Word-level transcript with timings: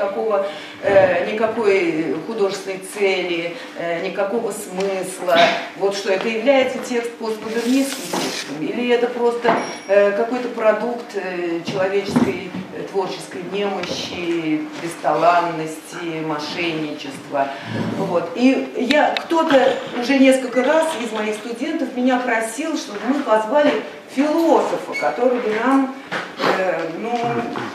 никакого, 0.00 0.46
э, 0.82 1.30
никакой 1.32 2.16
художественной 2.26 2.80
цели, 2.94 3.56
э, 3.78 4.06
никакого 4.06 4.52
смысла, 4.52 5.36
вот 5.76 5.94
что 5.94 6.12
это 6.12 6.28
является 6.28 6.78
текст 6.78 7.12
постмодернистским 7.16 8.60
или 8.60 8.88
это 8.88 9.06
просто 9.08 9.54
э, 9.88 10.12
какой-то 10.12 10.48
продукт 10.48 11.14
э, 11.14 11.60
человеческой 11.66 12.50
э, 12.76 12.82
творческой 12.90 13.42
немощи, 13.52 14.62
бесталанности, 14.82 16.24
мошенничества. 16.26 17.48
Вот. 17.98 18.30
И 18.36 18.72
я, 18.90 19.14
кто-то 19.14 19.76
уже 20.00 20.18
несколько 20.18 20.62
раз 20.62 20.86
из 21.02 21.12
моих 21.12 21.34
студентов 21.34 21.94
меня 21.94 22.18
просил, 22.18 22.76
чтобы 22.76 22.98
мы 23.08 23.20
позвали 23.22 23.82
философа, 24.14 24.94
который 25.00 25.40
бы 25.40 25.54
нам 25.64 25.94
э, 26.58 26.90
ну, 26.98 27.18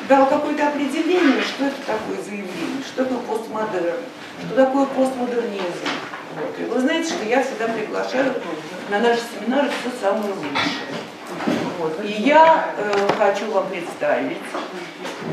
дал 0.07 0.27
какое-то 0.27 0.67
определение, 0.67 1.41
что 1.41 1.65
это 1.65 1.77
такое 1.85 2.21
заявление, 2.23 2.83
что 2.85 3.03
такое 3.03 3.19
постмодерн, 3.19 3.99
что 4.45 4.55
такое 4.55 4.85
постмодернизм. 4.85 5.87
Вот. 6.35 6.59
И 6.59 6.63
вы 6.63 6.79
знаете, 6.81 7.13
что 7.13 7.23
я 7.25 7.41
всегда 7.41 7.67
приглашаю 7.69 8.33
на 8.89 8.99
наши 8.99 9.21
семинары 9.39 9.69
все 9.69 9.89
самое 10.01 10.33
лучшее. 10.33 11.05
Вот. 11.79 12.03
И 12.03 12.11
я 12.11 12.73
э, 12.77 13.07
хочу 13.17 13.51
вам 13.51 13.67
представить 13.67 14.37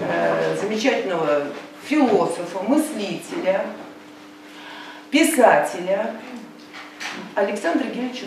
э, 0.03 0.57
замечательного 0.61 1.47
философа, 1.85 2.61
мыслителя, 2.67 3.67
писателя 5.11 6.15
Александра 7.35 7.85
Георгиевича 7.85 8.27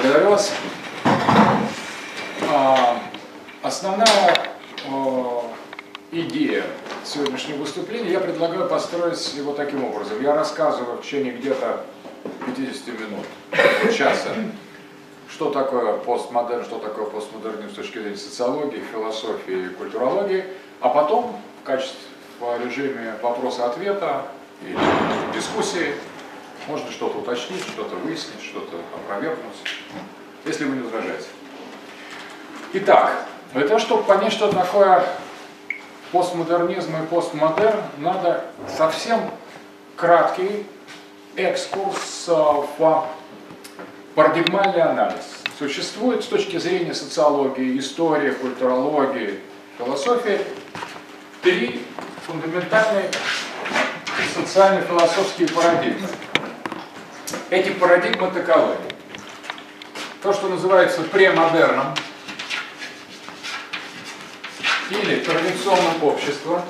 Благодарю 0.00 0.30
вас. 0.30 0.52
А, 2.48 3.00
основная 3.64 4.06
идея 6.12 6.62
сегодняшнего 7.04 7.56
выступления, 7.56 8.12
я 8.12 8.20
предлагаю 8.20 8.68
построить 8.68 9.34
его 9.34 9.54
таким 9.54 9.82
образом. 9.82 10.22
Я 10.22 10.36
рассказываю 10.36 10.98
в 10.98 11.02
течение 11.02 11.32
где-то 11.32 11.84
50 12.46 12.86
минут, 13.00 13.26
часа, 13.92 14.30
что 15.28 15.50
такое 15.50 15.94
постмодерн, 15.94 16.64
что 16.64 16.78
такое 16.78 17.06
постмодернизм 17.06 17.72
с 17.72 17.74
точки 17.74 17.98
зрения 17.98 18.16
социологии, 18.16 18.80
философии 18.92 19.66
и 19.66 19.68
культурологии, 19.70 20.44
а 20.80 20.90
потом 20.90 21.34
в 21.60 21.66
качестве 21.66 21.98
в 22.38 22.64
режиме 22.64 23.14
вопроса-ответа 23.20 24.26
и 24.62 24.76
дискуссии 25.34 25.94
можно 26.68 26.90
что-то 26.92 27.18
уточнить, 27.18 27.62
что-то 27.62 27.96
выяснить, 27.96 28.42
что-то 28.42 28.76
опровергнуть, 28.94 29.56
если 30.44 30.64
вы 30.66 30.76
не 30.76 30.82
возражаете. 30.82 31.26
Итак, 32.74 33.26
для 33.54 33.66
того, 33.66 33.80
чтобы 33.80 34.02
понять, 34.04 34.32
что 34.32 34.52
такое 34.52 35.04
постмодернизм 36.12 36.94
и 37.02 37.06
постмодерн, 37.06 37.82
надо 37.96 38.44
совсем 38.76 39.30
краткий 39.96 40.66
экскурс 41.36 42.28
в 42.28 43.06
парадигмальный 44.14 44.82
анализ. 44.82 45.42
Существует 45.58 46.22
с 46.22 46.26
точки 46.26 46.58
зрения 46.58 46.94
социологии, 46.94 47.78
истории, 47.78 48.30
культурологии, 48.32 49.40
философии 49.78 50.40
три 51.42 51.82
фундаментальные 52.26 53.10
социально-философские 54.34 55.48
парадигмы. 55.48 56.08
Эти 57.50 57.70
парадигмы 57.70 58.30
таковы. 58.30 58.76
То, 60.22 60.34
что 60.34 60.48
называется 60.48 61.02
премодерном 61.04 61.94
или 64.90 65.20
традиционным 65.20 66.04
обществом, 66.04 66.62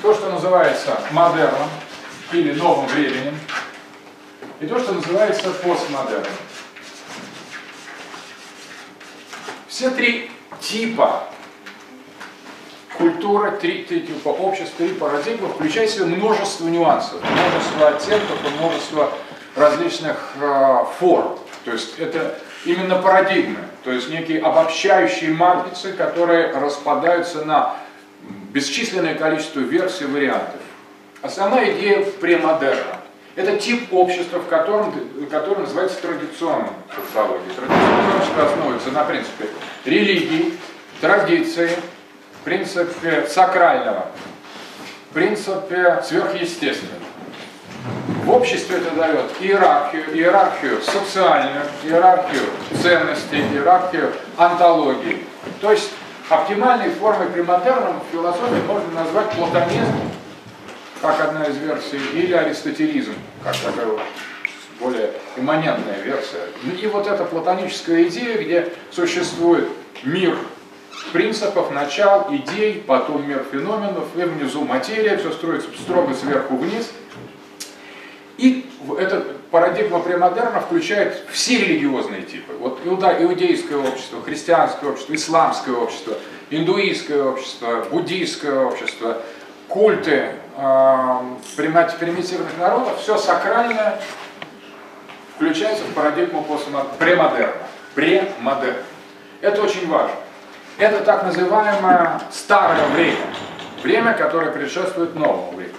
то, 0.00 0.14
что 0.14 0.30
называется 0.30 0.98
модерном 1.10 1.68
или 2.32 2.52
новым 2.52 2.86
временем, 2.86 3.38
и 4.60 4.66
то, 4.66 4.78
что 4.78 4.94
называется 4.94 5.50
постмодерном. 5.50 6.32
Все 9.66 9.90
три 9.90 10.30
типа 10.60 11.24
культуры, 12.96 13.52
три, 13.58 13.84
три 13.84 14.00
типа 14.00 14.30
обществ, 14.30 14.76
три 14.78 14.94
парадигмы 14.94 15.48
включают 15.48 15.90
в 15.90 15.94
себя 15.94 16.06
множество 16.06 16.66
нюансов, 16.68 17.20
множество 17.22 17.88
оттенков 17.88 18.38
и 18.46 18.48
множество 18.58 19.12
различных 19.58 20.16
э, 20.40 20.84
форм. 20.98 21.38
То 21.64 21.72
есть 21.72 21.98
это 21.98 22.38
именно 22.64 22.96
парадигмы, 22.96 23.58
то 23.84 23.92
есть 23.92 24.08
некие 24.08 24.40
обобщающие 24.40 25.32
матрицы, 25.32 25.92
которые 25.92 26.52
распадаются 26.52 27.44
на 27.44 27.76
бесчисленное 28.52 29.14
количество 29.14 29.60
версий, 29.60 30.06
вариантов. 30.06 30.60
Основная 31.22 31.72
идея 31.72 32.04
премодерна. 32.20 32.98
Это 33.36 33.56
тип 33.56 33.92
общества, 33.92 34.38
в 34.38 34.48
котором, 34.48 34.92
который 35.30 35.60
называется 35.60 36.00
традиционным 36.00 36.70
социологией. 36.94 37.54
Традиционное 37.54 38.16
общество 38.16 38.44
основывается 38.46 38.90
на 38.90 39.04
принципе 39.04 39.46
религии, 39.84 40.54
традиции, 41.00 41.70
принципе 42.44 43.26
сакрального, 43.28 44.06
принципе 45.12 46.02
сверхъестественного. 46.04 47.07
В 48.28 48.30
обществе 48.30 48.76
это 48.76 48.94
дает 48.94 49.24
иерархию, 49.40 50.14
иерархию 50.14 50.82
социальную, 50.82 51.62
иерархию 51.82 52.42
ценностей, 52.82 53.40
иерархию 53.54 54.12
антологии. 54.36 55.24
То 55.62 55.72
есть 55.72 55.90
оптимальной 56.28 56.90
формой 56.90 57.28
премодерном 57.28 58.00
в 58.00 58.12
философии 58.12 58.60
можно 58.66 58.90
назвать 59.02 59.30
платонизм, 59.30 59.94
как 61.00 61.18
одна 61.22 61.44
из 61.44 61.56
версий, 61.56 62.00
или 62.12 62.34
аристотелизм, 62.34 63.14
как 63.42 63.56
такая 63.56 63.86
более 64.78 65.10
имманентная 65.36 66.00
версия. 66.02 66.48
И 66.82 66.86
вот 66.86 67.06
эта 67.06 67.24
платоническая 67.24 68.04
идея, 68.04 68.36
где 68.42 68.72
существует 68.90 69.68
мир 70.02 70.36
принципов, 71.14 71.70
начал, 71.70 72.26
идей, 72.30 72.84
потом 72.86 73.26
мир 73.26 73.42
феноменов, 73.50 74.04
и 74.14 74.20
внизу 74.20 74.64
материя, 74.64 75.16
все 75.16 75.32
строится 75.32 75.70
строго 75.82 76.12
сверху 76.12 76.56
вниз– 76.56 76.90
и 78.38 78.70
эта 78.98 79.24
парадигма 79.50 79.98
премодерна 79.98 80.60
включает 80.60 81.24
все 81.30 81.58
религиозные 81.58 82.22
типы. 82.22 82.52
Вот 82.54 82.80
иуда, 82.84 83.16
иудейское 83.20 83.78
общество, 83.78 84.22
христианское 84.22 84.88
общество, 84.90 85.14
исламское 85.14 85.74
общество, 85.74 86.14
индуистское 86.50 87.22
общество, 87.22 87.84
буддийское 87.90 88.64
общество, 88.64 89.18
культы 89.66 90.30
э, 90.56 91.20
примитивных 91.56 92.56
народов, 92.58 93.00
все 93.00 93.18
сакральное 93.18 94.00
включается 95.34 95.84
в 95.84 95.94
парадигму 95.94 96.46
премодерна. 96.98 97.52
Премодерн. 97.94 98.76
Это 99.40 99.62
очень 99.62 99.88
важно. 99.88 100.14
Это 100.78 101.00
так 101.00 101.24
называемое 101.24 102.20
старое 102.30 102.86
время. 102.88 103.16
Время, 103.82 104.12
которое 104.14 104.52
предшествует 104.52 105.14
новому 105.14 105.52
времени. 105.52 105.74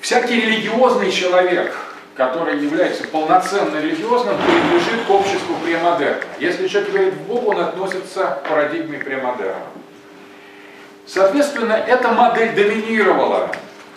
Всякий 0.00 0.40
религиозный 0.40 1.10
человек, 1.12 1.76
который 2.16 2.58
является 2.58 3.06
полноценно 3.08 3.78
религиозным, 3.78 4.34
принадлежит 4.38 5.04
к 5.06 5.10
обществу 5.10 5.54
премодерна. 5.62 6.22
Если 6.38 6.68
человек 6.68 6.90
верит 6.90 7.14
в 7.14 7.22
Бога, 7.26 7.50
он 7.50 7.60
относится 7.60 8.40
к 8.42 8.48
парадигме 8.48 8.98
премодерна. 8.98 9.66
Соответственно, 11.06 11.72
эта 11.72 12.12
модель 12.12 12.54
доминировала 12.54 13.50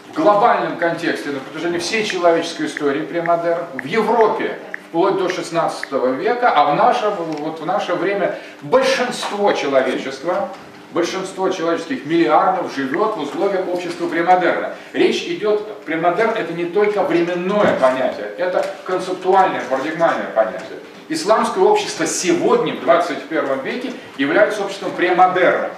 в 0.09 0.13
глобальном 0.13 0.77
контексте 0.77 1.29
на 1.29 1.39
протяжении 1.39 1.79
всей 1.79 2.03
человеческой 2.03 2.65
истории 2.65 3.01
премодерн, 3.01 3.63
в 3.73 3.85
Европе 3.85 4.59
вплоть 4.89 5.17
до 5.17 5.29
16 5.29 5.91
века, 6.19 6.51
а 6.51 6.71
в 6.71 6.75
наше, 6.75 7.09
вот 7.09 7.59
в 7.59 7.65
наше 7.65 7.95
время 7.95 8.37
большинство 8.61 9.53
человечества 9.53 10.49
большинство 10.93 11.49
человеческих 11.49 12.05
миллиардов 12.05 12.73
живет 12.73 13.15
в 13.15 13.21
условиях 13.21 13.67
общества 13.67 14.07
премодерна. 14.07 14.75
Речь 14.93 15.23
идет, 15.23 15.65
премодерн 15.85 16.31
это 16.31 16.53
не 16.53 16.65
только 16.65 17.03
временное 17.03 17.77
понятие, 17.79 18.31
это 18.37 18.65
концептуальное, 18.85 19.61
парадигмальное 19.69 20.27
понятие. 20.27 20.79
Исламское 21.09 21.63
общество 21.63 22.05
сегодня, 22.05 22.75
в 22.75 22.81
21 22.81 23.59
веке, 23.63 23.91
является 24.17 24.63
обществом 24.63 24.91
премодерна. 24.91 25.69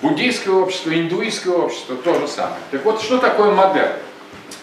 Буддийское 0.00 0.54
общество, 0.54 0.90
индуистское 0.90 1.54
общество 1.54 1.96
то 1.96 2.14
же 2.20 2.28
самое. 2.28 2.56
Так 2.70 2.84
вот, 2.84 3.02
что 3.02 3.18
такое 3.18 3.50
модерн? 3.50 3.92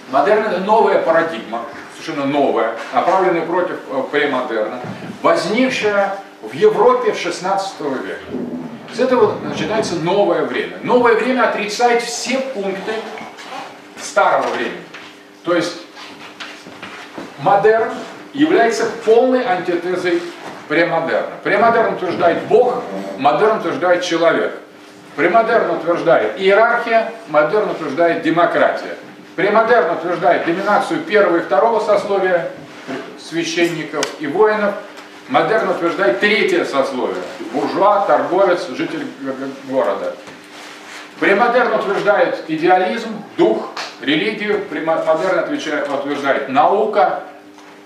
Модерн 0.10 0.46
это 0.46 0.60
новая 0.62 1.02
парадигма, 1.02 1.64
совершенно 1.94 2.26
новая, 2.26 2.76
направленная 2.94 3.46
против 3.46 3.80
э, 3.90 4.04
премодерна, 4.12 4.80
возникшая 5.22 6.18
в 6.50 6.54
Европе 6.54 7.12
в 7.12 7.18
16 7.18 7.80
веке. 7.82 8.20
С 8.94 9.00
этого 9.00 9.38
начинается 9.44 9.96
новое 9.96 10.44
время. 10.44 10.78
Новое 10.84 11.16
время 11.16 11.50
отрицает 11.50 12.02
все 12.02 12.40
пункты 12.40 12.94
старого 14.00 14.48
времени. 14.56 14.82
То 15.44 15.56
есть 15.56 15.74
модерн 17.40 17.92
является 18.34 18.86
полной 19.06 19.46
антитезой 19.46 20.22
премодерна. 20.68 21.32
Премодерн 21.44 21.96
утверждает 21.96 22.44
Бог, 22.44 22.84
модерн 23.18 23.60
утверждает 23.60 24.04
человек. 24.04 24.60
Премодерн 25.16 25.72
утверждает 25.72 26.40
иерархия, 26.40 27.12
модерн 27.28 27.72
утверждает 27.72 28.24
демократия. 28.24 28.96
Премодерн 29.36 29.98
утверждает 29.98 30.46
доминацию 30.46 31.02
первого 31.02 31.38
и 31.38 31.42
второго 31.42 31.80
сословия 31.80 32.52
священников 33.20 34.06
и 34.20 34.28
воинов. 34.28 34.76
Модерн 35.28 35.70
утверждает 35.70 36.20
третье 36.20 36.66
сословие– 36.66 37.24
буржуа, 37.54 38.06
торговец, 38.06 38.68
житель 38.70 39.08
города. 39.68 40.16
Премодерн 41.20 41.74
утверждает 41.80 42.44
идеализм, 42.48 43.24
дух, 43.36 43.72
религию. 44.02 44.66
Модерн 44.66 45.52
утверждает 45.94 46.50
наука, 46.50 47.24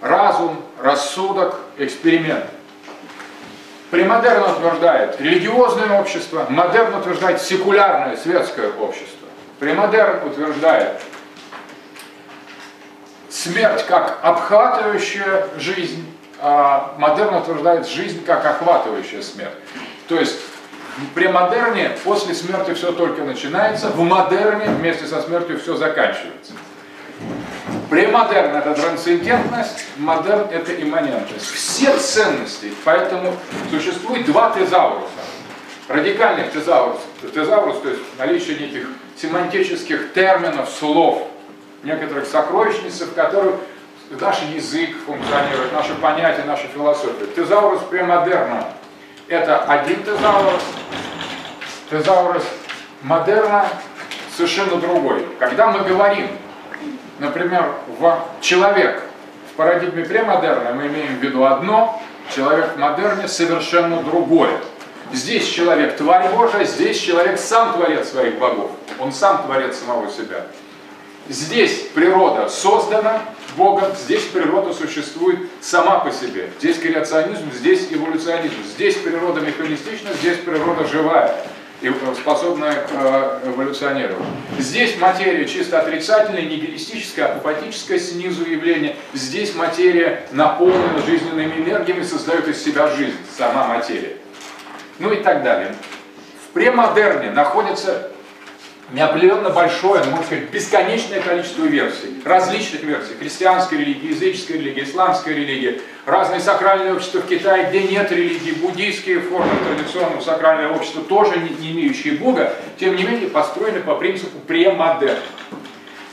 разум, 0.02 0.62
рассудок, 0.82 1.56
эксперимент. 1.78 2.46
Премодерн 3.92 4.52
утверждает 4.52 5.20
религиозное 5.22 6.00
общество, 6.00 6.46
модерн 6.50 6.96
утверждает 6.96 7.42
секулярное 7.42 8.18
светское 8.18 8.72
общество. 8.74 9.28
Премодерн 9.60 10.28
утверждает 10.28 11.02
смерть 13.30 13.86
как 13.88 14.20
обхватывающая 14.22 15.48
жизнь, 15.58 16.06
модерн 16.42 17.36
утверждает 17.36 17.88
жизнь 17.88 18.24
как 18.24 18.46
охватывающая 18.46 19.22
смерть. 19.22 19.54
То 20.08 20.20
есть 20.20 20.40
в 20.98 21.14
премодерне 21.14 21.92
после 22.04 22.34
смерти 22.34 22.74
все 22.74 22.92
только 22.92 23.24
начинается, 23.24 23.90
в 23.90 24.02
модерне 24.02 24.66
вместе 24.68 25.06
со 25.06 25.22
смертью 25.22 25.60
все 25.60 25.76
заканчивается. 25.76 26.54
Премодерн– 27.90 28.56
это 28.58 28.74
трансцендентность, 28.76 29.86
модерн– 29.98 30.48
это 30.52 30.80
имманентность. 30.82 31.50
Все 31.50 31.98
ценности, 31.98 32.72
поэтому 32.84 33.36
существует 33.72 34.26
два 34.26 34.52
тезауруса. 34.52 35.10
Радикальных 35.88 36.52
тезаурусов. 36.52 37.02
Тезаурус, 37.34 37.80
то 37.82 37.90
есть 37.90 38.02
наличие 38.20 38.60
неких 38.60 38.88
семантических 39.20 40.14
терминов, 40.14 40.70
слов, 40.70 41.28
некоторых 41.84 42.28
сокровищниц, 42.28 43.02
в 43.02 43.14
которых 43.16 43.56
наш 44.10 44.42
язык 44.44 44.90
функционирует, 45.06 45.74
наше 45.74 45.94
понятие, 45.96 46.46
наша 46.46 46.68
философия. 46.68 47.26
Тезаурус 47.36 47.82
премодерна– 47.90 48.66
это 49.28 49.64
один 49.64 50.04
тезаурус, 50.04 50.64
тезаурус 51.90 52.44
модерна 53.04 53.68
совершенно 54.36 54.76
другой. 54.76 55.26
Когда 55.40 55.68
мы 55.68 55.80
говорим 55.82 56.28
например, 57.20 57.74
в 58.00 58.26
человек 58.42 59.04
в 59.52 59.56
парадигме 59.56 60.04
премодерна 60.06 60.72
мы 60.72 60.88
имеем 60.88 61.20
в 61.20 61.24
виду 61.24 61.46
одно, 61.46 62.02
человек 62.34 62.76
в 62.76 62.80
модерне 62.80 63.28
совершенно 63.28 64.02
другое. 64.02 64.60
Здесь 65.12 65.48
человек 65.48 65.98
тварь 65.98 66.30
Божия, 66.30 66.64
здесь 66.66 67.00
человек 67.00 67.40
сам 67.40 67.74
творец 67.74 68.10
своих 68.10 68.38
богов. 68.38 68.72
Он 69.00 69.12
сам 69.12 69.44
творец 69.44 69.78
самого 69.78 70.10
себя. 70.10 70.46
Здесь 71.28 71.88
природа 71.94 72.48
создана 72.48 73.22
Богом, 73.56 73.96
здесь 73.96 74.24
природа 74.26 74.74
существует 74.74 75.40
сама 75.62 76.00
по 76.00 76.12
себе. 76.12 76.50
Здесь 76.60 76.78
креационизм, 76.80 77.52
здесь 77.54 77.88
эволюционизм. 77.92 78.56
Здесь 78.74 78.96
природа 78.96 79.42
механистична, 79.42 80.10
здесь 80.14 80.38
природа 80.38 80.86
живая 80.86 81.36
и 81.82 81.88
э, 81.88 81.92
способная 82.16 82.86
э, 82.90 83.40
эволюционированию. 83.46 84.26
Здесь 84.58 84.98
материя 84.98 85.48
чисто 85.48 85.80
отрицательная, 85.80 86.42
нигилистическая, 86.42 87.36
апатическая 87.36 88.00
снизу 88.00 88.46
явление. 88.46 88.96
Здесь 89.14 89.56
материя 89.56 90.28
наполнена 90.32 91.02
жизненными 91.06 91.64
энергиями, 91.64 92.04
создает 92.04 92.48
из 92.48 92.62
себя 92.62 92.88
жизнь, 92.88 93.16
сама 93.38 93.68
материя. 93.68 94.18
Ну 95.00 95.12
и 95.14 95.24
так 95.24 95.44
далее. 95.44 95.74
В 96.50 96.54
премодерне 96.54 97.32
находится 97.32 98.12
неопределенно 98.92 99.50
большое, 99.50 100.04
ну, 100.04 100.12
можно 100.12 100.26
сказать, 100.26 100.50
бесконечное 100.50 101.22
количество 101.22 101.64
версий, 101.64 102.22
различных 102.26 102.84
версий, 102.84 103.14
христианской 103.20 103.80
религии, 103.80 104.12
языческой 104.12 104.58
религии, 104.58 104.84
исламской 104.84 105.34
религии, 105.36 105.82
разные 106.06 106.40
сакральные 106.40 106.94
общества 106.94 107.20
в 107.20 107.28
Китае, 107.28 107.70
где 107.70 107.84
нет 107.84 108.12
религии, 108.12 108.52
буддийские 108.52 109.22
формы 109.22 109.52
традиционного 109.68 110.22
сакрального 110.22 110.76
общества, 110.76 111.04
тоже 111.04 111.40
не, 111.40 111.50
не 111.50 111.72
имеющие 111.72 112.14
Бога, 112.14 112.54
тем 112.80 112.96
не 112.96 113.04
менее 113.04 113.30
построены 113.30 113.82
по 113.82 113.96
принципу 113.96 114.40
премодерн. 114.40 115.20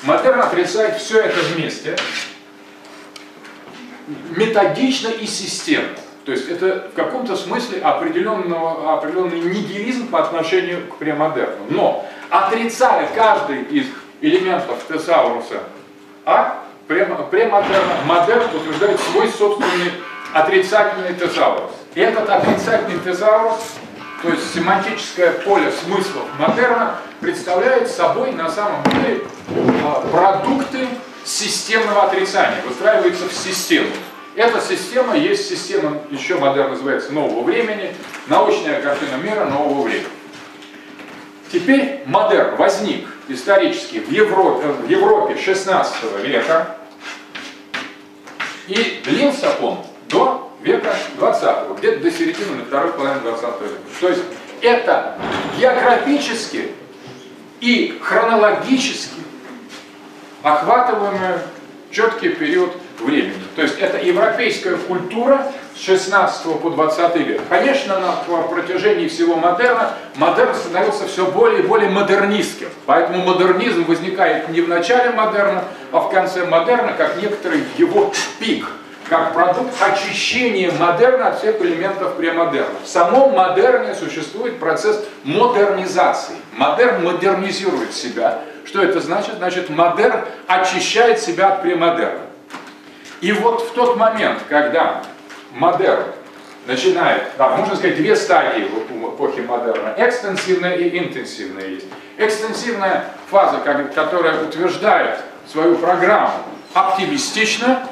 Модерн 0.03 0.41
отрицает 0.41 0.99
все 0.99 1.21
это 1.21 1.41
вместе, 1.55 1.97
методично 4.37 5.09
и 5.09 5.27
системно. 5.27 5.97
То 6.27 6.33
есть 6.33 6.49
это 6.49 6.89
в 6.93 6.97
каком-то 6.97 7.37
смысле 7.37 7.81
определенный 7.81 9.41
нигилизм 9.41 10.09
по 10.09 10.21
отношению 10.21 10.89
к 10.89 10.97
премодерну. 10.97 11.67
Но 11.71 12.05
отрицая 12.31 13.09
каждый 13.15 13.63
из 13.63 13.87
элементов 14.21 14.79
тезауруса 14.89 15.63
А, 16.25 16.65
премодерна, 16.89 17.97
модерн 18.07 18.47
утверждает 18.55 18.99
свой 19.01 19.29
собственный 19.29 19.93
отрицательный 20.33 21.15
тезаурус. 21.15 21.73
И 21.95 22.01
этот 22.01 22.29
отрицательный 22.29 22.99
тезаурус, 23.01 23.59
то 24.23 24.29
есть 24.31 24.55
семантическое 24.55 25.33
поле 25.33 25.71
смыслов 25.71 26.25
модерна, 26.39 26.97
представляет 27.21 27.89
собой 27.89 28.33
на 28.33 28.51
самом 28.51 28.83
деле 28.85 29.23
а, 29.85 30.07
продукты 30.11 30.89
системного 31.25 32.05
отрицания, 32.05 32.63
выстраивается 32.67 33.29
в 33.29 33.33
систему. 33.33 33.91
Эта 34.35 34.61
система 34.61 35.17
есть 35.17 35.49
система, 35.49 35.99
еще 36.11 36.37
модерн 36.37 36.71
называется, 36.71 37.13
нового 37.13 37.43
времени, 37.43 37.95
научная 38.27 38.83
картина 38.83 39.17
мира 39.17 39.47
нового 39.47 39.83
времени. 39.83 40.07
Теперь 41.53 42.03
модерн 42.07 42.57
возник 42.57 43.07
исторически 43.29 43.99
в 43.99 44.11
Европе, 44.11 44.69
в 44.69 44.89
Европе 44.89 45.37
16 45.37 45.95
века, 46.25 46.77
и 48.67 49.01
длился 49.05 49.53
он 49.61 49.85
до 50.09 50.53
века 50.61 50.95
20 51.19 51.79
где-то 51.79 52.01
до 52.01 52.11
середины, 52.11 52.65
второй 52.67 52.93
половины 52.93 53.21
20 53.21 53.43
века. 53.43 53.75
То 54.01 54.09
есть 54.09 54.23
это 54.61 55.19
географически 55.59 56.73
и 57.61 57.99
хронологически 58.03 59.21
охватываемый 60.43 61.39
четкий 61.91 62.31
период 62.31 62.73
времени. 63.01 63.43
То 63.55 63.63
есть 63.63 63.79
это 63.79 63.99
европейская 63.99 64.77
культура 64.77 65.47
с 65.75 65.81
16 65.81 66.61
по 66.61 66.71
20 66.71 67.17
век. 67.17 67.41
Конечно, 67.49 67.99
на 67.99 68.13
протяжении 68.43 69.09
всего 69.09 69.37
модерна 69.37 69.95
модерн 70.17 70.55
становился 70.55 71.07
все 71.07 71.27
более 71.27 71.61
и 71.61 71.67
более 71.67 71.91
модернистским. 71.91 72.69
Поэтому 72.87 73.25
модернизм 73.25 73.85
возникает 73.85 74.49
не 74.49 74.61
в 74.61 74.69
начале 74.69 75.11
модерна, 75.11 75.65
а 75.93 76.01
в 76.01 76.11
конце 76.11 76.47
модерна, 76.47 76.93
как 76.93 77.21
некоторый 77.21 77.63
его 77.79 78.13
пик 78.39 78.67
как 79.09 79.35
продукт 79.35 79.73
очищения 79.81 80.73
модерна 80.73 81.29
от 81.29 81.39
всех 81.39 81.61
элементов 81.61 82.17
премодерна. 82.17 82.75
В 82.85 82.89
самом 82.89 83.33
модерне 83.33 83.95
существует 83.95 84.59
процесс 84.59 85.05
модернизации. 85.23 86.37
Модерн 86.57 87.05
модернизирует 87.05 87.95
себя. 87.95 88.41
Что 88.65 88.83
это 88.83 89.01
значит? 89.01 89.35
Значит, 89.37 89.71
модерн 89.71 90.25
очищает 90.49 91.21
себя 91.21 91.53
от 91.53 91.63
премодерна. 91.63 92.26
И 93.21 93.33
вот 93.33 93.63
в 93.63 93.73
тот 93.73 93.97
момент, 93.97 94.41
когда 94.49 95.03
модерн 95.53 96.05
начинает, 96.67 97.23
да, 97.39 97.51
можно 97.57 97.77
сказать, 97.77 97.97
две 97.97 98.15
стадии 98.17 98.65
в 98.65 99.15
эпохе 99.15 99.43
модерна, 99.43 99.95
экстенсивная 99.97 100.75
и 100.75 100.99
интенсивная 100.99 101.69
есть. 101.69 101.87
Экстенсивная 102.19 103.07
фаза, 103.31 103.59
которая 103.95 104.43
утверждает 104.43 105.21
свою 105.51 105.77
программу 105.77 106.33
оптимистично, 106.75 107.89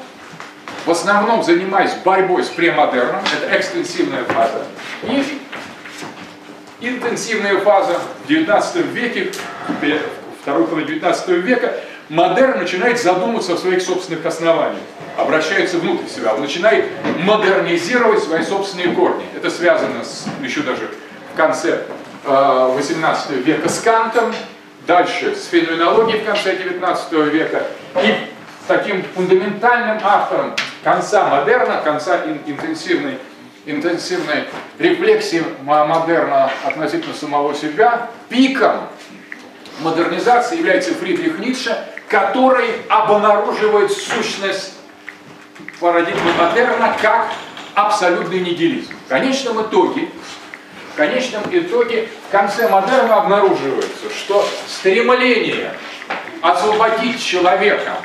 в 0.85 0.91
основном 0.91 1.43
занимаясь 1.43 1.93
борьбой 2.03 2.43
с 2.43 2.49
премодерном, 2.49 3.21
это 3.21 3.57
экстенсивная 3.57 4.23
фаза, 4.25 4.65
и 5.03 5.41
интенсивная 6.81 7.57
фаза 7.59 7.99
в 8.23 8.27
19 8.27 8.75
веке, 8.87 9.31
второй 10.41 10.67
половине 10.67 10.89
19 10.89 11.29
века, 11.29 11.73
модерн 12.09 12.59
начинает 12.59 13.01
задумываться 13.01 13.53
о 13.53 13.57
своих 13.57 13.81
собственных 13.81 14.25
основаниях, 14.25 14.81
обращается 15.17 15.77
внутрь 15.77 16.07
себя, 16.07 16.33
он 16.33 16.41
начинает 16.41 16.85
модернизировать 17.19 18.23
свои 18.23 18.43
собственные 18.43 18.89
корни. 18.89 19.25
Это 19.35 19.49
связано 19.49 20.03
с, 20.03 20.25
еще 20.41 20.61
даже 20.61 20.89
в 21.33 21.37
конце 21.37 21.83
э, 22.25 22.71
18 22.75 23.31
века 23.45 23.69
с 23.69 23.79
Кантом, 23.79 24.33
дальше 24.85 25.35
с 25.35 25.47
феноменологией 25.47 26.21
в 26.21 26.25
конце 26.25 26.55
19 26.55 27.11
века. 27.33 27.63
И 28.03 28.15
таким 28.67 29.03
фундаментальным 29.15 29.99
автором 30.03 30.53
конца 30.83 31.27
модерна, 31.27 31.81
конца 31.83 32.21
интенсивной, 32.45 33.17
интенсивной 33.65 34.43
рефлексии 34.77 35.43
модерна 35.63 36.51
относительно 36.63 37.15
самого 37.15 37.55
себя, 37.55 38.09
пиком 38.29 38.89
модернизации 39.81 40.57
является 40.57 40.93
Фридрих 40.93 41.39
Ницше, 41.39 41.77
который 42.07 42.69
обнаруживает 42.89 43.91
сущность 43.91 44.73
парадигмы 45.79 46.33
модерна 46.33 46.95
как 47.01 47.31
абсолютный 47.73 48.39
нигилизм. 48.39 48.93
В 49.05 49.09
конечном 49.09 49.61
итоге, 49.61 50.09
в 50.93 50.97
конечном 50.97 51.43
итоге 51.51 52.07
в 52.27 52.31
конце 52.31 52.67
модерна 52.69 53.17
обнаруживается, 53.17 54.09
что 54.15 54.47
стремление 54.67 55.73
освободить 56.41 57.23
человека 57.23 57.97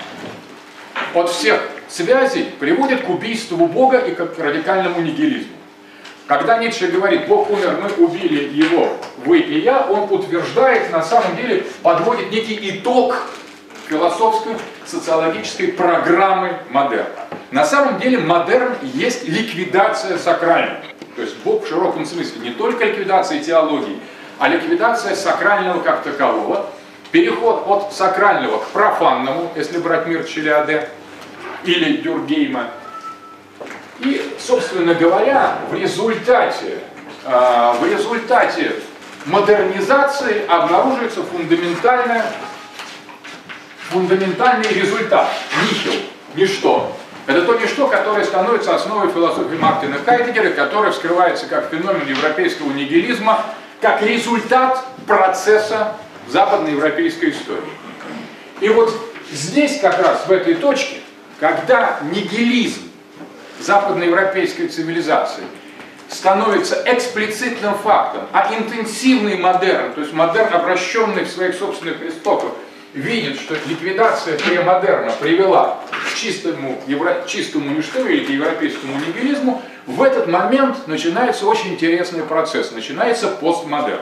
от 1.14 1.30
всех 1.30 1.60
связей 1.88 2.44
приводит 2.58 3.04
к 3.04 3.10
убийству 3.10 3.66
Бога 3.66 3.98
и 3.98 4.14
к 4.14 4.38
радикальному 4.38 5.00
нигилизму. 5.00 5.56
Когда 6.26 6.58
Ницше 6.58 6.86
говорит, 6.86 7.26
Бог 7.26 7.50
умер, 7.50 7.80
мы 7.82 8.04
убили 8.04 8.48
его, 8.52 8.96
вы 9.24 9.40
и 9.40 9.60
я, 9.60 9.86
он 9.86 10.06
утверждает, 10.12 10.92
на 10.92 11.02
самом 11.02 11.36
деле 11.36 11.64
подводит 11.82 12.30
некий 12.30 12.70
итог 12.70 13.16
философской, 13.90 14.52
социологической 14.86 15.68
программы 15.68 16.56
модерна. 16.70 17.08
На 17.50 17.64
самом 17.64 17.98
деле 17.98 18.18
модерн 18.18 18.76
есть 18.82 19.26
ликвидация 19.28 20.16
сакрального. 20.16 20.78
То 21.16 21.22
есть 21.22 21.36
Бог 21.44 21.64
в 21.64 21.68
широком 21.68 22.06
смысле 22.06 22.40
не 22.42 22.50
только 22.50 22.84
ликвидация 22.84 23.40
теологии, 23.40 23.98
а 24.38 24.48
ликвидация 24.48 25.16
сакрального 25.16 25.80
как 25.80 26.04
такового, 26.04 26.66
переход 27.10 27.64
от 27.66 27.92
сакрального 27.92 28.58
к 28.58 28.68
профанному, 28.68 29.50
если 29.56 29.78
брать 29.78 30.06
мир 30.06 30.24
Челиаде 30.24 30.88
или 31.64 31.96
Дюргейма. 31.96 32.68
И, 33.98 34.34
собственно 34.38 34.94
говоря, 34.94 35.56
в 35.68 35.74
результате, 35.74 36.78
а, 37.24 37.74
в 37.74 37.84
результате 37.84 38.76
модернизации 39.26 40.46
обнаруживается 40.46 41.22
фундаментальная, 41.24 42.24
фундаментальный 43.90 44.72
результат, 44.72 45.28
нихил, 45.62 46.00
ничто. 46.34 46.96
Это 47.26 47.42
то 47.42 47.54
ничто, 47.58 47.86
которое 47.86 48.24
становится 48.24 48.74
основой 48.74 49.10
философии 49.12 49.56
Мартина 49.56 49.98
Хайдегера, 50.04 50.50
которое 50.50 50.90
вскрывается 50.90 51.46
как 51.46 51.70
феномен 51.70 52.06
европейского 52.06 52.72
нигилизма, 52.72 53.44
как 53.80 54.02
результат 54.02 54.84
процесса 55.06 55.96
западноевропейской 56.28 57.30
истории. 57.30 57.62
И 58.60 58.68
вот 58.68 58.92
здесь 59.30 59.80
как 59.80 59.98
раз, 59.98 60.26
в 60.26 60.32
этой 60.32 60.54
точке, 60.54 60.96
когда 61.38 61.98
нигилизм 62.02 62.82
западноевропейской 63.60 64.68
цивилизации 64.68 65.44
становится 66.08 66.82
эксплицитным 66.86 67.74
фактом, 67.74 68.22
а 68.32 68.52
интенсивный 68.54 69.36
модерн, 69.36 69.92
то 69.92 70.00
есть 70.00 70.12
модерн, 70.12 70.54
обращенный 70.54 71.24
в 71.24 71.30
своих 71.30 71.54
собственных 71.54 72.02
истоках, 72.02 72.50
видит, 72.94 73.40
что 73.40 73.54
ликвидация 73.66 74.38
премодерна 74.38 75.12
привела 75.20 75.80
к 75.90 76.16
чистому, 76.16 76.80
евро, 76.86 77.24
чистому 77.26 77.70
ничто 77.76 78.06
или 78.06 78.24
к 78.24 78.30
европейскому 78.30 78.94
нигилизму, 78.98 79.62
в 79.86 80.02
этот 80.02 80.26
момент 80.26 80.86
начинается 80.86 81.46
очень 81.46 81.74
интересный 81.74 82.22
процесс, 82.22 82.72
начинается 82.72 83.28
постмодерн. 83.28 84.00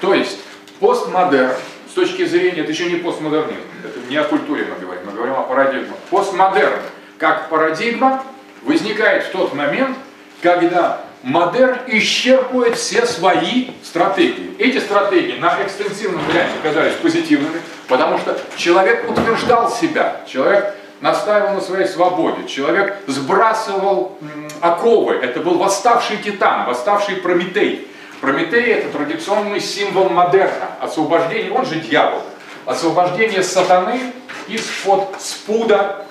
То 0.00 0.14
есть 0.14 0.38
постмодерн, 0.78 1.54
с 1.88 1.92
точки 1.92 2.24
зрения, 2.24 2.60
это 2.60 2.70
еще 2.70 2.86
не 2.86 2.96
постмодернизм, 2.96 3.60
это 3.84 3.98
не 4.08 4.16
о 4.16 4.24
культуре 4.24 4.66
мы 4.66 4.80
говорим, 4.80 5.06
мы 5.06 5.12
говорим 5.12 5.34
о 5.34 5.42
парадигмах. 5.42 5.96
Постмодерн 6.10 6.80
как 7.18 7.48
парадигма 7.50 8.24
возникает 8.62 9.24
в 9.24 9.30
тот 9.30 9.54
момент, 9.54 9.96
когда 10.42 11.04
модерн 11.22 11.78
исчерпывает 11.86 12.76
все 12.76 13.04
свои 13.06 13.70
стратегии. 13.82 14.54
Эти 14.58 14.78
стратегии 14.78 15.38
на 15.38 15.62
экстенсивном 15.62 16.24
варианте 16.24 16.54
оказались 16.62 16.94
позитивными, 16.94 17.60
потому 17.90 18.18
что 18.18 18.38
человек 18.56 19.10
утверждал 19.10 19.70
себя, 19.70 20.20
человек 20.26 20.74
настаивал 21.00 21.54
на 21.54 21.60
своей 21.60 21.86
свободе, 21.86 22.46
человек 22.46 22.96
сбрасывал 23.08 24.16
оковы, 24.60 25.14
это 25.14 25.40
был 25.40 25.58
восставший 25.58 26.18
титан, 26.18 26.66
восставший 26.66 27.16
Прометей. 27.16 27.88
Прометей 28.20 28.74
это 28.74 28.96
традиционный 28.96 29.60
символ 29.60 30.08
модерна, 30.08 30.68
освобождение, 30.80 31.52
он 31.52 31.66
же 31.66 31.76
дьявол, 31.76 32.22
освобождение 32.64 33.42
сатаны 33.42 34.12
из-под 34.46 35.20
спуда 35.20 36.04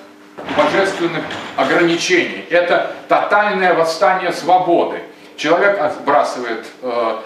божественных 0.57 1.23
ограничений. 1.55 2.45
Это 2.49 2.93
тотальное 3.07 3.73
восстание 3.73 4.33
свободы. 4.33 5.01
Человек 5.37 5.79
отбрасывает 5.79 6.65
э, 6.81 7.17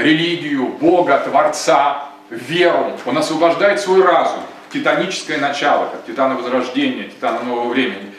религию, 0.00 0.68
Бога, 0.80 1.18
Творца, 1.18 2.11
веру. 2.32 2.98
Он 3.06 3.18
освобождает 3.18 3.80
свой 3.80 4.02
разум, 4.02 4.40
титаническое 4.72 5.38
начало, 5.38 5.86
как 5.86 6.06
титана 6.06 6.34
Возрождения, 6.34 7.04
титана 7.04 7.40
Нового 7.40 7.68
Времени. 7.68 8.12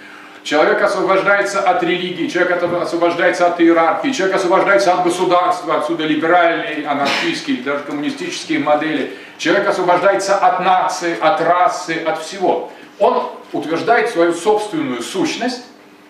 Человек 0.43 0.81
освобождается 0.81 1.61
от 1.61 1.81
религии, 1.83 2.27
человек 2.27 2.61
освобождается 2.61 3.47
от 3.47 3.61
иерархии, 3.61 4.11
человек 4.11 4.35
освобождается 4.35 4.93
от 4.93 5.03
государства, 5.03 5.77
отсюда 5.77 6.05
либеральные, 6.05 6.85
анархистские, 6.85 7.57
даже 7.57 7.83
коммунистические 7.85 8.59
модели. 8.59 9.17
Человек 9.37 9.69
освобождается 9.69 10.37
от 10.37 10.59
нации, 10.59 11.17
от 11.19 11.41
расы, 11.41 12.03
от 12.05 12.21
всего. 12.21 12.71
Он 12.99 13.29
утверждает 13.53 14.09
свою 14.09 14.33
собственную 14.33 15.01
сущность 15.01 15.63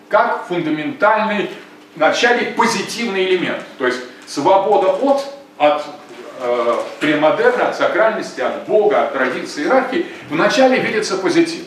как 0.08 0.46
фундаментальный, 0.48 1.48
вначале 1.94 2.46
позитивный 2.56 3.24
элемент. 3.26 3.62
То 3.78 3.86
есть 3.86 4.00
свобода 4.26 4.88
от, 4.88 5.24
от 5.58 5.84
э, 6.40 6.76
премодерна, 7.00 7.68
от 7.68 7.76
сакральности, 7.76 8.40
от 8.40 8.64
Бога, 8.66 9.04
от 9.04 9.12
традиции, 9.12 9.64
иерархии, 9.64 10.06
вначале 10.30 10.78
видится 10.78 11.16
позитивно. 11.16 11.66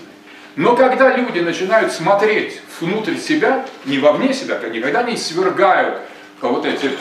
Но 0.55 0.75
когда 0.75 1.15
люди 1.15 1.39
начинают 1.39 1.91
смотреть 1.91 2.61
внутрь 2.79 3.17
себя, 3.17 3.65
не 3.85 3.99
вовне 3.99 4.33
себя, 4.33 4.59
никогда 4.69 5.03
не 5.03 5.15
свергают 5.15 5.99
вот 6.41 6.65
эти 6.65 6.91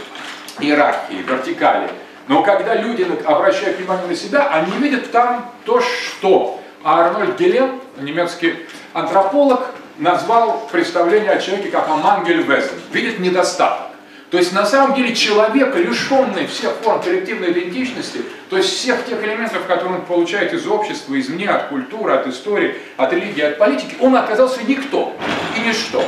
иерархии, 0.60 1.24
вертикали, 1.26 1.88
но 2.28 2.42
когда 2.42 2.74
люди 2.74 3.06
обращают 3.24 3.78
внимание 3.78 4.08
на 4.08 4.16
себя, 4.16 4.48
они 4.48 4.72
видят 4.78 5.10
там 5.10 5.52
то, 5.64 5.80
что 5.80 6.60
а 6.82 7.06
Арнольд 7.06 7.36
Гелен, 7.36 7.80
немецкий 7.98 8.54
антрополог, 8.92 9.60
назвал 9.98 10.68
представление 10.70 11.32
о 11.32 11.40
человеке 11.40 11.70
как 11.70 11.88
«амангельвезен», 11.88 12.74
видит 12.92 13.18
недостаток. 13.18 13.88
То 14.30 14.38
есть 14.38 14.52
на 14.52 14.66
самом 14.66 14.96
деле 14.96 15.14
человек, 15.14 15.74
лишенный 15.76 16.46
всех 16.48 16.72
форм 16.82 17.00
коллективной 17.00 17.52
идентичности, 17.52 18.22
то 18.50 18.56
есть 18.56 18.70
всех 18.70 19.06
тех 19.06 19.22
элементов, 19.22 19.66
которые 19.66 20.00
он 20.00 20.02
получает 20.02 20.52
из 20.52 20.66
общества, 20.66 21.18
извне, 21.18 21.48
от 21.48 21.68
культуры, 21.68 22.12
от 22.12 22.26
истории, 22.26 22.76
от 22.96 23.12
религии, 23.12 23.42
от 23.42 23.58
политики, 23.58 23.94
он 24.00 24.16
оказался 24.16 24.64
никто 24.64 25.12
и 25.56 25.60
ничто. 25.68 26.04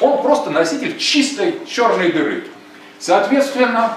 Он 0.00 0.20
просто 0.20 0.50
носитель 0.50 0.98
чистой 0.98 1.54
черной 1.66 2.12
дыры. 2.12 2.44
Соответственно, 2.98 3.96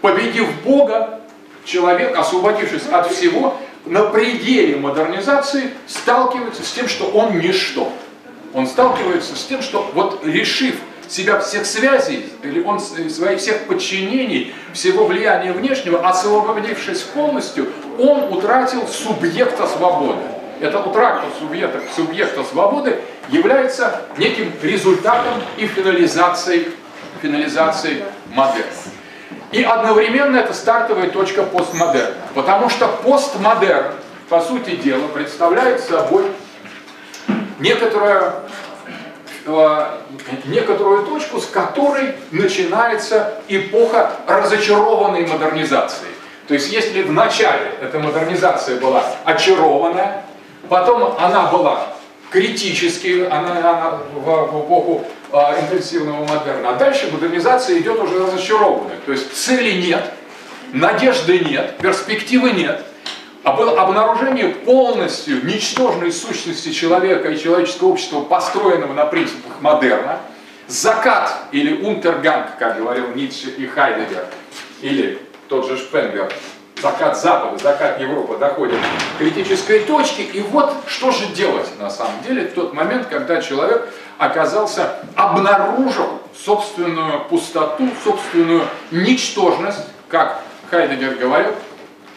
победив 0.00 0.46
Бога, 0.62 1.20
человек, 1.66 2.16
освободившись 2.16 2.86
от 2.90 3.12
всего, 3.12 3.58
на 3.84 4.04
пределе 4.04 4.76
модернизации 4.76 5.74
сталкивается 5.86 6.64
с 6.64 6.72
тем, 6.72 6.88
что 6.88 7.06
он 7.06 7.38
ничто. 7.38 7.92
Он 8.54 8.66
сталкивается 8.66 9.36
с 9.36 9.44
тем, 9.44 9.60
что 9.62 9.90
вот 9.94 10.24
решив 10.24 10.76
себя 11.10 11.40
всех 11.40 11.66
связей, 11.66 12.32
или 12.42 12.62
он 12.62 12.80
своих 12.80 13.38
всех 13.40 13.66
подчинений, 13.66 14.54
всего 14.72 15.06
влияния 15.06 15.52
внешнего, 15.52 16.06
освободившись 16.08 17.00
полностью, 17.00 17.72
он 17.98 18.32
утратил 18.32 18.86
субъекта 18.86 19.66
свободы. 19.66 20.20
Эта 20.60 20.78
утрата 20.78 21.24
субъекта, 21.38 21.80
субъекта 21.96 22.44
свободы 22.44 23.00
является 23.30 24.02
неким 24.18 24.52
результатом 24.62 25.42
и 25.56 25.66
финализацией, 25.66 26.68
финализацией 27.22 28.04
модерна. 28.34 28.70
И 29.52 29.62
одновременно 29.62 30.36
это 30.36 30.52
стартовая 30.52 31.10
точка 31.10 31.42
постмодерна. 31.42 32.14
Потому 32.34 32.68
что 32.68 32.86
постмодерн, 33.02 33.94
по 34.28 34.40
сути 34.40 34.76
дела, 34.76 35.08
представляет 35.08 35.80
собой 35.80 36.26
некоторую, 37.58 38.20
э, 38.20 38.32
некоторую 40.44 41.06
точку, 41.06 41.40
с 41.40 41.46
которой 41.46 42.14
начинается 42.30 43.40
эпоха 43.48 44.12
разочарованной 44.26 45.26
модернизации. 45.26 46.08
То 46.46 46.54
есть 46.54 46.72
если 46.72 47.02
в 47.02 47.12
начале 47.12 47.72
эта 47.80 47.98
модернизация 47.98 48.80
была 48.80 49.04
очарованная, 49.24 50.24
потом 50.68 51.16
она 51.18 51.46
была 51.46 51.86
критически, 52.30 53.26
она, 53.30 53.58
она 53.58 53.98
в, 54.14 54.24
в 54.24 54.66
эпоху 54.66 55.04
а, 55.32 55.56
интенсивного 55.60 56.26
модерна. 56.26 56.70
А 56.70 56.72
дальше 56.74 57.08
модернизация 57.12 57.78
идет 57.78 58.00
уже 58.00 58.18
разочарованная. 58.24 58.96
То 59.06 59.12
есть 59.12 59.32
цели 59.32 59.80
нет, 59.80 60.04
надежды 60.72 61.38
нет, 61.40 61.76
перспективы 61.78 62.52
нет. 62.52 62.84
Было 63.44 63.80
обнаружение 63.80 64.48
полностью 64.48 65.44
ничтожной 65.44 66.12
сущности 66.12 66.72
человека 66.72 67.30
и 67.30 67.38
человеческого 67.38 67.88
общества, 67.88 68.20
построенного 68.20 68.92
на 68.92 69.06
принципах 69.06 69.60
модерна, 69.60 70.18
закат 70.66 71.32
или 71.52 71.82
унтерганг, 71.82 72.58
как 72.58 72.76
говорил 72.76 73.08
Ницше 73.14 73.50
и 73.50 73.66
Хайдегер, 73.66 74.26
или 74.82 75.18
тот 75.48 75.66
же 75.66 75.76
Шпенгер, 75.76 76.30
закат 76.80 77.18
Запада, 77.18 77.58
закат 77.58 78.00
Европы 78.00 78.36
доходит 78.38 78.78
к 78.78 79.18
критической 79.18 79.80
точке, 79.80 80.22
и 80.22 80.40
вот 80.42 80.74
что 80.86 81.10
же 81.10 81.26
делать 81.26 81.68
на 81.78 81.90
самом 81.90 82.22
деле 82.26 82.46
в 82.46 82.54
тот 82.54 82.74
момент, 82.74 83.06
когда 83.08 83.40
человек 83.40 83.88
оказался, 84.18 84.96
обнаружил 85.16 86.20
собственную 86.44 87.24
пустоту, 87.24 87.88
собственную 88.04 88.62
ничтожность, 88.90 89.80
как 90.08 90.42
Хайдегер 90.70 91.14
говорил, 91.14 91.54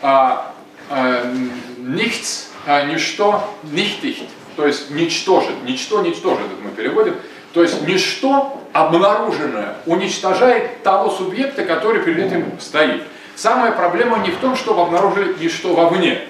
а, 0.01 0.52
nichts, 0.89 2.51
а, 2.65 2.85
ничто, 2.85 3.43
nichtig, 3.63 4.27
то 4.55 4.65
есть 4.65 4.89
ничтожит, 4.91 5.63
ничто 5.63 6.01
ничтожит, 6.01 6.45
это 6.45 6.63
мы 6.63 6.71
переводим, 6.71 7.15
то 7.53 7.61
есть 7.61 7.81
ничто 7.87 8.61
обнаруженное 8.73 9.75
уничтожает 9.85 10.81
того 10.83 11.09
субъекта, 11.09 11.63
который 11.63 12.01
перед 12.01 12.27
этим 12.27 12.59
стоит. 12.59 13.03
Самая 13.35 13.71
проблема 13.71 14.19
не 14.19 14.31
в 14.31 14.37
том, 14.37 14.55
чтобы 14.55 14.81
обнаружили 14.81 15.35
ничто 15.39 15.73
вовне. 15.73 16.21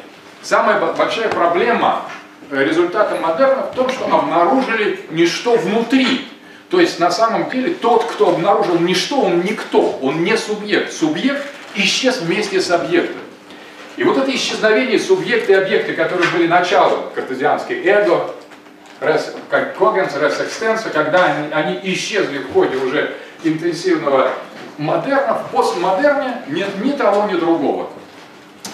Самая 0.42 0.80
большая 0.80 1.30
проблема 1.30 2.04
э, 2.50 2.64
результата 2.64 3.16
модерна 3.20 3.64
в 3.64 3.76
том, 3.76 3.90
что 3.90 4.06
обнаружили 4.06 5.00
ничто 5.12 5.56
внутри. 5.56 6.28
То 6.70 6.80
есть 6.80 7.00
на 7.00 7.12
самом 7.12 7.50
деле 7.50 7.74
тот, 7.74 8.06
кто 8.06 8.30
обнаружил 8.30 8.80
ничто, 8.80 9.22
он 9.22 9.42
никто, 9.42 9.98
он 10.02 10.24
не 10.24 10.36
субъект. 10.38 10.92
Субъект 10.92 11.46
исчез 11.76 12.20
вместе 12.22 12.60
с 12.60 12.72
объектом. 12.72 13.22
И 13.96 14.04
вот 14.04 14.18
это 14.18 14.34
исчезновение 14.36 15.00
субъекта 15.00 15.52
и 15.52 15.56
объекта, 15.56 15.94
которые 15.94 16.30
были 16.32 16.48
началом 16.48 17.12
картезианской 17.14 17.86
эго, 17.86 18.34
res, 19.00 19.36
как 19.50 19.78
когенс, 19.78 20.16
рес 20.16 20.40
экстенса, 20.40 20.90
когда 20.90 21.26
они, 21.26 21.54
они 21.54 21.80
исчезли 21.94 22.40
в 22.40 22.54
ходе 22.54 22.78
уже 22.78 23.16
интенсивного 23.44 24.32
модерна, 24.78 25.36
в 25.36 25.52
постмодерне 25.52 26.42
нет 26.48 26.70
ни 26.84 26.92
того, 26.92 27.30
ни 27.32 27.36
другого. 27.36 27.90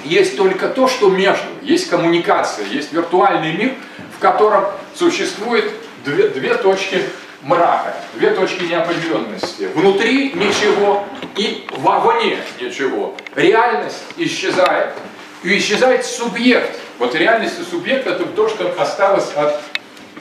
Есть 0.06 0.38
только 0.38 0.70
то, 0.70 0.88
что 0.88 1.10
между, 1.10 1.48
есть 1.62 1.90
коммуникация, 1.90 2.66
есть 2.66 2.94
виртуальный 2.94 3.54
мир, 3.54 3.74
в 4.16 4.22
котором 4.22 4.66
существует 4.96 5.66
две, 6.06 6.30
две 6.30 6.56
точки 6.56 7.04
мрака, 7.42 7.94
две 8.16 8.32
точки 8.32 8.64
неопределенности. 8.64 9.70
Внутри 9.74 10.34
ничего 10.34 11.06
и 11.36 11.68
вовне 11.78 12.40
ничего. 12.60 13.16
Реальность 13.36 14.04
исчезает, 14.18 14.94
и 15.44 15.58
исчезает 15.58 16.06
субъект. 16.06 16.80
Вот 16.98 17.16
реальность 17.16 17.60
и 17.60 17.64
субъект 17.64 18.08
это 18.08 18.26
то, 18.26 18.50
что 18.50 18.74
осталось 18.78 19.32
от 19.36 19.62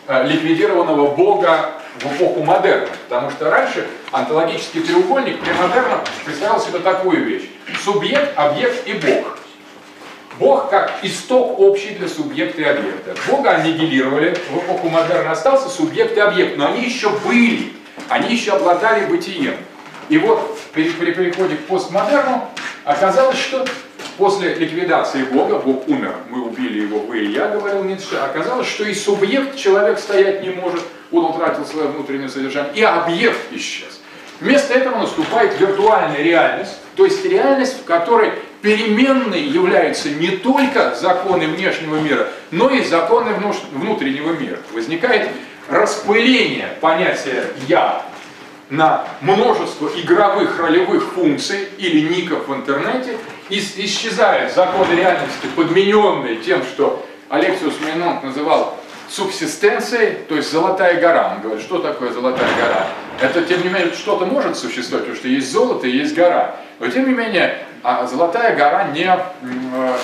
э, 0.07 0.27
ликвидированного 0.27 1.15
Бога 1.15 1.73
в 2.01 2.07
эпоху 2.07 2.45
модерна. 2.45 2.89
Потому 3.09 3.31
что 3.31 3.51
раньше 3.51 3.87
онтологический 4.13 4.83
треугольник 4.83 5.41
при 5.41 5.53
модерном 5.53 6.01
представлял 6.25 6.61
себе 6.61 6.79
такую 6.79 7.25
вещь. 7.25 7.49
Субъект, 7.83 8.33
объект 8.37 8.87
и 8.87 8.93
Бог. 8.93 9.38
Бог 10.39 10.71
как 10.71 10.93
исток 11.03 11.59
общий 11.59 11.91
для 11.91 12.09
субъекта 12.09 12.63
и 12.63 12.65
объекта. 12.65 13.15
Бога 13.29 13.51
аннигилировали, 13.51 14.37
в 14.51 14.59
эпоху 14.59 14.89
модерна 14.89 15.33
остался 15.33 15.69
субъект 15.69 16.17
и 16.17 16.21
объект, 16.21 16.57
но 16.57 16.67
они 16.67 16.85
еще 16.85 17.11
были, 17.27 17.73
они 18.09 18.33
еще 18.35 18.53
обладали 18.53 19.07
бытием. 19.07 19.55
И 20.09 20.19
вот 20.19 20.59
при, 20.73 20.91
при 20.91 21.13
переходе 21.13 21.57
к 21.57 21.67
постмодерну 21.67 22.49
оказалось, 22.85 23.37
что 23.37 23.65
после 24.17 24.55
ликвидации 24.55 25.25
Бога, 25.25 25.59
Бог 25.59 25.89
умер, 25.89 26.15
мы 26.31 26.43
убили 26.43 26.83
его, 26.83 27.01
вы 27.01 27.25
и 27.25 27.33
я, 27.33 27.49
говорил 27.49 27.85
Ницше, 27.85 28.17
оказалось, 28.17 28.69
что 28.69 28.85
и 28.85 28.95
субъект 28.95 29.57
человек 29.57 29.99
стоять 29.99 30.43
не 30.43 30.51
может, 30.51 30.83
он 31.11 31.25
утратил 31.25 31.67
свое 31.67 31.89
внутреннее 31.89 32.29
содержание, 32.29 32.73
и 32.75 32.83
объект 32.83 33.53
исчез. 33.53 34.01
Вместо 34.41 34.75
этого 34.75 34.99
наступает 34.99 35.59
виртуальная 35.59 36.23
реальность, 36.23 36.79
то 36.97 37.05
есть 37.05 37.25
реальность, 37.25 37.81
в 37.81 37.85
которой 37.85 38.33
переменной 38.63 39.43
являются 39.43 40.11
не 40.11 40.31
только 40.31 40.95
законы 40.95 41.47
внешнего 41.47 41.97
мира, 41.97 42.29
но 42.51 42.71
и 42.71 42.83
законы 42.83 43.35
внутреннего 43.73 44.33
мира. 44.33 44.59
Возникает 44.73 45.29
распыление 45.69 46.69
понятия 46.81 47.45
«я» 47.69 48.03
на 48.71 49.05
множество 49.23 49.89
игровых 49.97 50.59
ролевых 50.59 51.13
функций 51.15 51.69
или 51.79 52.01
ников 52.01 52.49
в 52.49 52.55
интернете, 52.55 53.17
и 53.49 53.59
исчезает 53.59 54.55
законы 54.55 54.95
реальности, 54.95 55.47
подмененные 55.57 56.37
тем, 56.37 56.63
что 56.63 57.07
Алексиус 57.31 57.75
Мейнонт 57.81 58.23
называл 58.25 58.79
субсистенцией, 59.09 60.19
то 60.29 60.37
есть 60.37 60.53
золотая 60.53 61.01
гора. 61.01 61.35
Он 61.35 61.43
говорит, 61.43 61.63
что 61.63 61.79
такое 61.79 62.13
золотая 62.13 62.49
гора? 62.61 62.87
Это, 63.21 63.43
тем 63.43 63.63
не 63.63 63.71
менее, 63.71 63.93
что-то 63.95 64.27
может 64.27 64.59
существовать, 64.59 65.07
потому 65.07 65.17
что 65.17 65.29
есть 65.29 65.51
золото 65.51 65.87
и 65.87 65.97
есть 65.97 66.15
гора. 66.15 66.57
Но, 66.79 66.89
тем 66.89 67.09
не 67.09 67.15
менее, 67.15 67.65
а 67.83 68.07
золотая 68.07 68.57
гора 68.57 68.89
не, 68.89 69.07
э, 69.07 69.97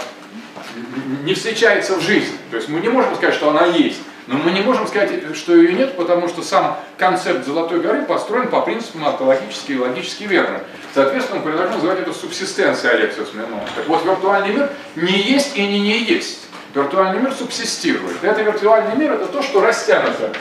не 1.25 1.35
встречается 1.35 1.97
в 1.97 2.01
жизни. 2.01 2.37
То 2.51 2.57
есть 2.57 2.69
мы 2.69 2.81
не 2.81 2.89
можем 2.89 3.15
сказать, 3.17 3.35
что 3.35 3.51
она 3.51 3.67
есть. 3.67 4.01
Но 4.27 4.39
мы 4.39 4.53
не 4.53 4.63
можем 4.63 4.87
сказать, 4.87 5.37
что 5.37 5.55
ее 5.55 5.75
нет, 5.75 5.97
потому 5.97 6.29
что 6.29 6.43
сам 6.43 6.79
концепт 6.97 7.45
Золотой 7.45 7.81
горы 7.81 8.05
построен 8.05 8.49
по 8.49 8.63
принципу 8.63 9.05
онтологически 9.05 9.73
и 9.73 9.79
логически 9.79 10.25
верно. 10.25 10.61
Соответственно, 10.95 11.41
мы 11.41 11.51
предложим 11.51 11.75
называть 11.75 12.01
это 12.01 12.15
субсистенцией 12.15 12.95
Алексиус 12.95 13.35
Менон. 13.35 13.61
Так 13.77 13.87
вот, 13.87 14.03
виртуальный 14.05 14.55
мир 14.55 14.71
не 14.97 15.19
есть 15.19 15.57
и 15.57 15.67
не 15.67 15.79
не 15.81 15.99
есть. 15.99 16.41
Виртуальный 16.75 17.21
мир 17.21 17.33
субсистирует. 17.33 18.17
Это 18.23 18.41
виртуальный 18.41 18.97
мир 18.97 19.13
это 19.13 19.27
то, 19.27 19.43
что 19.43 19.61
растянуто 19.61 20.33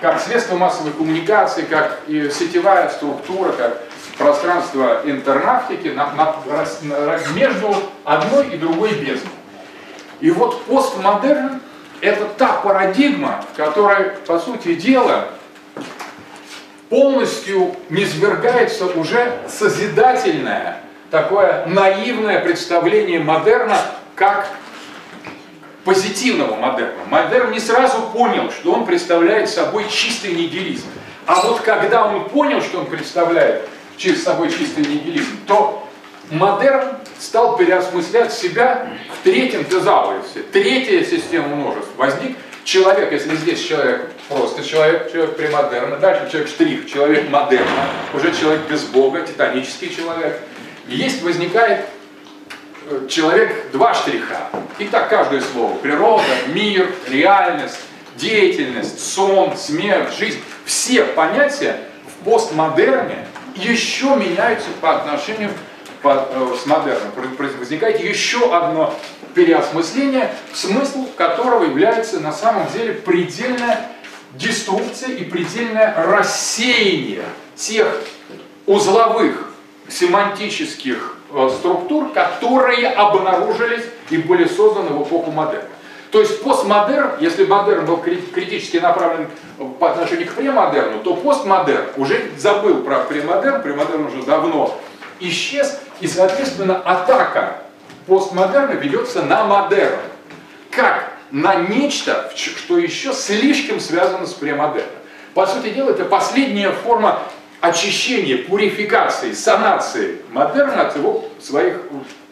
как 0.00 0.20
средство 0.20 0.56
массовой 0.56 0.92
коммуникации, 0.92 1.62
как 1.62 2.00
и 2.06 2.30
сетевая 2.30 2.88
структура, 2.88 3.52
как 3.52 3.82
пространство 4.20 5.00
интернавтики 5.04 5.88
на, 5.88 6.12
на, 6.12 6.36
между 7.34 7.74
одной 8.04 8.48
и 8.48 8.58
другой 8.58 8.92
бездной. 8.92 9.32
И 10.20 10.30
вот 10.30 10.62
постмодерн– 10.66 11.62
это 12.02 12.26
та 12.36 12.52
парадигма, 12.60 13.42
в 13.50 13.56
которой, 13.56 14.10
по 14.26 14.38
сути 14.38 14.74
дела, 14.74 15.28
полностью 16.90 17.74
низвергается 17.88 18.88
уже 18.88 19.38
созидательное, 19.48 20.82
такое 21.10 21.64
наивное 21.64 22.40
представление 22.40 23.20
модерна 23.20 23.78
как 24.16 24.50
позитивного 25.86 26.56
модерна. 26.56 27.04
Модерн 27.08 27.52
не 27.52 27.60
сразу 27.60 28.02
понял, 28.12 28.50
что 28.50 28.74
он 28.74 28.84
представляет 28.84 29.48
собой 29.48 29.86
чистый 29.88 30.34
нигилизм. 30.34 30.88
А 31.24 31.40
вот 31.40 31.62
когда 31.62 32.06
он 32.06 32.28
понял, 32.28 32.60
что 32.60 32.80
он 32.80 32.86
представляет 32.86 33.66
через 34.00 34.24
собой 34.24 34.50
чистый 34.50 34.84
нигилизм, 34.84 35.36
то 35.46 35.86
модерн 36.30 36.96
стал 37.18 37.56
переосмыслять 37.56 38.32
себя 38.32 38.88
в 39.20 39.24
третьем 39.24 39.64
тезаусе. 39.64 40.42
Третья 40.52 41.04
система 41.04 41.48
множеств. 41.48 41.90
Возник 41.98 42.36
человек, 42.64 43.12
если 43.12 43.36
здесь 43.36 43.62
человек 43.62 44.10
просто 44.28 44.64
человек, 44.64 45.12
человек 45.12 45.36
премодерна, 45.36 45.96
дальше 45.96 46.30
человек 46.30 46.48
штрих, 46.48 46.90
человек 46.90 47.28
модерна, 47.28 47.88
уже 48.14 48.34
человек 48.34 48.62
без 48.70 48.84
Бога, 48.84 49.20
титанический 49.20 49.94
человек. 49.94 50.40
Есть, 50.86 51.22
возникает 51.22 51.84
э, 52.88 53.06
человек 53.08 53.70
два 53.70 53.92
штриха. 53.92 54.48
И 54.78 54.86
так 54.86 55.10
каждое 55.10 55.42
слово. 55.42 55.76
Природа, 55.76 56.24
мир, 56.54 56.90
реальность, 57.08 57.78
деятельность, 58.16 58.98
сон, 59.12 59.56
смерть, 59.58 60.16
жизнь. 60.16 60.40
Все 60.64 61.04
понятия 61.04 61.76
в 62.06 62.24
постмодерне 62.24 63.26
еще 63.56 64.16
меняются 64.16 64.68
по 64.80 64.96
отношению 64.96 65.50
по, 66.02 66.26
э, 66.30 66.56
с 66.62 66.66
модерном. 66.66 67.10
Возникает 67.58 68.00
еще 68.00 68.54
одно 68.54 68.94
переосмысление, 69.34 70.34
смысл 70.52 71.06
которого 71.16 71.64
является 71.64 72.20
на 72.20 72.32
самом 72.32 72.70
деле 72.70 72.94
предельная 72.94 73.90
деструкция 74.34 75.10
и 75.10 75.24
предельное 75.24 75.94
рассеяние 76.06 77.24
тех 77.56 78.02
узловых 78.66 79.52
семантических 79.88 81.16
э, 81.32 81.50
структур, 81.58 82.10
которые 82.12 82.88
обнаружились 82.88 83.84
и 84.10 84.18
были 84.18 84.46
созданы 84.46 84.90
в 84.90 85.02
эпоху 85.02 85.30
модерна. 85.30 85.69
То 86.10 86.20
есть 86.20 86.42
постмодерн, 86.42 87.12
если 87.20 87.44
модерн 87.44 87.86
был 87.86 87.98
критически 87.98 88.78
направлен 88.78 89.28
по 89.78 89.92
отношению 89.92 90.26
к 90.26 90.32
премодерну, 90.32 91.02
то 91.04 91.14
постмодерн 91.14 91.86
уже 91.96 92.30
забыл 92.36 92.82
про 92.82 93.00
премодерн, 93.00 93.62
премодерн 93.62 94.06
уже 94.06 94.22
давно 94.24 94.76
исчез, 95.20 95.80
и, 96.00 96.08
соответственно, 96.08 96.76
атака 96.76 97.58
постмодерна 98.06 98.72
ведется 98.72 99.22
на 99.22 99.44
модерн. 99.44 100.00
Как 100.70 101.12
на 101.30 101.54
нечто, 101.54 102.32
что 102.34 102.78
еще 102.78 103.12
слишком 103.12 103.78
связано 103.78 104.26
с 104.26 104.32
премодерном. 104.32 104.90
По 105.34 105.46
сути 105.46 105.70
дела, 105.70 105.90
это 105.90 106.04
последняя 106.04 106.72
форма 106.72 107.22
очищения, 107.60 108.38
пурификации, 108.38 109.32
санации 109.32 110.18
модерна 110.32 110.82
от 110.82 110.96
его 110.96 111.24
своих 111.40 111.76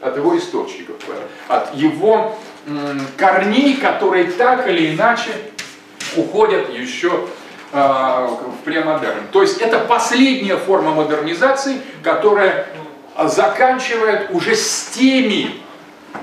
от 0.00 0.16
его 0.16 0.36
источников, 0.38 0.96
от 1.48 1.74
его 1.74 2.36
корней, 3.16 3.76
которые 3.76 4.30
так 4.32 4.68
или 4.68 4.94
иначе 4.94 5.30
уходят 6.16 6.70
еще 6.70 7.26
а, 7.72 8.26
в 8.26 8.64
премодерн. 8.64 9.24
То 9.30 9.42
есть 9.42 9.58
это 9.58 9.78
последняя 9.80 10.56
форма 10.56 10.92
модернизации, 10.92 11.80
которая 12.02 12.66
заканчивает 13.24 14.30
уже 14.30 14.54
с 14.54 14.90
теми 14.94 15.50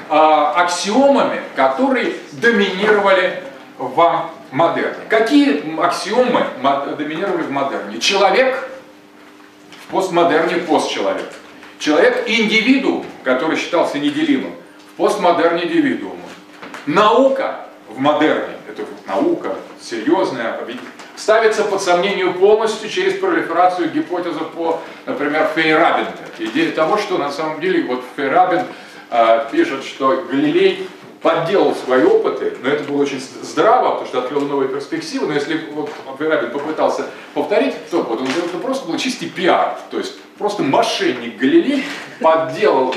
а, 0.10 0.54
аксиомами, 0.64 1.42
которые 1.56 2.14
доминировали 2.32 3.44
в 3.78 4.30
модерне. 4.52 5.04
Какие 5.10 5.80
аксиомы 5.80 6.48
доминировали 6.98 7.44
в 7.44 7.52
модерне? 7.52 8.00
Человек 8.00 8.68
в 9.86 9.92
постмодерне 9.92 10.58
постчеловек. 10.58 11.30
Человек 11.78 12.24
индивидуум, 12.28 13.06
который 13.24 13.58
считался 13.58 14.00
неделимым, 14.00 14.56
в 14.94 14.98
постмодерне 14.98 15.66
индивидуумом. 15.66 16.25
Наука 16.86 17.66
в 17.90 18.00
модерне, 18.00 18.56
это 18.68 18.84
наука 19.08 19.56
серьезная, 19.82 20.60
ставится 21.16 21.64
под 21.64 21.82
сомнение 21.82 22.28
полностью 22.28 22.90
через 22.90 23.20
пролиферацию 23.20 23.90
гипотезы 23.90 24.40
по, 24.40 24.82
например, 25.06 25.50
Фейрабента. 25.56 26.24
Идея 26.38 26.72
того, 26.72 26.98
что 26.98 27.18
на 27.18 27.32
самом 27.32 27.62
деле 27.62 27.84
вот 27.84 28.04
Фейрабент 28.16 28.68
э, 29.10 29.48
пишет, 29.52 29.84
что 29.84 30.26
Галилей 30.30 30.88
подделал 31.22 31.74
свои 31.74 32.04
опыты, 32.04 32.56
но 32.62 32.70
это 32.70 32.84
было 32.84 33.02
очень 33.02 33.20
здраво, 33.20 33.92
потому 33.92 34.08
что 34.08 34.20
открыл 34.20 34.42
новые 34.42 34.70
перспективы, 34.70 35.26
но 35.26 35.34
если 35.34 35.60
вот 35.74 35.90
Фейрабин 36.20 36.52
попытался 36.52 37.08
повторить, 37.34 37.74
то 37.90 38.04
вот 38.04 38.22
он 38.22 38.28
это 38.28 38.58
просто 38.60 38.88
был 38.88 38.98
чистый 38.98 39.30
пиар, 39.30 39.80
то 39.90 39.98
есть 39.98 40.20
просто 40.38 40.62
мошенник 40.62 41.38
Галилей 41.38 41.84
подделал 42.20 42.94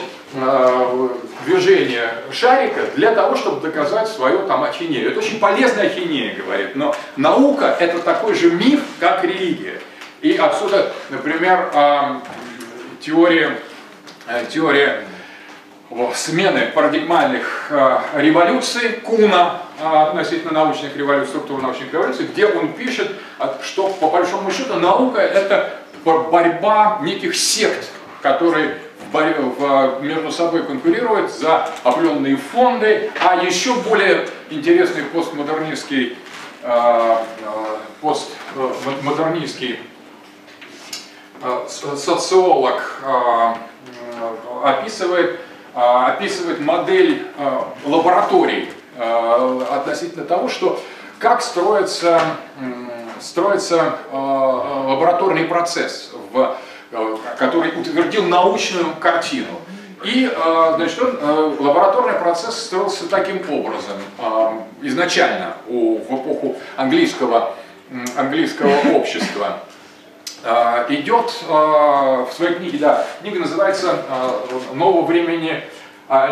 движение 1.47 2.11
шарика 2.31 2.81
для 2.97 3.15
того, 3.15 3.35
чтобы 3.35 3.61
доказать 3.61 4.09
свою 4.09 4.47
там 4.47 4.63
ахинею. 4.63 5.11
Это 5.11 5.21
очень 5.21 5.41
полезная 5.41 5.87
ахинея, 5.87 6.37
говорит, 6.37 6.77
но 6.77 6.95
наука 7.17 7.75
это 7.81 7.99
такой 8.01 8.35
же 8.35 8.51
миф, 8.51 8.81
как 9.01 9.25
религия. 9.25 9.81
И 10.21 10.37
отсюда, 10.37 10.93
например, 11.11 11.71
э, 11.73 12.21
теория, 13.01 13.59
э, 14.27 14.45
теория 14.51 15.05
смены 16.15 16.71
парадигмальных 16.75 17.69
э, 17.71 17.99
революций 18.17 19.01
Куна 19.05 19.63
э, 19.81 19.87
относительно 19.87 20.53
научных 20.53 20.97
революций, 20.97 21.29
структуры 21.29 21.63
научных 21.63 21.93
революций, 21.93 22.27
где 22.27 22.47
он 22.47 22.73
пишет, 22.75 23.13
что 23.63 23.89
по 23.89 24.09
большому 24.09 24.51
счету 24.51 24.75
наука 24.75 25.21
это 25.21 25.75
борьба 26.05 26.99
неких 27.03 27.37
сект, 27.37 27.89
которые 28.21 28.77
в, 29.13 30.03
между 30.03 30.31
собой 30.31 30.65
конкурируют 30.65 31.31
за 31.31 31.71
определенные 31.85 32.37
фонды, 32.37 33.11
а 33.25 33.37
еще 33.37 33.75
более 33.75 34.29
интересный 34.51 35.05
постмодернистский, 35.05 36.19
э, 36.63 37.17
постмодернистский 38.01 39.79
социолог 41.69 43.01
описывает 44.65 45.41
описывает 45.75 46.61
модель 46.61 47.27
лабораторий 47.85 48.69
относительно 48.99 50.25
того, 50.25 50.49
что 50.49 50.81
как 51.19 51.43
строится, 51.43 52.21
строится 53.21 53.99
лабораторный 54.11 55.45
процесс, 55.45 56.13
в, 56.33 56.57
который 57.39 57.79
утвердил 57.79 58.25
научную 58.25 58.95
картину. 59.01 59.61
И 60.05 60.31
значит, 60.77 61.03
он, 61.03 61.57
лабораторный 61.61 62.15
процесс 62.15 62.57
строился 62.65 63.09
таким 63.09 63.43
образом. 63.51 63.97
Изначально 64.81 65.57
в 65.67 66.15
эпоху 66.15 66.57
английского, 66.77 67.55
английского 68.17 68.73
общества 68.95 69.61
Э, 70.45 70.87
идет 70.89 71.35
э, 71.49 71.53
в 71.53 72.29
своей 72.33 72.55
книге, 72.55 72.79
да, 72.79 73.05
книга 73.21 73.41
называется 73.41 73.97
э, 74.09 74.75
«Нового 74.75 75.05
времени 75.05 75.63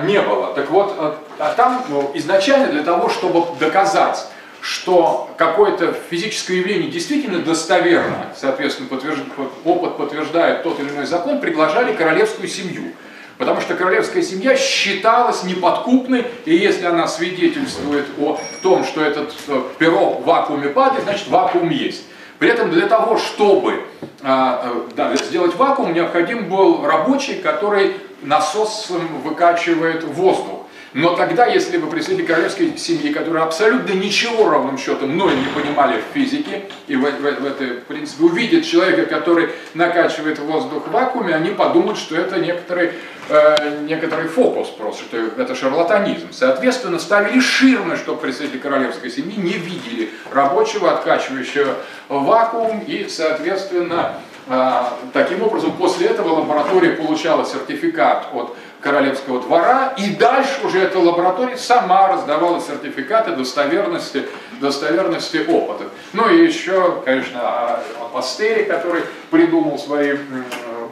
не 0.04 0.20
было». 0.22 0.54
Так 0.54 0.70
вот, 0.70 0.94
а 1.38 1.52
там 1.54 1.84
ну, 1.90 2.10
изначально 2.14 2.68
для 2.68 2.82
того, 2.82 3.10
чтобы 3.10 3.44
доказать, 3.60 4.26
что 4.66 5.30
какое-то 5.38 5.94
физическое 6.10 6.56
явление 6.56 6.90
действительно 6.90 7.38
достоверно, 7.38 8.26
соответственно, 8.36 8.88
подтвержд... 8.88 9.22
опыт 9.64 9.96
подтверждает 9.96 10.64
тот 10.64 10.80
или 10.80 10.88
иной 10.88 11.06
закон, 11.06 11.40
приглашали 11.40 11.94
королевскую 11.94 12.48
семью. 12.48 12.92
Потому 13.38 13.60
что 13.60 13.76
королевская 13.76 14.22
семья 14.22 14.56
считалась 14.56 15.44
неподкупной, 15.44 16.26
и 16.46 16.56
если 16.56 16.84
она 16.84 17.06
свидетельствует 17.06 18.06
о 18.18 18.40
том, 18.60 18.82
что 18.82 19.02
этот 19.02 19.32
пирог 19.78 20.22
в 20.22 20.24
вакууме 20.24 20.70
падает, 20.70 21.04
значит 21.04 21.28
вакуум 21.28 21.70
есть. 21.70 22.02
При 22.40 22.48
этом 22.48 22.72
для 22.72 22.88
того, 22.88 23.18
чтобы 23.18 23.84
а, 24.24 24.62
э, 24.64 24.90
да, 24.96 25.14
сделать 25.14 25.54
вакуум, 25.54 25.94
необходим 25.94 26.48
был 26.48 26.84
рабочий, 26.84 27.34
который 27.34 27.94
насосом 28.22 29.22
выкачивает 29.22 30.02
воздух. 30.02 30.55
Но 30.92 31.14
тогда, 31.14 31.46
если 31.46 31.76
вы 31.76 31.88
представитель 31.88 32.26
королевской 32.26 32.76
семьи, 32.78 33.12
которые 33.12 33.42
абсолютно 33.42 33.92
ничего 33.92 34.48
равным 34.48 34.78
счетом 34.78 35.16
но 35.16 35.30
не 35.30 35.46
понимали 35.54 36.00
в 36.00 36.14
физике, 36.14 36.62
и 36.86 36.96
в, 36.96 37.02
в, 37.02 37.20
в 37.20 37.46
этой, 37.46 37.78
в 37.78 37.84
принципе, 37.84 38.24
увидят 38.24 38.64
человека, 38.64 39.06
который 39.06 39.50
накачивает 39.74 40.38
воздух 40.38 40.86
в 40.86 40.90
вакууме, 40.90 41.34
они 41.34 41.50
подумают, 41.50 41.98
что 41.98 42.16
это 42.16 42.38
некоторый, 42.38 42.92
э, 43.28 43.80
некоторый 43.82 44.28
фокус 44.28 44.68
просто, 44.68 45.04
что 45.04 45.16
это 45.40 45.54
шарлатанизм. 45.54 46.28
Соответственно, 46.32 46.98
ставили 46.98 47.40
ширмы, 47.40 47.96
чтобы 47.96 48.20
представители 48.20 48.58
королевской 48.58 49.10
семьи 49.10 49.36
не 49.36 49.54
видели 49.54 50.10
рабочего, 50.30 50.92
откачивающего 50.92 51.74
вакуум, 52.08 52.84
и, 52.86 53.06
соответственно, 53.08 54.14
э, 54.48 54.82
таким 55.12 55.42
образом, 55.42 55.72
после 55.72 56.06
этого 56.08 56.40
лаборатория 56.40 56.90
получала 56.90 57.44
сертификат 57.44 58.28
от 58.32 58.56
королевского 58.80 59.40
двора, 59.40 59.94
и 59.96 60.10
дальше 60.14 60.64
уже 60.64 60.80
эта 60.80 60.98
лаборатория 60.98 61.56
сама 61.56 62.08
раздавала 62.08 62.60
сертификаты 62.60 63.32
достоверности, 63.32 64.26
достоверности 64.60 65.38
опытов. 65.48 65.88
Ну 66.12 66.28
и 66.28 66.44
еще, 66.44 67.02
конечно, 67.04 67.80
Пастери, 68.12 68.64
который 68.64 69.02
придумал 69.30 69.78
свои 69.78 70.16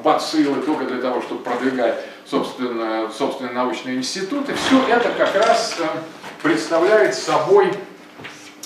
бациллы 0.02 0.62
только 0.62 0.84
для 0.84 1.00
того, 1.00 1.22
чтобы 1.22 1.42
продвигать 1.42 1.96
собственно, 2.26 3.10
собственные 3.10 3.52
научные 3.54 3.96
институты. 3.96 4.54
Все 4.54 4.80
это 4.88 5.10
как 5.10 5.34
раз 5.34 5.76
э, 5.78 5.84
представляет 6.42 7.14
собой 7.14 7.72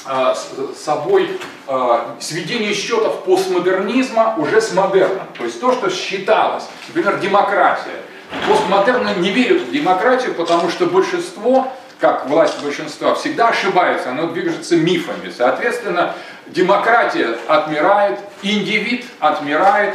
э, 0.07 0.35
собой 0.77 1.39
э, 1.67 1.99
сведение 2.21 2.73
счетов 2.73 3.25
постмодернизма 3.25 4.37
уже 4.39 4.61
с 4.61 4.73
модерном. 4.73 5.27
То 5.37 5.45
есть 5.45 5.61
то, 5.61 5.73
что 5.73 5.91
считалось, 5.91 6.65
например, 6.89 7.19
демократия, 7.19 8.03
Постмодерны 8.49 9.11
не 9.19 9.31
верят 9.31 9.63
в 9.63 9.73
демократию, 9.73 10.35
потому 10.35 10.69
что 10.71 10.87
большинство, 10.87 11.73
как 11.99 12.27
власть 12.29 12.63
большинства, 12.63 13.15
всегда 13.15 13.49
ошибается, 13.49 14.11
оно 14.11 14.29
движется 14.29 14.77
мифами. 14.77 15.31
Соответственно, 15.37 16.15
демократия 16.47 17.39
отмирает, 17.47 18.19
индивид 18.43 19.07
отмирает, 19.19 19.95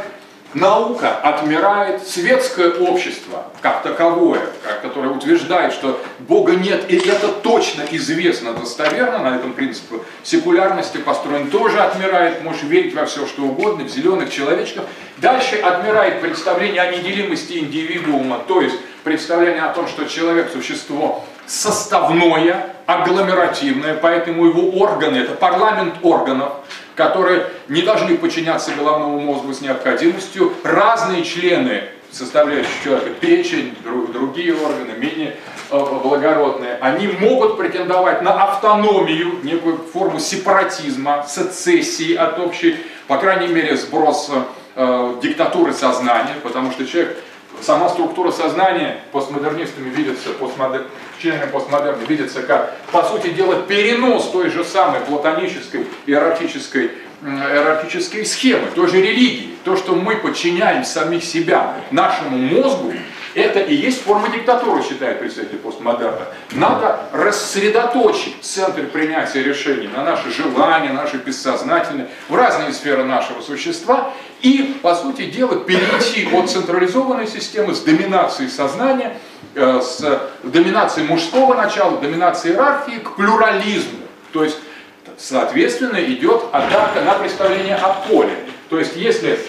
наука 0.53 1.15
отмирает, 1.15 2.07
светское 2.07 2.71
общество 2.71 3.45
как 3.61 3.83
таковое, 3.83 4.41
которое 4.81 5.09
утверждает, 5.09 5.73
что 5.73 5.99
Бога 6.19 6.53
нет, 6.53 6.89
и 6.89 6.95
это 6.95 7.27
точно 7.27 7.83
известно 7.91 8.53
достоверно, 8.53 9.19
на 9.19 9.35
этом 9.35 9.53
принципе 9.53 9.97
секулярности 10.23 10.97
построен, 10.97 11.49
тоже 11.49 11.79
отмирает, 11.79 12.43
можешь 12.43 12.63
верить 12.63 12.93
во 12.93 13.05
все, 13.05 13.25
что 13.25 13.43
угодно, 13.43 13.85
в 13.85 13.89
зеленых 13.89 14.31
человечков. 14.31 14.85
Дальше 15.17 15.57
отмирает 15.57 16.21
представление 16.21 16.81
о 16.81 16.91
неделимости 16.95 17.57
индивидуума, 17.59 18.39
то 18.47 18.61
есть 18.61 18.75
представление 19.03 19.63
о 19.63 19.73
том, 19.73 19.87
что 19.87 20.05
человек– 20.05 20.51
существо 20.53 21.23
составное, 21.45 22.73
агломеративное, 22.85 23.95
поэтому 23.95 24.45
его 24.45 24.77
органы– 24.79 25.17
это 25.19 25.33
парламент 25.33 25.95
органов, 26.01 26.53
которые 26.95 27.47
не 27.67 27.81
должны 27.81 28.17
подчиняться 28.17 28.71
головному 28.71 29.19
мозгу 29.19 29.53
с 29.53 29.61
необходимостью. 29.61 30.53
Разные 30.63 31.23
члены, 31.23 31.83
составляющие 32.11 32.71
человека, 32.83 33.09
печень, 33.19 33.75
другие 33.83 34.53
органы, 34.53 34.93
менее 34.97 35.35
э, 35.71 35.99
благородные, 36.03 36.77
они 36.81 37.07
могут 37.07 37.57
претендовать 37.57 38.21
на 38.21 38.43
автономию, 38.43 39.39
некую 39.43 39.77
форму 39.77 40.19
сепаратизма, 40.19 41.25
сецессии 41.27 42.13
от 42.13 42.39
общей, 42.39 42.77
по 43.07 43.17
крайней 43.17 43.47
мере, 43.47 43.75
сброс 43.75 44.29
э, 44.75 45.15
диктатуры 45.21 45.73
сознания, 45.73 46.35
потому 46.43 46.71
что 46.71 46.85
человек 46.85 47.17
сама 47.61 47.89
структура 47.89 48.31
сознания 48.31 49.01
постмодернистами 49.11 49.89
видится, 49.89 50.29
постмодер... 50.29 50.85
членами 51.21 51.49
постмодерна 51.49 52.03
видится 52.03 52.41
как, 52.43 52.77
по 52.91 53.03
сути 53.03 53.29
дела, 53.29 53.61
перенос 53.61 54.29
той 54.29 54.49
же 54.49 54.63
самой 54.63 55.01
платонической 55.01 55.87
иерархической 56.05 56.91
иерархические 57.23 58.25
схемы, 58.25 58.67
той 58.75 58.87
же 58.89 59.01
религии. 59.01 59.55
То, 59.63 59.77
что 59.77 59.95
мы 59.95 60.17
подчиняем 60.17 60.83
самих 60.83 61.23
себя 61.23 61.75
нашему 61.89 62.37
мозгу, 62.37 62.93
это 63.33 63.59
и 63.59 63.73
есть 63.73 64.03
форма 64.03 64.29
диктатуры, 64.29 64.83
считает 64.83 65.19
представитель 65.19 65.57
постмодерна. 65.57 66.27
Надо 66.51 66.99
рассредоточить 67.13 68.35
центр 68.41 68.83
принятия 68.87 69.41
решений 69.41 69.87
на 69.87 70.03
наши 70.03 70.31
желания, 70.31 70.91
наши 70.91 71.17
бессознательные, 71.17 72.09
в 72.29 72.35
разные 72.35 72.73
сферы 72.73 73.05
нашего 73.05 73.41
существа 73.41 74.13
и, 74.43 74.77
по 74.81 74.93
сути 74.93 75.25
дела, 75.25 75.55
перейти 75.55 76.27
от 76.35 76.49
централизованной 76.49 77.27
системы 77.27 77.73
с 77.73 77.79
доминацией 77.79 78.49
сознания, 78.49 79.17
э, 79.55 79.81
с 79.81 80.21
доминацией 80.43 81.07
мужского 81.07 81.55
начала, 81.55 81.97
доминацией 81.97 82.53
иерархии 82.53 82.99
к 82.99 83.15
плюрализму. 83.15 83.99
То 84.33 84.43
есть, 84.43 84.57
соответственно, 85.17 86.03
идет 86.03 86.43
атака 86.51 87.01
на 87.01 87.13
представление 87.13 87.75
о 87.75 87.93
поле. 88.07 88.35
То 88.69 88.79
есть, 88.79 88.97
если 88.97 89.39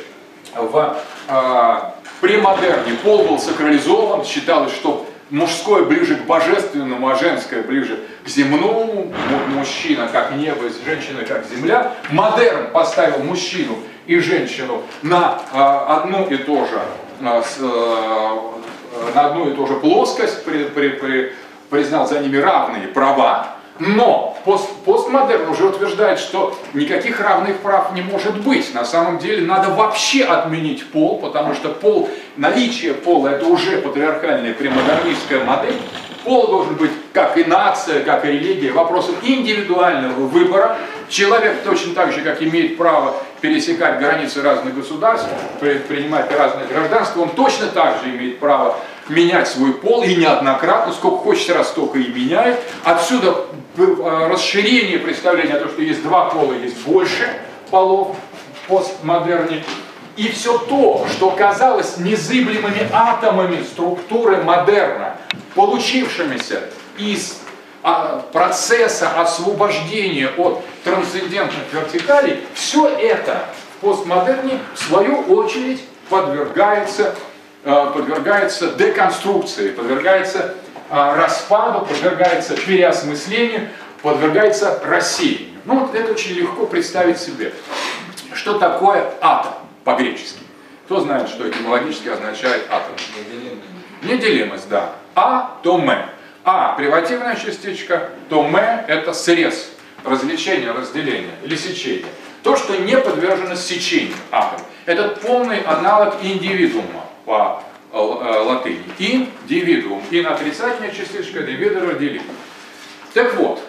в 0.55 0.97
э, 1.29 1.77
при 2.21 2.37
модерне 2.37 2.93
пол 3.03 3.25
был 3.25 3.39
сакрализован, 3.41 4.25
считалось, 4.25 4.73
что 4.73 5.07
мужское 5.31 5.83
ближе 5.83 6.15
к 6.17 6.27
божественному, 6.27 7.09
а 7.09 7.17
женское 7.17 7.63
ближе 7.63 7.99
к 8.25 8.29
земному, 8.29 9.13
мужчина 9.49 10.09
как 10.13 10.37
небо, 10.37 10.63
женщина 10.87 11.25
как 11.25 11.45
земля. 11.47 11.95
Модерн 12.11 12.71
поставил 12.71 13.25
мужчину 13.25 13.77
и 14.07 14.19
женщину 14.19 14.83
на 15.03 15.41
э, 15.53 15.59
одну 15.59 16.27
и 16.27 16.37
то 16.37 16.67
же, 16.67 16.81
с, 17.21 17.59
э, 17.61 19.15
на 19.15 19.27
одну 19.27 19.51
и 19.51 19.55
ту 19.55 19.67
же 19.67 19.75
плоскость, 19.77 20.45
при, 20.45 20.65
при, 20.65 20.89
при, 20.91 21.33
признал 21.71 22.07
за 22.07 22.21
ними 22.21 22.37
равные 22.37 22.89
права, 22.89 23.55
но 23.79 24.37
пост, 24.45 24.71
постмодерн 24.85 25.49
уже 25.49 25.67
утверждает, 25.67 26.21
что 26.21 26.57
никаких 26.75 27.21
равных 27.21 27.59
прав 27.59 27.93
не 27.93 28.03
может 28.03 28.41
быть. 28.43 28.73
На 28.73 28.85
самом 28.85 29.19
деле 29.19 29.45
надо 29.45 29.71
вообще 29.71 30.25
отменить 30.25 30.89
пол, 30.91 31.19
потому 31.19 31.55
что 31.55 31.71
пол, 31.71 32.09
наличие 32.37 32.95
пола 32.95 33.29
это 33.29 33.47
уже 33.47 33.79
патриархальная 33.79 34.55
премодернистская 34.55 35.45
модель. 35.45 35.77
Пол 36.25 36.49
должен 36.49 36.75
быть 36.75 36.91
как 37.13 37.37
и 37.37 37.45
нация, 37.45 38.03
как 38.03 38.25
и 38.25 38.29
религия, 38.29 38.73
вопросом 38.73 39.15
индивидуального 39.23 40.27
выбора. 40.27 40.79
Человек 41.09 41.63
точно 41.63 41.95
так 41.95 42.13
же, 42.13 42.23
как 42.23 42.43
имеет 42.43 42.79
право 42.79 43.15
пересекать 43.41 43.99
границы 43.99 44.41
разных 44.43 44.75
государств, 44.75 45.29
принимать 45.61 46.33
разные 46.33 46.67
гражданства, 46.67 47.21
он 47.21 47.31
точно 47.31 47.67
так 47.67 47.99
же 48.03 48.11
имеет 48.11 48.39
право 48.39 48.77
менять 49.09 49.49
свой 49.49 49.75
пол 49.75 50.03
и 50.03 50.15
неоднократно, 50.17 50.93
сколько 50.93 51.19
хочет 51.19 51.55
раз, 51.55 51.69
столько 51.69 51.99
и 51.99 52.09
меняет. 52.09 52.59
Отсюда 52.85 53.37
э, 53.77 54.29
расширение 54.31 54.99
представления 54.99 55.55
о 55.55 55.61
том, 55.61 55.69
что 55.69 55.83
есть 55.83 56.03
два 56.03 56.31
пола, 56.31 56.55
есть 56.55 56.83
больше 56.87 57.29
полов 57.71 58.17
в. 58.69 58.83
И 60.17 60.29
все 60.29 60.59
то, 60.59 61.07
что 61.11 61.31
казалось 61.31 61.97
незыблемыми 61.99 62.89
атомами 62.93 63.63
структуры 63.65 64.43
модерна, 64.43 65.17
получившимися 65.55 66.61
из 66.97 67.39
а, 67.83 68.25
процесса 68.33 69.21
освобождения 69.21 70.29
от 70.37 70.63
трансцендентных 70.85 71.73
вертикалей, 71.73 72.41
все 72.55 72.89
это 72.89 73.47
в 73.77 73.81
постмодерне 73.81 74.61
в 74.75 74.79
свою 74.79 75.21
очередь 75.23 75.83
подвергается 76.09 77.15
Э, 77.67 77.91
подвергается 77.95 78.73
деконструкции, 78.73 79.71
подвергается 79.71 80.55
э, 80.91 81.15
распаду, 81.17 81.87
подвергается 81.87 82.55
переосмыслению, 82.59 83.71
подвергается 84.03 84.81
рассеянию. 84.85 85.61
Ну 85.65 85.79
вот 85.79 85.95
это 85.95 86.13
очень 86.13 86.33
легко 86.33 86.67
представить 86.67 87.19
себе. 87.19 87.55
Что 88.35 88.59
такое 88.59 89.11
атом 89.23 89.55
по-гречески? 89.85 90.41
Кто 90.87 91.01
знает, 91.01 91.29
что 91.29 91.49
этимологически 91.49 92.09
означает 92.09 92.65
атом? 92.71 92.95
Неделимость, 94.03 94.69
да. 94.69 94.93
А, 95.15 95.59
то 95.63 95.79
м. 95.79 95.91
А– 96.45 96.73
привативная 96.77 97.37
частичка, 97.37 98.11
то 98.29 98.45
м– 98.45 98.57
это 98.89 99.15
срез, 99.15 99.71
развлечение, 100.05 100.73
разделение 100.73 101.35
или 101.43 101.57
сечение. 101.57 102.07
То, 102.43 102.57
что 102.57 102.77
не 102.77 102.99
подвержено 102.99 103.55
сечению 103.55 104.17
атом. 104.31 104.61
Это 104.85 105.09
полный 105.09 105.61
аналог 105.61 106.17
индивидуума 106.23 107.07
по 107.25 107.63
э, 107.91 107.97
латыни. 107.97 108.85
Индивидуум. 108.99 110.03
Ин 110.11 110.27
отрицательная 110.27 110.91
частичка, 110.91 111.41
дивидер 111.41 111.99
делит. 111.99 112.23
Так 113.15 113.35
вот, 113.37 113.63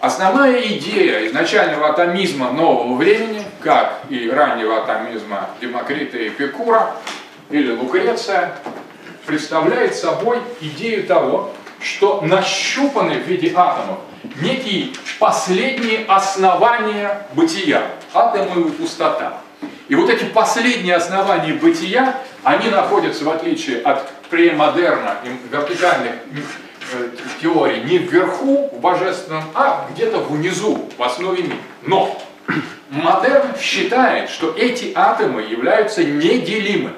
основная 0.00 0.60
идея 0.62 1.26
изначального 1.26 1.88
атомизма 1.90 2.52
нового 2.52 2.94
времени, 2.96 3.44
как 3.60 4.00
и 4.08 4.30
раннего 4.30 4.82
атомизма 4.82 5.50
Демокрита 5.60 6.18
и 6.18 6.30
Пекура 6.30 6.94
или 7.50 7.72
Лукреция, 7.72 8.54
представляет 9.26 9.94
собой 9.94 10.38
идею 10.60 11.06
того, 11.06 11.52
что 11.80 12.20
нащупаны 12.22 13.20
в 13.20 13.26
виде 13.26 13.52
атомов 13.54 13.98
некие 14.40 14.88
последние 15.18 16.04
основания 16.06 17.26
бытия, 17.34 17.82
атомы 18.12 18.68
и 18.68 18.70
пустота. 18.70 19.40
И 19.88 19.94
вот 19.94 20.10
эти 20.10 20.24
последние 20.24 20.96
основания 20.96 21.54
бытия, 21.54 22.20
они 22.42 22.68
находятся, 22.68 23.24
в 23.24 23.30
отличие 23.30 23.80
от 23.80 24.08
премодерна 24.30 25.16
вертикальных 25.50 26.14
э, 26.92 27.08
теорий, 27.40 27.82
не 27.82 27.98
вверху, 27.98 28.70
в 28.72 28.80
божественном, 28.80 29.44
а 29.54 29.86
где-то 29.92 30.18
внизу, 30.18 30.88
в 30.96 31.02
основе 31.02 31.42
мира. 31.42 31.56
Но 31.82 32.18
модерн 32.90 33.56
считает, 33.60 34.30
что 34.30 34.54
эти 34.56 34.92
атомы 34.94 35.42
являются 35.42 36.04
неделимыми 36.04 36.94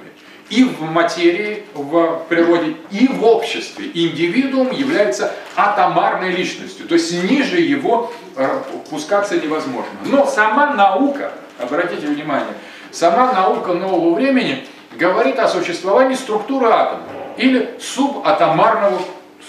и 0.48 0.64
в 0.64 0.82
материи, 0.82 1.64
в 1.74 2.24
природе, 2.28 2.76
и 2.90 3.06
в 3.06 3.24
обществе. 3.24 3.90
Индивидуум 3.94 4.72
является 4.72 5.32
атомарной 5.56 6.32
личностью, 6.32 6.86
то 6.88 6.94
есть 6.94 7.12
ниже 7.24 7.60
его 7.60 8.12
э, 8.36 8.62
пускаться 8.90 9.36
невозможно. 9.38 9.92
Но 10.04 10.26
сама 10.26 10.74
наука, 10.74 11.32
обратите 11.58 12.06
внимание, 12.06 12.54
Сама 12.90 13.32
наука 13.32 13.72
нового 13.72 14.14
времени 14.14 14.66
говорит 14.98 15.38
о 15.38 15.48
существовании 15.48 16.16
структуры 16.16 16.68
атома 16.70 17.04
или 17.36 17.76
субатомарного 17.80 19.00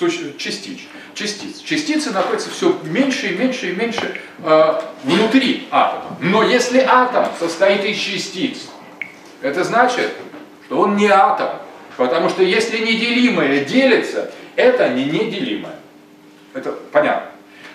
частиц. 0.10 0.80
частиц. 1.14 1.60
Частицы 1.60 2.12
находятся 2.12 2.50
все 2.50 2.78
меньше 2.84 3.28
и 3.28 3.38
меньше 3.38 3.72
и 3.72 3.76
меньше 3.76 4.20
э, 4.44 4.82
внутри 5.04 5.68
атома. 5.72 6.18
Но 6.22 6.44
если 6.44 6.80
атом 6.80 7.28
состоит 7.40 7.84
из 7.86 7.98
частиц, 7.98 8.70
это 9.42 9.64
значит, 9.64 10.12
что 10.66 10.80
он 10.80 10.96
не 10.96 11.08
атом. 11.08 11.50
Потому 11.98 12.30
что 12.30 12.42
если 12.44 12.80
неделимое 12.80 13.66
делится, 13.66 14.32
это 14.56 14.90
не 14.90 15.06
неделимое. 15.06 15.76
Это 16.54 16.72
понятно. 16.92 17.30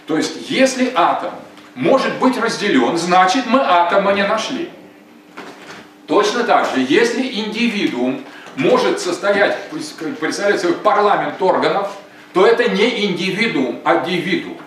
То 0.06 0.16
есть, 0.16 0.50
если 0.50 0.92
атом 0.94 1.32
может 1.74 2.18
быть 2.18 2.38
разделен, 2.38 2.96
значит 2.96 3.46
мы 3.46 3.60
атома 3.60 4.12
не 4.12 4.26
нашли. 4.26 4.70
Точно 6.06 6.44
так 6.44 6.66
же, 6.66 6.84
если 6.88 7.22
индивидуум 7.22 8.24
может 8.56 9.00
состоять, 9.00 9.58
представлять 10.20 10.60
собой 10.60 10.76
парламент 10.78 11.40
органов, 11.42 11.90
то 12.36 12.46
это 12.46 12.68
не 12.68 13.06
индивидуум, 13.06 13.80
а 13.82 14.04
дивидуум. 14.04 14.58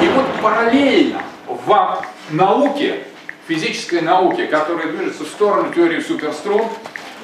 И 0.00 0.06
вот 0.06 0.26
параллельно 0.40 1.24
в 1.48 2.04
науке, 2.30 3.00
физической 3.48 4.00
науке, 4.00 4.46
которая 4.46 4.86
движется 4.92 5.24
в 5.24 5.26
сторону 5.26 5.72
теории 5.74 5.98
суперструн, 5.98 6.62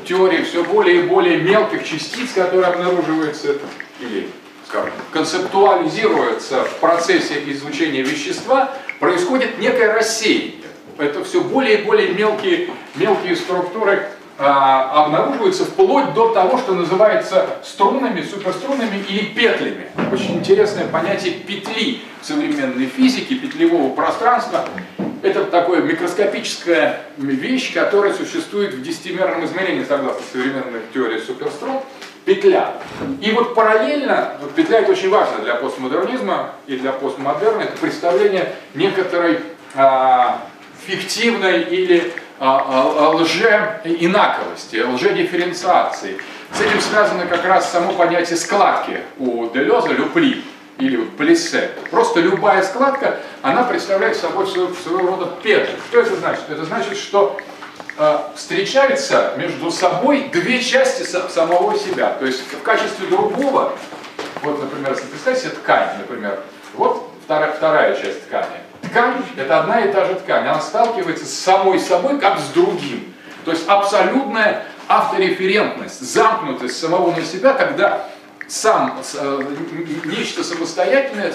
теории 0.05 0.43
все 0.43 0.65
более 0.65 1.03
и 1.03 1.03
более 1.03 1.39
мелких 1.39 1.85
частиц, 1.87 2.33
которые 2.33 2.73
обнаруживаются 2.73 3.59
или, 4.01 4.29
скажем, 4.67 4.91
концептуализируются 5.13 6.65
в 6.65 6.75
процессе 6.79 7.41
изучения 7.47 8.03
вещества, 8.03 8.75
происходит 8.99 9.61
некое 9.61 9.93
рассеяние 9.93 10.55
это 10.99 11.25
все 11.25 11.43
более 11.43 11.81
и 11.81 11.85
более 11.85 12.09
мелкие, 12.09 12.71
мелкие 12.97 13.37
структуры 13.37 14.09
а, 14.43 15.05
обнаруживаются 15.05 15.67
вплоть 15.67 16.15
до 16.15 16.31
того, 16.31 16.57
что 16.57 16.73
называется 16.73 17.47
струнами, 17.63 18.23
суперструнами 18.23 19.05
или 19.07 19.27
петлями. 19.35 19.89
Очень 20.11 20.37
интересное 20.37 20.87
понятие 20.87 21.35
петли 21.35 22.01
в 22.23 22.25
современной 22.25 22.87
физике, 22.87 23.35
петлевого 23.35 23.95
пространства. 23.95 24.65
Это 25.21 25.45
такая 25.45 25.83
микроскопическая 25.83 27.03
вещь, 27.19 27.75
которая 27.75 28.15
существует 28.15 28.73
в 28.73 28.83
десятимерном 28.83 29.45
измерении, 29.45 29.85
согласно 29.85 30.23
современной 30.33 30.81
теории 30.95 31.21
суперструн, 31.21 31.77
петля. 32.25 32.77
И 33.21 33.33
вот 33.33 33.55
параллельно, 33.55 34.37
вот 34.41 34.55
петля 34.55 34.79
это 34.79 34.93
очень 34.93 35.11
важно 35.11 35.45
для 35.45 35.57
постмодернизма 35.57 36.53
и 36.67 36.77
для 36.77 36.93
постмодерна, 36.93 37.61
это 37.61 37.77
представление 37.77 38.55
некоторой 38.75 39.41
а, 39.75 40.47
фиктивной 40.87 41.65
или 41.65 42.11
лже-инаковости, 42.41 44.77
лже-дифференциации. 44.77 46.19
С 46.53 46.61
этим 46.61 46.81
связано 46.81 47.27
как 47.27 47.45
раз 47.45 47.71
само 47.71 47.93
понятие 47.93 48.37
складки 48.39 49.01
у 49.19 49.47
Делеза, 49.51 49.89
люпли. 49.89 50.43
или 50.79 50.97
вот 50.97 51.17
плесе. 51.17 51.71
Просто 51.91 52.21
любая 52.21 52.63
складка, 52.63 53.19
она 53.43 53.65
представляет 53.65 54.17
собой 54.17 54.47
своего, 54.47 54.73
своего 54.75 55.11
рода 55.11 55.27
петлю. 55.43 55.77
Что 55.91 56.01
это 56.01 56.17
значит? 56.17 56.45
Это 56.49 56.65
значит, 56.65 56.97
что 56.97 57.37
э, 57.99 58.19
встречаются 58.35 59.35
между 59.37 59.71
собой 59.71 60.31
две 60.33 60.63
части 60.63 61.03
самого 61.03 61.79
себя. 61.79 62.15
То 62.19 62.25
есть 62.25 62.41
в 62.53 62.63
качестве 62.63 63.07
другого, 63.09 63.75
вот, 64.43 64.63
например, 64.63 64.93
если 64.93 65.05
представьте 65.07 65.43
себе 65.43 65.53
ткань, 65.57 65.99
например, 65.99 66.41
вот 66.75 67.11
вторая, 67.25 67.53
вторая 67.53 67.95
часть 68.01 68.27
ткани. 68.27 68.47
Ткань– 68.83 69.23
это 69.37 69.61
одна 69.61 69.81
и 69.81 69.93
та 69.93 70.05
же 70.07 70.15
ткань, 70.15 70.47
она 70.47 70.61
сталкивается 70.61 71.25
с 71.25 71.35
самой 71.35 71.79
собой, 71.79 72.19
как 72.19 72.39
с 72.39 72.49
другим. 72.49 73.15
То 73.45 73.53
есть 73.53 73.69
абсолютная 73.69 74.65
автореферентность, 74.89 76.01
замкнутость 76.01 76.79
самого 76.79 77.15
на 77.15 77.23
себя, 77.23 77.53
когда 77.53 78.09
сам 78.49 79.01
э, 79.15 79.43
нечто 80.05 80.43
самостоятельное 80.43 81.33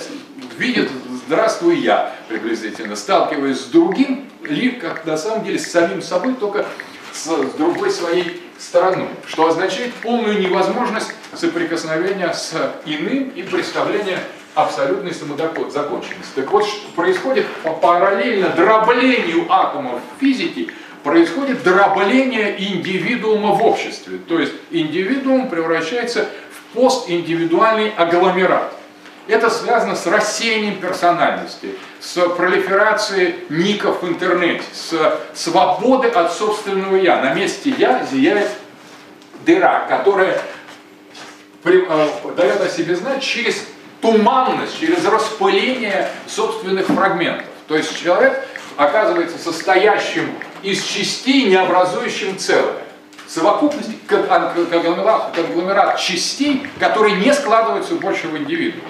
видит 0.57 0.91
«здравствуй 1.25 1.77
я» 1.77 2.13
приблизительно, 2.27 2.95
сталкиваясь 2.95 3.61
с 3.61 3.65
другим, 3.65 4.29
либо 4.43 4.81
как 4.81 5.05
на 5.05 5.17
самом 5.17 5.45
деле 5.45 5.57
с 5.57 5.71
самим 5.71 6.01
собой, 6.01 6.33
только 6.33 6.65
с 7.13 7.27
другой 7.57 7.91
своей 7.91 8.43
стороной, 8.59 9.07
что 9.27 9.47
означает 9.47 9.93
полную 9.95 10.39
невозможность 10.39 11.11
соприкосновения 11.33 12.33
с 12.33 12.53
иным 12.85 13.29
и 13.29 13.43
представления 13.43 14.19
абсолютной 14.55 15.13
самозаконченности. 15.13 16.35
Так 16.35 16.51
вот, 16.51 16.65
происходит 16.95 17.45
параллельно 17.81 18.49
дроблению 18.49 19.45
атомов 19.49 20.01
физики, 20.19 20.71
происходит 21.03 21.61
дробление 21.63 22.55
индивидуума 22.57 23.53
в 23.53 23.63
обществе. 23.63 24.17
То 24.17 24.39
есть 24.39 24.53
индивидуум 24.71 25.49
превращается 25.49 26.27
постиндивидуальный 26.73 27.91
агломерат. 27.91 28.73
Это 29.27 29.49
связано 29.49 29.95
с 29.95 30.05
рассеянием 30.05 30.79
персональности, 30.79 31.75
с 31.99 32.27
пролиферацией 32.29 33.35
ников 33.49 34.03
в 34.03 34.07
интернете, 34.07 34.63
с 34.71 35.19
свободой 35.33 36.11
от 36.11 36.31
собственного 36.31 36.95
«я». 36.95 37.21
На 37.21 37.33
месте 37.33 37.73
«я» 37.75 38.05
зияет 38.05 38.49
дыра, 39.45 39.87
которая 39.89 40.39
э, 41.63 42.07
дает 42.37 42.61
о 42.61 42.69
себе 42.69 42.95
знать 42.95 43.23
через 43.23 43.65
туманность, 44.05 44.79
через 44.79 45.03
распыление 45.05 46.07
собственных 46.27 46.85
фрагментов. 46.85 47.47
То 47.67 47.75
есть 47.75 47.99
человек 47.99 48.47
оказывается 48.77 49.37
состоящим 49.39 50.31
из 50.61 50.83
частей, 50.83 51.45
не 51.45 51.55
образующим 51.55 52.37
целое 52.37 52.83
совокупность, 53.27 53.89
конгломерат, 54.07 55.31
конгломерат 55.35 55.99
частей, 55.99 56.67
которые 56.79 57.15
не 57.15 57.33
складываются 57.33 57.95
больше 57.95 58.27
в 58.27 58.37
индивидуума. 58.37 58.87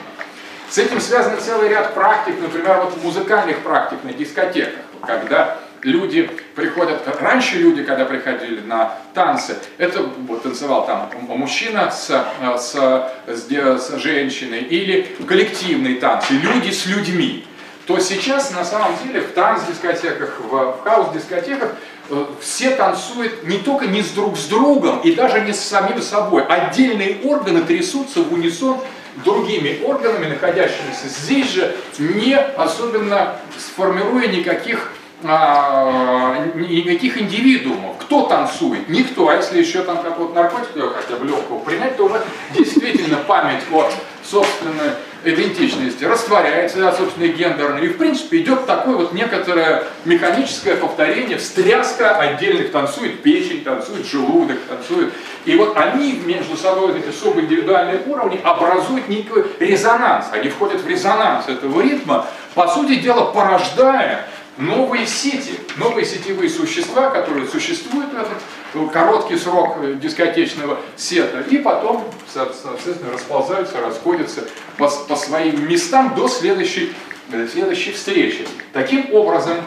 С 0.70 0.78
этим 0.78 1.00
связан 1.00 1.40
целый 1.40 1.70
ряд 1.70 1.94
практик, 1.94 2.36
например, 2.42 2.82
вот 2.84 3.02
музыкальных 3.02 3.60
практик 3.60 4.00
на 4.04 4.12
дискотеках, 4.12 4.82
когда 5.06 5.60
люди 5.86 6.30
приходят, 6.56 7.02
раньше 7.22 7.58
люди, 7.58 7.84
когда 7.84 8.04
приходили 8.04 8.60
на 8.60 8.94
танцы, 9.14 9.56
это 9.78 10.10
танцевал 10.44 10.86
там 10.86 11.10
мужчина 11.30 11.90
с, 11.92 12.10
с, 12.58 13.10
с, 13.28 13.48
с 13.48 13.98
женщиной 13.98 14.60
или 14.60 15.16
коллективные 15.26 15.96
танцы, 15.96 16.34
люди 16.34 16.72
с 16.72 16.86
людьми. 16.86 17.46
То 17.88 18.00
сейчас 18.00 18.52
на 18.52 18.66
самом 18.66 18.92
деле 19.04 19.22
в 19.22 19.32
танц-дискотеках, 19.34 20.40
в, 20.40 20.50
в 20.50 20.80
хаус-дискотеках 20.84 21.76
Э, 22.08 22.26
все 22.40 22.72
танцуют 22.72 23.44
не 23.44 23.58
только 23.58 23.88
не 23.88 24.04
с 24.04 24.12
друг 24.12 24.38
с 24.38 24.46
другом 24.46 25.00
и 25.00 25.14
даже 25.14 25.42
не 25.42 25.54
с 25.54 25.60
самим 25.60 26.02
собой. 26.02 26.46
Отдельные 26.46 27.18
органы 27.24 27.62
трясутся 27.62 28.22
в 28.22 28.32
унисон 28.32 28.78
другими 29.24 29.82
органами, 29.84 30.28
находящимися 30.28 31.08
здесь 31.08 31.50
же, 31.50 31.76
не 31.98 32.38
особенно 32.38 33.38
сформируя 33.58 34.28
никаких, 34.28 34.92
а, 35.24 36.46
никаких 36.56 37.20
индивидуумов. 37.20 37.98
Кто 38.00 38.24
танцует? 38.28 38.90
Никто. 38.90 39.30
А 39.30 39.36
если 39.36 39.60
еще 39.60 39.82
там 39.84 40.02
как 40.02 40.20
вот 40.20 40.36
наркотиков 40.36 40.94
хотя 40.96 41.20
бы 41.20 41.26
легкого 41.26 41.60
принять, 41.60 41.98
то 41.98 42.06
уже 42.06 42.22
действительно 42.54 43.18
память 43.18 43.62
о 43.72 43.90
собственной 44.24 44.92
идентичности 45.24 46.04
растворяется, 46.04 46.78
да, 46.80 46.94
собственно, 46.94 47.28
гендерный. 47.28 47.86
И, 47.86 47.90
в 47.90 47.98
принципе, 47.98 48.42
идет 48.42 48.66
такое 48.66 48.96
вот 48.96 49.14
некоторое 49.14 49.86
механическое 50.06 50.76
повторение, 50.76 51.38
встряска 51.38 52.18
отдельных 52.18 52.72
танцует 52.72 53.24
печень, 53.24 53.64
танцует 53.64 54.06
желудок, 54.06 54.60
танцует. 54.70 55.14
И 55.46 55.56
вот 55.56 55.76
они 55.78 56.22
между 56.26 56.56
собой, 56.56 57.00
эти 57.00 57.16
субиндивидуальные 57.16 58.02
уровни, 58.06 58.40
образуют 58.44 59.08
некий 59.10 59.32
резонанс. 59.60 60.28
Они 60.32 60.50
входят 60.50 60.82
в 60.82 60.88
резонанс 60.88 61.48
этого 61.48 61.82
ритма, 61.82 62.28
по 62.54 62.68
сути 62.68 62.96
дела, 62.96 63.32
порождая 63.32 64.28
новые 64.58 65.06
сети, 65.06 65.60
новые 65.78 66.06
сетевые 66.06 66.50
существа, 66.50 67.10
которые 67.10 67.48
существуют 67.48 68.14
в 68.14 68.16
этот 68.16 68.38
ну, 68.74 68.90
короткий 68.90 69.38
срок 69.38 69.78
э, 69.82 69.96
дискотечного 69.96 70.80
сета, 70.96 71.42
и 71.42 71.58
потом, 71.58 72.04
соответственно, 72.34 73.14
расползаются, 73.14 73.82
расходятся 73.82 74.48
по, 74.78 74.90
по 74.90 75.16
своим 75.16 75.68
местам 75.70 76.16
до 76.16 76.28
следующей, 76.28 76.94
до 77.28 77.48
следующей 77.48 77.92
встречи. 77.92 78.48
Таким 78.74 79.14
образом, 79.14 79.58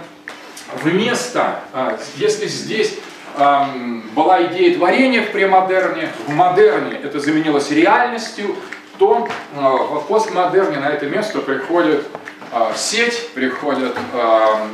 вместо, 0.82 1.60
а, 1.72 1.98
если 2.16 2.46
здесь 2.46 2.94
была 4.14 4.42
идея 4.46 4.74
творения 4.74 5.22
в 5.22 5.30
премодерне, 5.30 6.10
в 6.26 6.34
модерне 6.34 6.98
это 7.02 7.20
заменилось 7.20 7.70
реальностью, 7.70 8.56
то 8.98 9.28
а, 9.56 9.76
в 9.76 10.06
постмодерне 10.08 10.78
на 10.78 10.88
это 10.88 11.06
место 11.06 11.38
приходит 11.38 12.04
а, 12.52 12.72
сеть, 12.74 13.30
приходит 13.34 13.94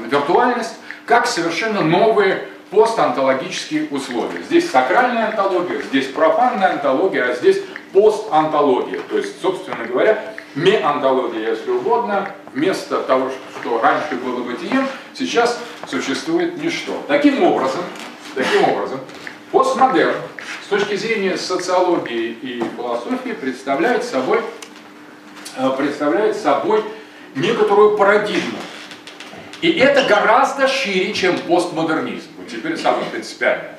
виртуальность, 0.08 0.74
как 1.06 1.26
совершенно 1.26 1.80
новые 1.82 2.48
постонтологические 2.70 3.88
условия. 3.90 4.42
Здесь 4.42 4.70
сакральная 4.70 5.28
антология, 5.28 5.80
здесь 5.82 6.06
профанная 6.06 6.72
антология, 6.72 7.30
а 7.30 7.34
здесь 7.34 7.60
постантология. 7.92 9.00
То 9.08 9.18
есть, 9.18 9.40
собственно 9.40 9.84
говоря, 9.84 10.34
меантология, 10.54 11.50
если 11.50 11.70
угодно, 11.70 12.30
вместо 12.52 13.00
того, 13.02 13.30
что 13.60 13.80
раньше 13.80 14.16
было 14.16 14.42
бытием, 14.42 14.86
сейчас 15.14 15.58
существует 15.88 16.62
ничто. 16.62 16.92
Таким 17.06 17.42
образом, 17.42 17.82
таким 18.34 18.68
образом, 18.68 19.00
постмодерн 19.52 20.16
с 20.64 20.68
точки 20.68 20.96
зрения 20.96 21.36
социологии 21.36 22.36
и 22.42 22.64
философии 22.76 23.32
представляет 23.32 24.04
собой, 24.04 24.40
представляет 25.76 26.36
собой 26.36 26.82
некоторую 27.34 27.96
парадигму. 27.96 28.58
И 29.60 29.70
это 29.72 30.04
гораздо 30.04 30.68
шире, 30.68 31.12
чем 31.14 31.38
постмодернизм. 31.38 32.28
Вот 32.38 32.48
теперь 32.48 32.76
самое 32.76 33.06
принципиальное. 33.06 33.78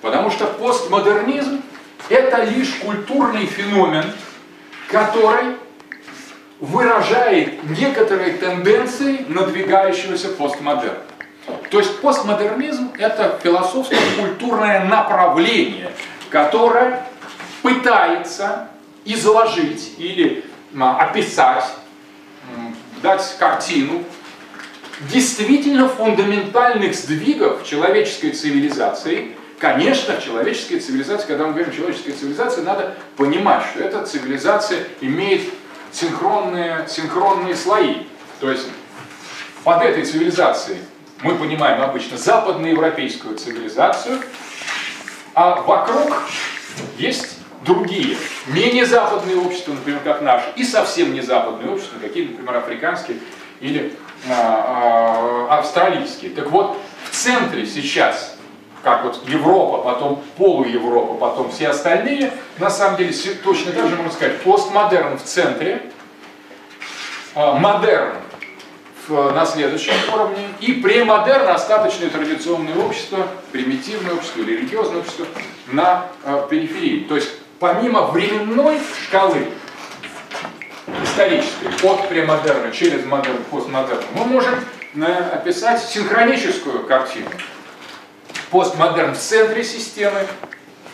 Потому 0.00 0.30
что 0.30 0.46
постмодернизм– 0.46 1.62
это 2.08 2.44
лишь 2.44 2.74
культурный 2.76 3.46
феномен, 3.46 4.04
который 4.88 5.56
выражает 6.60 7.62
некоторые 7.78 8.32
тенденции 8.32 9.24
надвигающегося 9.28 10.28
постмодерна. 10.30 11.02
То 11.70 11.78
есть 11.78 12.00
постмодернизм– 12.00 12.92
это 12.98 13.38
философско-культурное 13.42 14.84
направление, 14.84 15.92
которое 16.30 17.06
пытается 17.62 18.68
изложить 19.04 19.94
или 19.98 20.44
описать, 20.78 21.64
дать 23.02 23.36
картину 23.38 24.04
действительно 25.10 25.88
фундаментальных 25.88 26.94
сдвигов 26.94 27.64
человеческой 27.64 28.32
цивилизации, 28.32 29.36
конечно, 29.58 30.14
в 30.14 30.24
человеческой 30.24 30.80
цивилизации, 30.80 31.26
когда 31.26 31.46
мы 31.46 31.52
говорим 31.52 31.72
человеческая 31.72 32.12
цивилизация, 32.12 32.64
надо 32.64 32.96
понимать, 33.16 33.64
что 33.70 33.80
эта 33.80 34.04
цивилизация 34.04 34.84
имеет 35.00 35.42
синхронные, 35.92 36.86
синхронные 36.88 37.54
слои. 37.56 38.06
То 38.40 38.50
есть 38.50 38.66
под 39.64 39.82
этой 39.82 40.04
цивилизацией 40.04 40.80
мы 41.22 41.34
понимаем 41.34 41.82
обычно 41.82 42.16
западноевропейскую 42.16 43.36
цивилизацию, 43.36 44.20
а 45.34 45.60
вокруг 45.62 46.22
есть 46.96 47.37
другие, 47.62 48.16
менее 48.46 48.86
западные 48.86 49.36
общества, 49.36 49.72
например, 49.72 50.00
как 50.04 50.22
наши, 50.22 50.46
и 50.56 50.64
совсем 50.64 51.12
не 51.12 51.20
западные 51.20 51.72
общества, 51.72 51.98
какие, 52.00 52.28
например, 52.28 52.56
африканские 52.56 53.18
или 53.60 53.92
а, 54.28 55.48
а, 55.50 55.58
австралийские. 55.58 56.30
Так 56.32 56.50
вот, 56.50 56.76
в 57.04 57.14
центре 57.14 57.66
сейчас, 57.66 58.36
как 58.82 59.04
вот 59.04 59.20
Европа, 59.28 59.78
потом 59.78 60.22
полуевропа, 60.36 61.14
потом 61.14 61.50
все 61.50 61.68
остальные, 61.68 62.32
на 62.58 62.70
самом 62.70 62.96
деле 62.96 63.12
точно 63.44 63.72
так 63.72 63.88
же 63.88 63.96
можно 63.96 64.12
сказать, 64.12 64.42
постмодерн 64.42 65.18
в 65.18 65.22
центре, 65.22 65.82
а, 67.34 67.54
модерн 67.54 68.16
на 69.08 69.46
следующем 69.46 69.94
уровне 70.12 70.48
и 70.60 70.72
премодерн, 70.74 71.48
остаточное 71.48 72.10
традиционное 72.10 72.76
общество, 72.76 73.26
примитивное 73.52 74.14
общество 74.14 74.42
или 74.42 74.56
религиозное 74.56 74.98
общество 74.98 75.26
на 75.72 76.08
периферии. 76.50 77.04
То 77.04 77.14
есть 77.14 77.30
помимо 77.58 78.06
временной 78.06 78.78
шкалы 79.06 79.48
исторической, 81.02 81.68
от 81.82 82.08
премодерна 82.08 82.72
через 82.72 83.04
модерн, 83.04 83.42
постмодерн, 83.50 84.02
мы 84.14 84.24
можем 84.24 84.54
э, 84.94 85.04
описать 85.04 85.82
синхроническую 85.82 86.84
картину. 86.86 87.28
Постмодерн 88.50 89.14
в 89.14 89.18
центре 89.18 89.62
системы, 89.62 90.26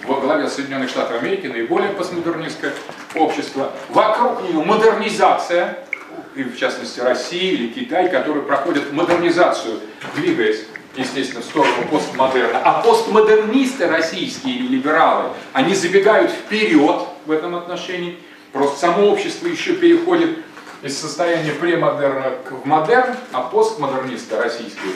во 0.04 0.20
главе 0.20 0.48
Соединенных 0.48 0.90
Штатов 0.90 1.22
Америки, 1.22 1.46
наиболее 1.46 1.90
постмодернистское 1.90 2.72
общество. 3.14 3.70
Вокруг 3.90 4.42
нее 4.42 4.62
модернизация, 4.62 5.78
и 6.34 6.42
в 6.42 6.58
частности 6.58 7.00
Россия 7.00 7.52
или 7.52 7.68
Китай, 7.68 8.10
которые 8.10 8.42
проходят 8.42 8.92
модернизацию, 8.92 9.80
двигаясь 10.16 10.64
естественно, 10.96 11.42
в 11.42 11.44
сторону 11.44 11.88
постмодерна. 11.90 12.60
А 12.64 12.82
постмодернисты 12.82 13.86
российские 13.86 14.56
или 14.56 14.76
либералы, 14.76 15.30
они 15.52 15.74
забегают 15.74 16.30
вперед 16.30 17.02
в 17.26 17.30
этом 17.30 17.54
отношении. 17.54 18.18
Просто 18.52 18.78
само 18.78 19.08
общество 19.08 19.46
еще 19.46 19.74
переходит 19.74 20.38
из 20.82 20.98
состояния 20.98 21.52
премодерна 21.52 22.34
в 22.50 22.66
модерн, 22.66 23.16
а 23.32 23.42
постмодернисты 23.42 24.36
российские, 24.36 24.92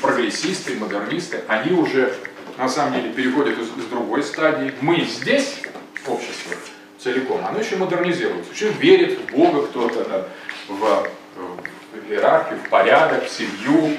прогрессисты, 0.00 0.76
модернисты, 0.76 1.42
они 1.48 1.72
уже 1.72 2.14
на 2.56 2.68
самом 2.68 2.94
деле 2.94 3.12
переходят 3.12 3.58
из, 3.58 3.66
из 3.76 3.84
другой 3.90 4.22
стадии. 4.22 4.72
Мы 4.80 5.00
здесь, 5.00 5.60
общество 6.06 6.56
целиком, 6.98 7.44
оно 7.44 7.58
еще 7.58 7.76
модернизируется, 7.76 8.52
еще 8.52 8.68
верит 8.68 9.18
в 9.18 9.36
Бога 9.36 9.66
кто-то, 9.66 10.28
в, 10.68 11.08
в 11.36 12.10
иерархию, 12.10 12.58
в 12.60 12.68
порядок, 12.68 13.26
в 13.26 13.30
семью, 13.30 13.96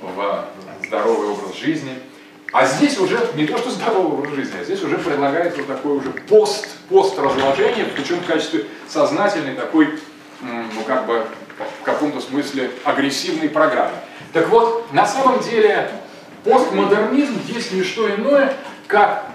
в 0.00 0.44
здоровый 0.86 1.28
образ 1.28 1.56
жизни. 1.56 1.98
А 2.52 2.64
здесь 2.64 2.98
уже 2.98 3.18
не 3.34 3.46
то, 3.46 3.58
что 3.58 3.70
здоровый 3.70 4.18
образ 4.18 4.34
жизни, 4.34 4.58
а 4.58 4.64
здесь 4.64 4.82
уже 4.82 4.96
предлагается 4.96 5.58
вот 5.58 5.66
такой 5.66 5.96
уже 5.98 6.10
пост, 6.10 6.66
пост 6.88 7.18
разложения, 7.18 7.84
причем 7.94 8.20
в 8.20 8.26
качестве 8.26 8.64
сознательной 8.88 9.54
такой, 9.54 9.98
ну 10.40 10.82
как 10.86 11.06
бы 11.06 11.26
в 11.58 11.84
каком-то 11.84 12.20
смысле 12.20 12.70
агрессивной 12.84 13.50
программы. 13.50 13.96
Так 14.32 14.48
вот, 14.48 14.90
на 14.92 15.06
самом 15.06 15.40
деле 15.40 15.90
постмодернизм 16.44 17.38
есть 17.48 17.72
не 17.72 17.82
что 17.82 18.08
иное, 18.14 18.54
как 18.86 19.26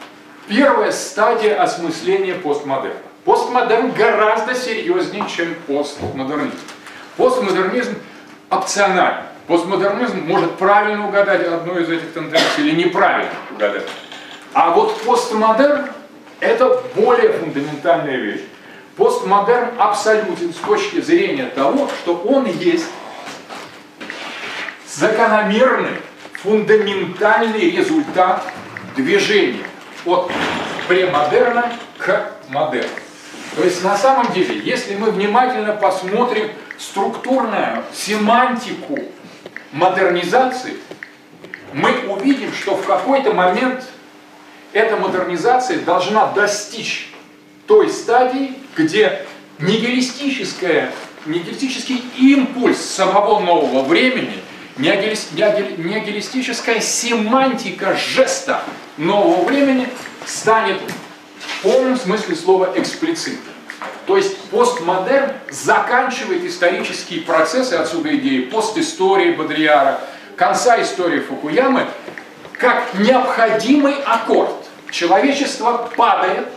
первая 0.47 0.91
стадия 0.91 1.61
осмысления 1.61 2.35
постмодерна. 2.35 2.97
Постмодерн 3.25 3.91
гораздо 3.91 4.55
серьезнее, 4.55 5.25
чем 5.29 5.53
постмодернизм. 5.67 6.57
Постмодернизм 7.15 7.95
опциональный. 8.49 9.32
Постмодернизм 9.47 10.25
может 10.25 10.55
правильно 10.55 11.07
угадать 11.07 11.45
одну 11.45 11.77
из 11.77 11.89
этих 11.89 12.13
тенденций 12.13 12.63
или 12.65 12.85
неправильно 12.85 13.31
угадать. 13.51 13.83
А 14.53 14.71
вот 14.71 15.01
постмодерн– 15.01 15.87
это 16.39 16.81
более 16.95 17.33
фундаментальная 17.33 18.17
вещь. 18.17 18.41
Постмодерн 18.95 19.69
абсолютен 19.77 20.53
с 20.53 20.57
точки 20.57 21.01
зрения 21.01 21.45
того, 21.47 21.89
что 22.03 22.15
он 22.15 22.45
есть 22.45 22.85
закономерный, 24.87 25.97
фундаментальный 26.41 27.71
результат 27.71 28.43
движения 28.95 29.65
от 30.05 30.31
премодерна 30.87 31.71
к 31.97 32.31
модерну. 32.49 32.89
То 33.55 33.63
есть 33.63 33.83
на 33.83 33.97
самом 33.97 34.31
деле, 34.33 34.59
если 34.59 34.95
мы 34.95 35.11
внимательно 35.11 35.73
посмотрим 35.73 36.49
структурную 36.77 37.83
семантику 37.93 38.99
модернизации, 39.73 40.77
мы 41.73 41.91
увидим, 42.07 42.53
что 42.53 42.75
в 42.75 42.85
какой-то 42.85 43.33
момент 43.33 43.83
эта 44.71 44.95
модернизация 44.95 45.79
должна 45.79 46.27
достичь 46.27 47.11
той 47.67 47.89
стадии, 47.89 48.53
где 48.75 49.25
нигилистическая, 49.59 50.93
нигилистический 51.25 52.03
импульс 52.17 52.79
самого 52.79 53.39
нового 53.39 53.83
времени, 53.83 54.39
нигилистическая 54.77 56.79
семантика 56.79 57.95
жеста 57.95 58.63
нового 58.97 59.43
времени 59.45 59.89
станет 60.25 60.79
в 61.39 61.63
полном 61.63 61.97
смысле 61.97 62.35
слова 62.35 62.73
эксплицитной. 62.75 63.52
То 64.05 64.17
есть 64.17 64.37
постмодерн 64.49 65.31
заканчивает 65.49 66.43
исторические 66.43 67.21
процессы, 67.21 67.73
отсюда 67.73 68.15
идеи 68.17 68.41
постистории 68.41 69.31
Бодрияра, 69.31 70.01
конца 70.35 70.81
истории 70.81 71.21
Фукуямы, 71.21 71.87
как 72.57 72.93
необходимый 72.95 73.95
аккорд. 74.05 74.51
Человечество 74.91 75.89
падает, 75.95 76.47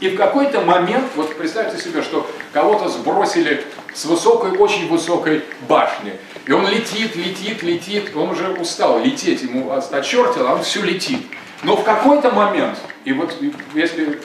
и 0.00 0.10
в 0.10 0.16
какой-то 0.16 0.60
момент, 0.60 1.06
вот 1.14 1.36
представьте 1.36 1.82
себе, 1.82 2.02
что 2.02 2.28
кого-то 2.52 2.88
сбросили 2.88 3.64
с 3.94 4.04
высокой, 4.04 4.50
очень 4.58 4.88
высокой 4.88 5.42
башни, 5.68 6.12
и 6.46 6.52
он 6.52 6.68
летит, 6.68 7.16
летит, 7.16 7.62
летит, 7.62 8.14
он 8.14 8.30
уже 8.30 8.48
устал 8.48 9.02
лететь, 9.02 9.42
ему 9.42 9.72
очертило, 9.72 10.50
а 10.50 10.54
он 10.54 10.62
все 10.62 10.82
летит. 10.82 11.26
Но 11.62 11.76
в 11.76 11.84
какой-то 11.84 12.30
момент, 12.30 12.78
и 13.04 13.12
вот 13.12 13.34
если 13.74 14.20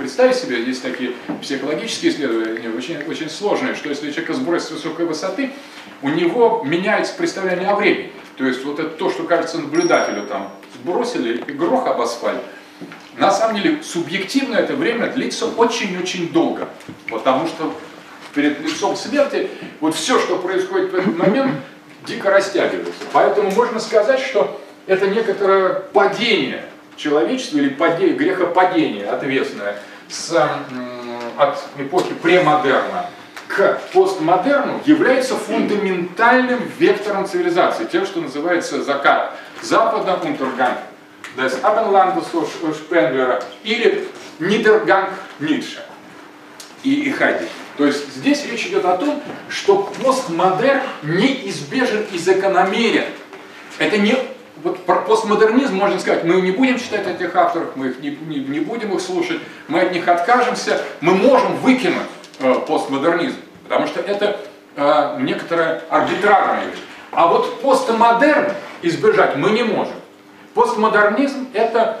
Представить 0.00 0.36
себе, 0.36 0.62
есть 0.62 0.82
такие 0.82 1.12
психологические 1.42 2.10
исследования, 2.10 2.70
очень, 2.70 3.02
очень 3.06 3.28
сложные, 3.28 3.74
что 3.74 3.90
если 3.90 4.10
человека 4.10 4.32
сбросить 4.32 4.68
с 4.68 4.70
высокой 4.70 5.04
высоты, 5.04 5.50
у 6.00 6.08
него 6.08 6.62
меняется 6.64 7.12
представление 7.18 7.68
о 7.68 7.76
времени. 7.76 8.10
То 8.38 8.46
есть 8.46 8.64
вот 8.64 8.80
это 8.80 8.88
то, 8.88 9.10
что 9.10 9.24
кажется 9.24 9.58
наблюдателю, 9.58 10.22
там, 10.22 10.54
сбросили 10.74 11.42
грох 11.52 11.86
об 11.86 12.00
асфальт, 12.00 12.40
на 13.18 13.30
самом 13.30 13.60
деле 13.60 13.82
субъективно 13.82 14.56
это 14.56 14.74
время 14.74 15.08
длится 15.08 15.44
очень-очень 15.44 16.32
долго, 16.32 16.70
потому 17.10 17.46
что 17.46 17.74
перед 18.34 18.58
лицом 18.60 18.96
смерти 18.96 19.50
вот 19.80 19.94
все, 19.94 20.18
что 20.18 20.38
происходит 20.38 20.92
в 20.92 20.94
этот 20.94 21.18
момент, 21.18 21.52
дико 22.06 22.30
растягивается. 22.30 23.02
Поэтому 23.12 23.50
можно 23.50 23.78
сказать, 23.78 24.20
что 24.20 24.62
это 24.86 25.08
некоторое 25.08 25.74
падение 25.74 26.64
человечества 26.96 27.58
или 27.58 27.68
падение, 27.68 28.14
грехопадение 28.14 29.04
ответственное 29.04 29.76
с, 30.10 30.32
от 31.38 31.58
эпохи 31.78 32.14
премодерна 32.14 33.06
к 33.48 33.80
постмодерну 33.92 34.80
является 34.84 35.34
фундаментальным 35.36 36.60
вектором 36.78 37.26
цивилизации, 37.26 37.84
тем, 37.84 38.06
что 38.06 38.20
называется 38.20 38.82
закат 38.82 39.36
Запада, 39.60 40.18
Унтерганг, 40.22 40.78
des 41.36 41.60
Abendlandes 41.62 42.26
Шпенглера 42.74 43.42
или 43.64 44.08
Нидерганг 44.38 45.10
Ницше 45.40 45.82
и, 46.82 47.02
и 47.02 47.10
Хайди. 47.10 47.46
То 47.76 47.86
есть 47.86 48.14
здесь 48.14 48.44
речь 48.46 48.66
идет 48.66 48.84
о 48.84 48.96
том, 48.96 49.22
что 49.48 49.90
постмодерн 50.02 50.82
неизбежен 51.02 52.06
и 52.12 52.18
закономерен. 52.18 53.06
Это 53.78 53.96
не 53.98 54.16
вот 54.62 54.84
постмодернизм 54.84 55.76
можно 55.76 55.98
сказать, 55.98 56.24
мы 56.24 56.40
не 56.40 56.50
будем 56.50 56.78
читать 56.78 57.06
этих 57.06 57.34
авторов, 57.34 57.76
мы 57.76 57.88
их 57.88 58.00
не, 58.00 58.10
не, 58.10 58.40
не 58.40 58.60
будем 58.60 58.94
их 58.94 59.00
слушать, 59.00 59.40
мы 59.68 59.80
от 59.80 59.92
них 59.92 60.06
откажемся, 60.08 60.80
мы 61.00 61.14
можем 61.14 61.56
выкинуть 61.56 62.08
э, 62.40 62.54
постмодернизм, 62.66 63.36
потому 63.68 63.86
что 63.86 64.00
это 64.00 64.40
э, 64.76 65.16
некоторая 65.20 65.82
арбитрарная 65.88 66.66
вещь. 66.66 66.80
А 67.12 67.26
вот 67.26 67.60
постмодерн 67.60 68.52
избежать 68.82 69.36
мы 69.36 69.50
не 69.50 69.62
можем. 69.62 69.94
Постмодернизм 70.54 71.48
это 71.52 71.98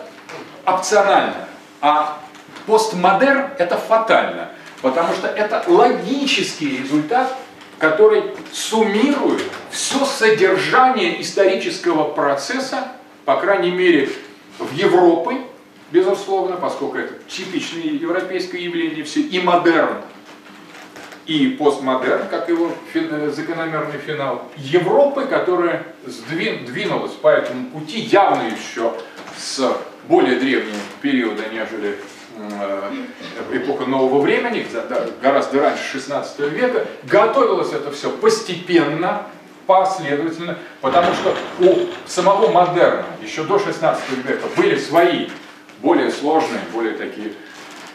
опционально, 0.64 1.48
а 1.80 2.18
постмодерн 2.66 3.46
это 3.58 3.76
фатально, 3.76 4.50
потому 4.82 5.14
что 5.14 5.28
это 5.28 5.62
логический 5.66 6.78
результат 6.78 7.34
который 7.80 8.22
суммирует 8.52 9.42
все 9.70 10.04
содержание 10.04 11.20
исторического 11.22 12.04
процесса, 12.04 12.92
по 13.24 13.36
крайней 13.36 13.70
мере, 13.70 14.10
в 14.58 14.72
Европе, 14.74 15.38
безусловно, 15.90 16.56
поскольку 16.56 16.98
это 16.98 17.14
типичное 17.26 17.84
европейское 17.84 18.60
явление, 18.60 19.02
все 19.02 19.22
и 19.22 19.40
модерн, 19.40 19.96
и 21.24 21.48
постмодерн, 21.58 22.28
как 22.28 22.50
его 22.50 22.70
фин, 22.92 23.32
закономерный 23.32 23.98
финал, 23.98 24.42
Европы, 24.58 25.24
которая 25.24 25.86
сдвин, 26.04 26.66
двинулась 26.66 27.12
по 27.12 27.28
этому 27.28 27.70
пути 27.70 28.00
явно 28.00 28.42
еще 28.42 28.92
с 29.38 29.74
более 30.06 30.38
древнего 30.38 30.76
периода, 31.00 31.44
нежели 31.50 31.96
Э, 31.96 32.09
эпоха 33.52 33.86
нового 33.86 34.20
времени, 34.20 34.66
гораздо 35.22 35.60
раньше 35.60 35.84
16 35.92 36.38
века, 36.50 36.86
готовилось 37.04 37.72
это 37.72 37.90
все 37.90 38.10
постепенно, 38.10 39.26
последовательно, 39.66 40.58
потому 40.80 41.12
что 41.14 41.36
у 41.60 41.86
самого 42.06 42.50
модерна 42.50 43.04
еще 43.22 43.44
до 43.44 43.58
16 43.58 44.02
века 44.26 44.46
были 44.56 44.76
свои 44.76 45.28
более 45.80 46.10
сложные, 46.10 46.60
более 46.72 46.94
такие 46.94 47.32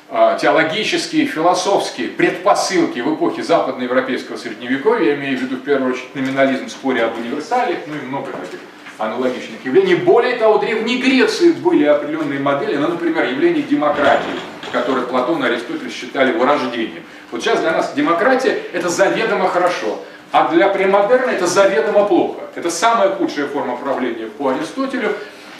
э, 0.10 0.38
теологические, 0.42 1.26
философские 1.28 2.10
предпосылки 2.10 3.00
в 3.00 3.16
эпохе 3.16 3.44
западноевропейского 3.44 4.38
средневековья, 4.38 5.12
я 5.12 5.16
имею 5.16 5.38
в 5.38 5.42
виду 5.42 5.58
в 5.58 5.62
первую 5.62 5.94
очередь 5.94 6.16
номинализм 6.16 6.68
в 6.68 6.72
споре 6.72 7.04
об 7.04 7.18
универсалиях, 7.18 7.80
ну 7.88 7.96
и 7.96 8.06
много 8.06 8.32
таких 8.32 8.60
аналогичных 8.98 9.64
явлений. 9.66 9.96
Более 9.96 10.38
того, 10.38 10.58
в 10.58 10.62
Древней 10.62 10.98
Греции 11.02 11.52
были 11.52 11.86
определенные 11.86 12.40
модели, 12.40 12.78
ну, 12.78 12.88
например, 12.88 13.26
явление 13.26 13.64
демократии. 13.64 14.40
который 14.72 15.04
Платон 15.04 15.44
и 15.44 15.48
Аристотель 15.48 15.92
считали 15.92 16.34
вырождением. 16.34 17.04
Вот 17.32 17.42
сейчас 17.42 17.62
для 17.62 17.72
нас 17.72 17.94
демократия– 17.94 18.62
это 18.74 18.90
заведомо 18.90 19.48
хорошо, 19.48 20.00
а 20.32 20.50
для 20.50 20.68
премодерна 20.68 21.32
это 21.32 21.48
заведомо 21.48 22.06
плохо. 22.06 22.42
Это 22.56 22.70
самая 22.70 23.10
худшая 23.12 23.48
форма 23.48 23.78
правления 23.78 24.28
по 24.28 24.50
Аристотелю 24.50 25.16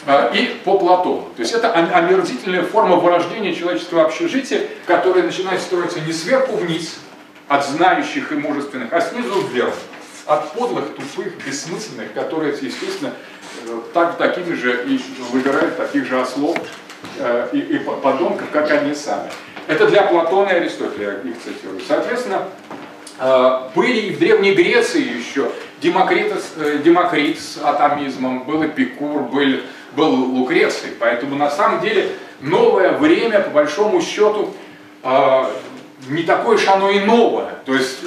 э, 0.06 0.36
и 0.36 0.46
по 0.66 0.78
Платону. 0.78 1.30
То 1.36 1.42
есть 1.42 1.54
это 1.54 1.72
омерзительная 1.72 2.64
форма 2.64 2.98
вырождения 2.98 3.54
человеческого 3.54 4.04
общежития, 4.04 4.62
которая 4.86 5.24
начинает 5.24 5.62
строиться 5.62 6.02
не 6.02 6.12
сверху 6.12 6.58
вниз, 6.58 7.00
от 7.48 7.66
знающих 7.66 8.32
и 8.32 8.36
мужественных, 8.36 8.92
а 8.92 9.02
снизу 9.02 9.42
вверх, 9.48 9.76
от 10.26 10.54
подлых, 10.54 10.96
тупых, 10.96 11.34
бессмысленных, 11.46 12.14
которые, 12.14 12.54
естественно, 12.54 13.14
э, 13.66 13.80
так, 13.94 14.18
такими 14.18 14.54
же 14.54 14.86
и 14.88 15.00
выбирают 15.32 15.78
таких 15.78 16.06
же 16.06 16.20
ослов 16.20 16.58
э, 17.18 17.50
и, 17.54 17.60
и 17.60 17.78
подонков, 17.80 18.50
как 18.52 18.72
они 18.72 18.94
сами. 18.96 19.30
Это 19.68 19.88
для 19.88 20.04
Платона 20.04 20.50
и 20.50 20.56
Аристотеля, 20.56 21.22
я 21.24 21.32
их 21.32 21.38
цитирую. 21.44 21.82
Соответственно, 21.88 22.44
э, 23.20 23.60
были 23.76 24.00
и 24.02 24.16
в 24.16 24.20
Древней 24.20 24.54
Греции 24.54 25.18
еще 25.18 25.52
Демокрит, 25.82 26.34
э, 26.58 26.80
Демокрит 26.84 27.40
с 27.40 27.58
атомизмом, 27.64 28.44
был 28.44 28.66
Эпикур, 28.66 29.24
был, 29.24 29.60
был 29.96 30.14
Лукреций. 30.14 30.90
Поэтому 31.00 31.36
на 31.36 31.50
самом 31.50 31.82
деле 31.82 32.10
новое 32.42 32.92
время, 32.98 33.42
по 33.42 33.52
большому 33.52 34.02
счету, 34.02 34.54
э, 35.04 35.46
не 36.08 36.24
такое 36.24 36.56
уж 36.56 36.68
оно 36.68 36.90
и 36.90 37.00
новое. 37.00 37.56
То 37.66 37.74
есть 37.74 38.00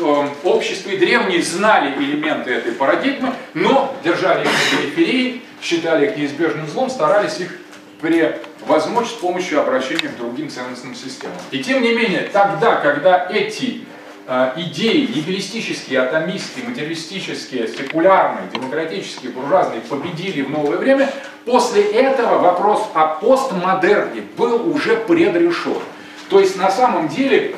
общество 0.44 0.90
и 0.90 0.96
древние 0.96 1.42
знали 1.42 1.94
элементы 1.98 2.52
этой 2.52 2.72
парадигмы, 2.72 3.32
но 3.54 3.94
держали 4.04 4.44
их 4.44 4.50
на 4.50 4.78
периферии, 4.78 5.42
считали 5.60 6.06
их 6.06 6.16
неизбежным 6.16 6.66
злом, 6.68 6.90
старались 6.90 7.40
их 7.40 7.58
превозмочь 8.00 9.08
с 9.08 9.12
помощью 9.12 9.60
обращения 9.60 10.08
к 10.08 10.16
другим 10.16 10.48
ценностным 10.48 10.94
системам. 10.94 11.36
И 11.50 11.62
тем 11.62 11.82
не 11.82 11.94
менее, 11.94 12.28
тогда, 12.32 12.76
когда 12.76 13.26
эти 13.28 13.84
э, 14.26 14.52
идеи 14.56 15.06
нигилистические, 15.06 16.00
атомистские, 16.00 16.66
материалистические, 16.66 17.66
секулярные, 17.66 18.48
демократические, 18.52 19.32
буржуазные 19.32 19.80
победили 19.80 20.42
в 20.42 20.50
новое 20.50 20.76
время, 20.76 21.12
после 21.44 21.82
этого 21.82 22.38
вопрос 22.38 22.88
о 22.94 23.06
постмодерне 23.16 24.22
был 24.36 24.70
уже 24.72 24.96
предрешен. 24.96 25.82
То 26.30 26.38
есть 26.38 26.56
на 26.56 26.70
самом 26.70 27.08
деле 27.08 27.56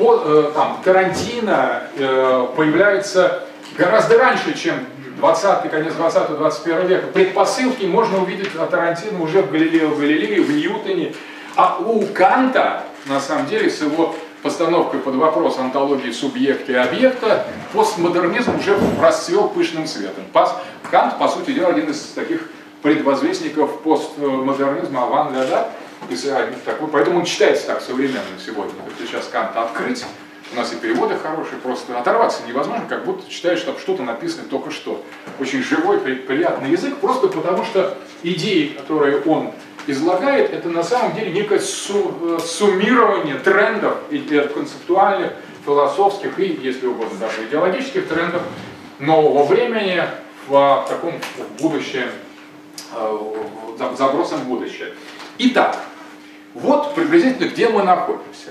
по, 0.00 0.22
э, 0.24 0.50
там, 0.54 0.78
Тарантино 0.82 1.82
э, 1.94 2.46
появляется 2.56 3.42
гораздо 3.76 4.18
раньше, 4.18 4.56
чем 4.56 4.74
20 5.18 5.70
конец 5.70 5.92
20-21 5.92 6.86
века, 6.86 7.06
предпосылки 7.08 7.84
можно 7.84 8.22
увидеть 8.22 8.54
от 8.56 8.70
Тарантино 8.70 9.22
уже 9.22 9.42
в 9.42 9.52
Галилео 9.52 9.94
Галилее, 9.94 10.40
в 10.40 10.50
Ньютоне. 10.50 11.12
А 11.54 11.78
у 11.78 12.06
Канта, 12.06 12.84
на 13.06 13.20
самом 13.20 13.46
деле, 13.46 13.68
с 13.68 13.82
его 13.82 14.14
постановкой 14.42 15.00
под 15.00 15.16
вопрос 15.16 15.58
антологии 15.58 16.12
субъекта 16.12 16.72
и 16.72 16.76
объекта, 16.76 17.44
постмодернизм 17.74 18.58
уже 18.58 18.78
расцвел 19.02 19.48
пышным 19.48 19.86
цветом. 19.86 20.24
Кант, 20.90 21.18
по 21.18 21.28
сути 21.28 21.50
дела, 21.50 21.68
один 21.68 21.90
из 21.90 22.00
таких 22.14 22.48
предвозвестников 22.82 23.80
постмодернизма 23.80 25.02
Аван 25.02 25.34
Ляда, 25.34 25.68
такой, 26.64 26.88
поэтому 26.88 27.20
он 27.20 27.24
читается 27.24 27.66
так 27.66 27.80
современным 27.80 28.38
сегодня. 28.44 28.72
Если 28.98 29.12
сейчас 29.12 29.28
Канта 29.28 29.62
открыть, 29.62 30.04
у 30.52 30.56
нас 30.56 30.72
и 30.72 30.76
переводы 30.76 31.16
хорошие, 31.16 31.58
просто 31.60 31.96
оторваться 31.98 32.42
невозможно, 32.46 32.84
как 32.88 33.04
будто 33.04 33.30
читаешь, 33.30 33.60
что 33.60 33.78
что-то 33.78 34.02
написано 34.02 34.44
только 34.50 34.70
что. 34.70 35.04
Очень 35.38 35.62
живой, 35.62 35.98
приятный 35.98 36.70
язык, 36.70 36.96
просто 36.96 37.28
потому 37.28 37.64
что 37.64 37.96
идеи, 38.22 38.76
которые 38.78 39.20
он 39.22 39.52
излагает, 39.86 40.52
это 40.52 40.68
на 40.68 40.82
самом 40.82 41.14
деле 41.14 41.32
некое 41.32 41.60
су 41.60 42.14
э, 42.22 42.38
суммирование 42.40 43.36
трендов 43.36 43.98
концептуальных, 44.52 45.32
философских 45.64 46.38
и, 46.38 46.58
если 46.62 46.86
угодно, 46.86 47.18
даже 47.18 47.44
идеологических 47.46 48.08
трендов 48.08 48.42
нового 48.98 49.44
времени 49.44 50.02
в 50.48 50.86
таком 50.88 51.14
будущем, 51.60 52.08
э, 52.94 53.18
забросом 53.96 54.40
в 54.40 54.44
будущее. 54.46 54.94
Итак, 55.38 55.78
вот 56.54 56.94
приблизительно 56.94 57.48
где 57.48 57.68
мы 57.68 57.82
находимся. 57.82 58.50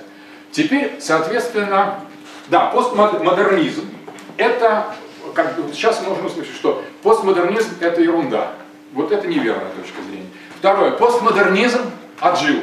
Теперь, 0.51 0.95
соответственно, 0.99 1.99
да, 2.47 2.67
постмодернизм– 2.67 3.89
это, 4.37 4.95
как 5.35 5.55
сейчас 5.73 6.01
можно 6.01 6.25
услышать, 6.25 6.55
что 6.55 6.83
постмодернизм– 7.03 7.69
это 7.79 8.01
ерунда. 8.01 8.53
Вот 8.93 9.11
это 9.11 9.27
неверная 9.27 9.71
точка 9.79 10.01
зрения. 10.09 10.29
Второе, 10.57 10.91
постмодернизм 10.91 11.81
отжил. 12.19 12.61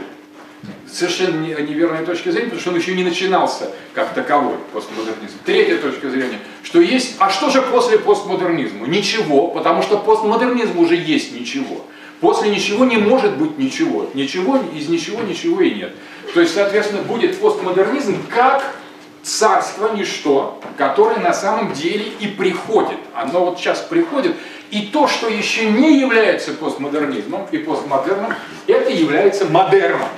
Совершенно 0.91 1.41
неверная 1.41 2.05
точка 2.05 2.33
зрения, 2.33 2.47
потому 2.47 2.61
что 2.61 2.71
он 2.71 2.77
еще 2.77 2.95
не 2.95 3.05
начинался 3.05 3.71
как 3.95 4.15
таковой 4.15 4.57
постмодернизм. 4.73 5.37
Третья 5.45 5.77
точка 5.79 6.11
зрения, 6.11 6.41
что 6.65 6.81
есть, 6.81 7.17
а 7.21 7.31
что 7.31 7.51
же 7.51 7.63
после 7.63 7.99
постмодернизма? 7.99 8.87
Ничего, 8.89 9.49
потому 9.49 9.83
что 9.83 9.99
постмодернизм 9.99 10.79
уже 10.79 10.97
есть 10.97 11.39
ничего. 11.39 11.85
После 12.21 12.51
ничего 12.51 12.85
не 12.85 12.97
может 12.97 13.37
быть 13.37 13.59
ничего. 13.59 14.09
Ничего, 14.15 14.59
из 14.75 14.89
ничего 14.89 15.23
ничего 15.23 15.61
и 15.61 15.75
нет. 15.75 15.95
То 16.35 16.41
есть, 16.41 16.55
соответственно, 16.55 17.03
будет 17.03 17.39
постмодернизм 17.39 18.17
как 18.29 18.75
царство 19.23 19.95
ничто, 19.95 20.61
которое 20.79 21.19
на 21.19 21.35
самом 21.35 21.73
деле 21.73 22.07
и 22.21 22.29
приходит. 22.29 22.99
Оно 23.15 23.47
вот 23.47 23.59
сейчас 23.59 23.81
приходит. 23.81 24.37
И 24.71 24.83
то, 24.93 25.09
что 25.09 25.29
еще 25.29 25.71
не 25.71 26.01
является 26.01 26.53
постмодернизмом 26.53 27.47
и 27.51 27.59
постмодерном, 27.59 28.35
это 28.67 28.91
является 28.91 29.45
модерном. 29.45 30.09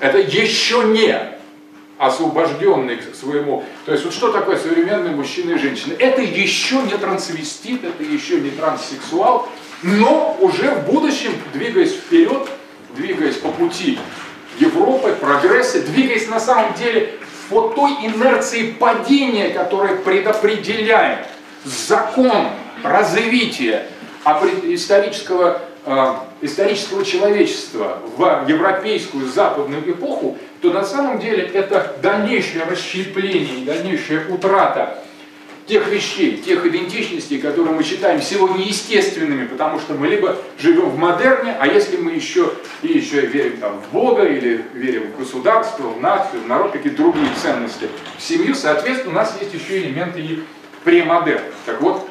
Это 0.00 0.18
еще 0.18 0.84
не 0.84 1.34
освобожденный 1.98 2.96
к 2.96 3.14
своему... 3.14 3.64
То 3.86 3.92
есть 3.92 4.04
вот 4.04 4.12
что 4.12 4.32
такое 4.32 4.58
современный 4.58 5.10
мужчина 5.10 5.52
и 5.52 5.58
женщина? 5.58 5.94
Это 5.98 6.22
еще 6.22 6.82
не 6.82 6.96
трансвестит, 6.96 7.84
это 7.84 8.02
еще 8.02 8.40
не 8.40 8.50
транссексуал, 8.50 9.48
но 9.84 10.36
уже 10.40 10.70
в 10.70 10.86
будущем, 10.86 11.32
двигаясь 11.52 11.92
вперед, 11.92 12.48
двигаясь 12.96 13.36
по 13.36 13.48
пути 13.48 13.98
Европы, 14.58 15.12
прогресса, 15.20 15.82
двигаясь 15.82 16.28
на 16.28 16.40
самом 16.40 16.72
деле 16.74 17.14
по 17.50 17.68
той 17.68 17.92
инерции 18.02 18.72
падения, 18.72 19.50
которая 19.50 19.96
предопределяет 19.96 21.26
закон 21.64 22.48
развития 22.82 23.86
исторического, 24.24 25.60
э, 25.84 26.14
исторического 26.40 27.04
человечества 27.04 27.98
в 28.16 28.44
европейскую 28.48 29.26
западную 29.26 29.90
эпоху, 29.90 30.38
то 30.62 30.72
на 30.72 30.84
самом 30.84 31.18
деле 31.18 31.42
это 31.52 31.94
дальнейшее 32.00 32.64
расщепление 32.64 33.66
дальнейшая 33.66 34.28
утрата 34.28 35.03
тех 35.66 35.88
вещей, 35.88 36.36
тех 36.36 36.64
идентичностей, 36.66 37.38
которые 37.38 37.74
мы 37.74 37.82
считаем 37.82 38.20
сегодня 38.20 38.64
естественными, 38.64 39.46
потому 39.46 39.80
что 39.80 39.94
мы 39.94 40.08
либо 40.08 40.36
живем 40.58 40.90
в 40.90 40.98
модерне, 40.98 41.56
а 41.58 41.66
если 41.66 41.96
мы 41.96 42.12
еще 42.12 42.52
и 42.82 42.88
еще 42.88 43.20
верим 43.22 43.56
там, 43.58 43.80
в 43.80 43.92
Бога 43.92 44.24
или 44.24 44.64
верим 44.74 45.12
в 45.12 45.18
государство, 45.18 45.84
в 45.84 46.00
нацию, 46.00 46.42
в 46.42 46.48
народ, 46.48 46.72
какие-то 46.72 46.98
другие 46.98 47.28
ценности, 47.40 47.88
в 48.18 48.22
семью, 48.22 48.54
соответственно, 48.54 49.12
у 49.12 49.14
нас 49.14 49.36
есть 49.40 49.54
еще 49.54 49.80
элементы 49.80 50.20
и 50.20 50.42
премодерна. 50.84 51.46
Так 51.64 51.80
вот, 51.80 52.08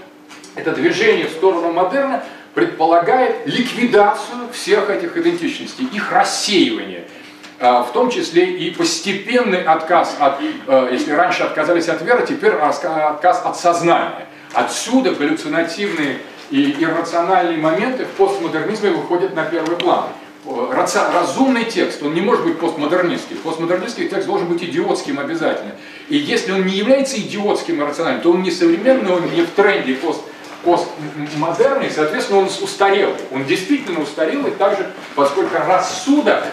это 0.55 0.71
движение 0.71 1.27
в 1.27 1.31
сторону 1.31 1.71
модерна 1.71 2.23
предполагает 2.55 3.47
ликвидацию 3.47 4.49
всех 4.51 4.89
этих 4.89 5.15
идентичностей, 5.17 5.87
их 5.91 6.11
рассеивание– 6.11 7.07
в 7.63 7.91
том 7.93 8.09
числе 8.09 8.45
и 8.57 8.71
постепенный 8.71 9.63
отказ 9.63 10.17
от, 10.19 10.39
э, 10.67 10.89
если 10.91 11.11
раньше 11.11 11.43
отказались 11.43 11.87
от 11.87 12.01
веры, 12.01 12.25
теперь 12.27 12.51
отказ 12.51 13.41
от 13.45 13.57
сознания. 13.57 14.27
Отсюда 14.53 15.11
галлюцинативные 15.11 16.19
и 16.51 16.75
иррациональные 16.83 17.57
моменты 17.57 18.03
в 18.03 18.09
постмодернизме 18.09 18.91
выходят 18.91 19.33
на 19.33 19.45
первый 19.45 19.77
план. 19.77 20.07
Разумный 20.45 21.63
текст, 21.63 22.03
он 22.03 22.13
не 22.13 22.19
может 22.19 22.43
быть 22.43 22.59
постмодернистский. 22.59 23.37
Постмодернистский 23.37 24.09
текст 24.09 24.27
должен 24.27 24.47
быть 24.47 24.61
идиотским 24.61 25.17
обязательно. 25.17 25.71
И 26.09 26.17
если 26.17 26.51
он 26.51 26.65
не 26.65 26.73
является 26.73 27.17
идиотским 27.17 27.81
и 27.81 27.85
рациональным, 27.85 28.21
то 28.21 28.31
он 28.31 28.43
не 28.43 28.51
современный, 28.51 29.13
он 29.13 29.31
не 29.33 29.43
в 29.43 29.51
тренде 29.51 29.95
пост, 29.95 30.19
постмодерный, 30.65 31.89
соответственно, 31.89 32.39
он 32.39 32.45
устарелый. 32.45 33.15
Он 33.31 33.45
действительно 33.45 34.01
устарелый 34.01 34.51
также, 34.51 34.91
поскольку 35.15 35.55
рассудок 35.65 36.43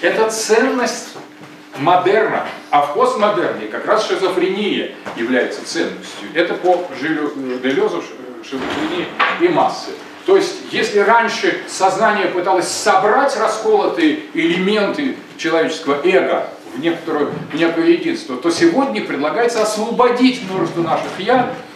это 0.00 0.30
ценность 0.30 1.16
модерна, 1.78 2.46
а 2.70 2.82
в 2.82 2.94
постмодерне 2.94 3.66
как 3.66 3.86
раз 3.86 4.06
шизофрения 4.06 4.94
является 5.16 5.64
ценностью. 5.64 6.28
Это 6.34 6.54
по 6.54 6.84
Жилю 7.00 7.32
э, 7.36 7.58
Делезу 7.62 8.02
шизофрения 8.42 9.06
и 9.40 9.48
массы. 9.48 9.90
То 10.26 10.36
есть, 10.36 10.56
если 10.70 10.98
раньше 10.98 11.62
сознание 11.68 12.26
пыталось 12.26 12.68
собрать 12.68 13.36
расколотые 13.36 14.20
элементы 14.34 15.16
человеческого 15.38 16.00
эго 16.04 16.48
в, 16.74 16.80
некоторую, 16.80 17.32
в 17.50 17.54
некое 17.54 17.92
единство, 17.92 18.36
то 18.36 18.50
сегодня 18.50 19.02
предлагается 19.02 19.62
освободить 19.62 20.42
множество 20.50 20.82
наших 20.82 21.18
«я» 21.18 21.50
э, 21.50 21.67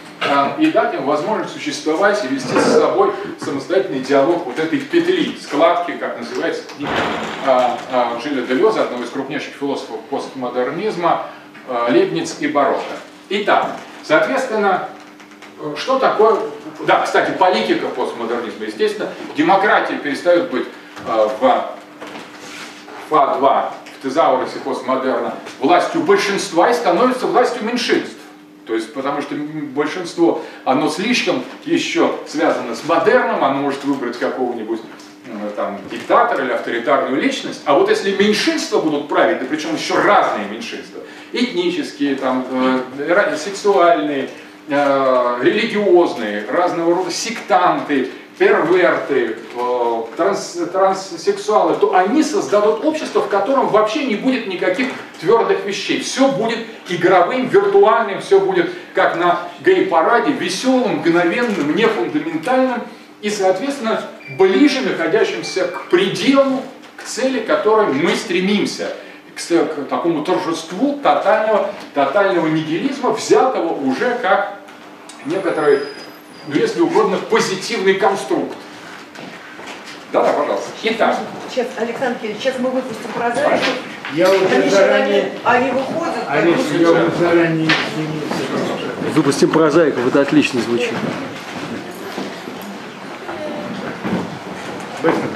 и 0.57 0.67
дать 0.67 0.93
им 0.93 1.05
возможность 1.05 1.53
существовать 1.53 2.23
и 2.23 2.27
вести 2.27 2.57
с 2.57 2.79
собой 2.79 3.13
самостоятельный 3.39 3.99
диалог 3.99 4.45
вот 4.45 4.59
этой 4.59 4.79
петли, 4.79 5.37
складки, 5.41 5.91
как 5.91 6.19
называется 6.19 6.63
книга 6.75 6.91
э, 7.45 7.69
э, 7.91 8.19
Жиля 8.23 8.41
Делеза, 8.43 8.83
одного 8.83 9.03
из 9.03 9.09
крупнейших 9.09 9.53
философов 9.53 9.99
постмодернизма, 10.09 11.27
э, 11.67 11.87
Лебниц 11.89 12.37
и 12.39 12.47
Барокко. 12.47 12.95
Итак, 13.29 13.77
соответственно, 14.03 14.89
что 15.75 15.99
такое, 15.99 16.39
да, 16.85 17.01
кстати, 17.01 17.31
политика 17.31 17.87
постмодернизма, 17.87 18.65
естественно, 18.65 19.09
демократия 19.35 19.95
перестает 19.95 20.51
быть 20.51 20.67
э, 21.05 21.29
в 21.39 21.73
ФА-2, 23.09 23.39
в 23.39 24.01
тезаурусе 24.01 24.59
постмодерна, 24.59 25.35
властью 25.59 26.01
большинства 26.01 26.69
и 26.69 26.73
становится 26.73 27.27
властью 27.27 27.63
меньшинств. 27.63 28.17
То 28.65 28.75
есть, 28.75 28.93
потому 28.93 29.21
что 29.21 29.35
большинство, 29.35 30.41
оно 30.63 30.89
слишком 30.89 31.43
еще 31.65 32.15
связано 32.27 32.75
с 32.75 32.85
модерном, 32.85 33.43
оно 33.43 33.59
может 33.59 33.83
выбрать 33.83 34.17
какого-нибудь 34.17 34.79
э, 35.27 35.49
там, 35.55 35.79
диктатора 35.91 36.45
или 36.45 36.51
авторитарную 36.53 37.21
личность. 37.21 37.61
А 37.65 37.73
вот 37.73 37.89
если 37.89 38.15
меньшинства 38.15 38.79
будут 38.79 39.09
править, 39.09 39.39
да 39.39 39.45
причем 39.49 39.75
еще 39.75 39.95
разные 39.95 40.47
меньшинства, 40.49 41.01
этнические, 41.33 42.15
там, 42.15 42.45
э, 42.49 43.35
сексуальные, 43.37 44.29
э, 44.69 45.39
религиозные, 45.41 46.45
разного 46.49 46.95
рода 46.95 47.11
сектанты, 47.11 48.09
перверты, 48.37 49.37
э, 49.55 50.03
транс, 50.17 50.57
транссексуалы, 50.71 51.75
то 51.75 51.95
они 51.95 52.23
создадут 52.23 52.83
общество, 52.83 53.21
в 53.21 53.27
котором 53.27 53.67
вообще 53.67 54.05
не 54.05 54.15
будет 54.15 54.47
никаких 54.47 54.89
твердых 55.19 55.65
вещей. 55.65 56.01
Все 56.01 56.27
будет 56.29 56.59
игровым, 56.89 57.47
виртуальным, 57.47 58.21
все 58.21 58.39
будет 58.39 58.71
как 58.93 59.15
на 59.17 59.47
гей-параде, 59.63 60.31
веселым, 60.31 60.97
мгновенным, 60.97 61.75
нефундаментальным 61.75 62.81
и, 63.21 63.29
соответственно, 63.29 64.01
ближе 64.37 64.81
находящимся 64.81 65.65
к 65.65 65.89
пределу, 65.89 66.61
к 66.97 67.03
цели, 67.03 67.39
к 67.39 67.47
которой 67.47 67.87
мы 67.87 68.15
стремимся 68.15 68.93
к, 69.35 69.39
к 69.39 69.87
такому 69.89 70.23
торжеству 70.23 70.99
тотального, 71.01 71.71
тотального 71.93 72.47
нигилизма, 72.47 73.11
взятого 73.11 73.73
уже 73.73 74.17
как 74.21 74.59
некоторый 75.25 75.79
ну, 76.47 76.55
если 76.55 76.81
угодно, 76.81 77.17
позитивный 77.29 77.95
конструкт. 77.95 78.55
Да, 80.11 80.23
да, 80.23 80.33
пожалуйста. 80.33 80.69
Итак. 80.83 81.17
Сейчас, 81.49 81.67
Александр 81.77 82.19
Кириллович, 82.19 82.43
сейчас 82.43 82.59
мы 82.59 82.69
выпустим 82.69 83.11
прозаику. 83.15 83.63
Я 84.13 84.29
уже 84.29 84.45
они, 84.45 84.69
заранее... 84.69 85.31
Они, 85.43 85.69
они 85.69 85.71
выходят... 85.71 86.15
Они, 86.27 86.51
я 86.79 86.91
уже 86.91 87.11
заранее 87.19 87.69
Выпустим 89.15 89.49
прозаику, 89.49 89.99
это 90.01 90.21
отлично 90.21 90.61
звучит. 90.61 90.93
Быстро. 95.01 95.33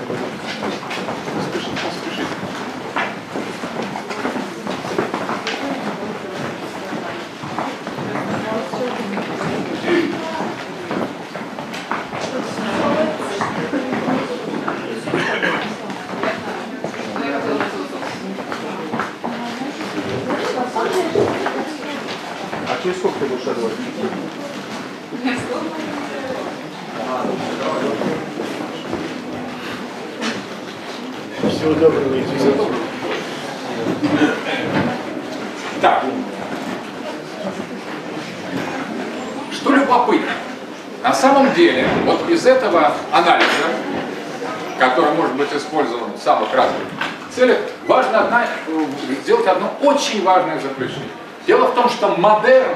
этого 42.47 42.93
анализа, 43.11 43.47
который 44.79 45.13
может 45.13 45.35
быть 45.35 45.49
использован 45.53 46.13
в 46.13 46.21
самых 46.21 46.53
разных 46.53 46.81
целях, 47.33 47.59
важно 47.87 48.21
одна, 48.21 48.47
сделать 49.23 49.47
одно 49.47 49.73
очень 49.81 50.16
важное 50.27 50.59
заключение. 50.59 51.09
Дело 51.47 51.67
в 51.67 51.73
том, 51.73 51.89
что 51.89 52.09
модерн, 52.17 52.75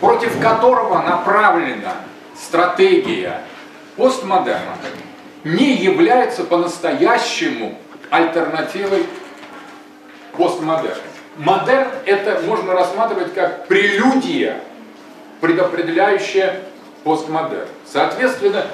против 0.00 0.40
которого 0.40 1.02
направлена 1.02 1.94
стратегия 2.40 3.42
постмодерна, 3.96 4.76
не 5.42 5.74
является 5.74 6.44
по-настоящему 6.44 7.76
альтернативой 8.10 9.06
постмодерна. 10.36 11.02
Модерн 11.36 11.88
это 12.06 12.40
можно 12.46 12.74
рассматривать 12.74 13.34
как 13.34 13.66
прелюдия, 13.66 14.60
предопределяющая 15.40 16.60
постмодерн. 17.02 17.66
Соответственно, 17.84 18.66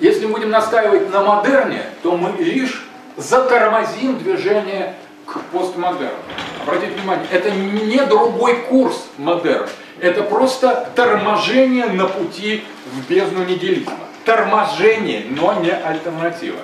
если 0.00 0.24
будем 0.24 0.48
настаивать 0.48 1.12
на 1.12 1.22
модерне, 1.22 1.82
то 2.02 2.16
мы 2.16 2.42
лишь 2.42 2.86
затормозим 3.18 4.18
движение 4.18 4.94
к 5.30 5.40
постмодерну. 5.52 6.18
Обратите 6.62 6.92
внимание, 6.94 7.26
это 7.30 7.50
не 7.50 8.04
другой 8.04 8.56
курс 8.62 9.06
модерн, 9.16 9.68
это 10.00 10.22
просто 10.22 10.90
торможение 10.96 11.86
на 11.86 12.06
пути 12.06 12.64
в 12.86 13.08
бездну 13.08 13.44
нигилизма. 13.44 13.92
Торможение, 14.24 15.24
но 15.30 15.54
не 15.54 15.70
альтернатива. 15.70 16.58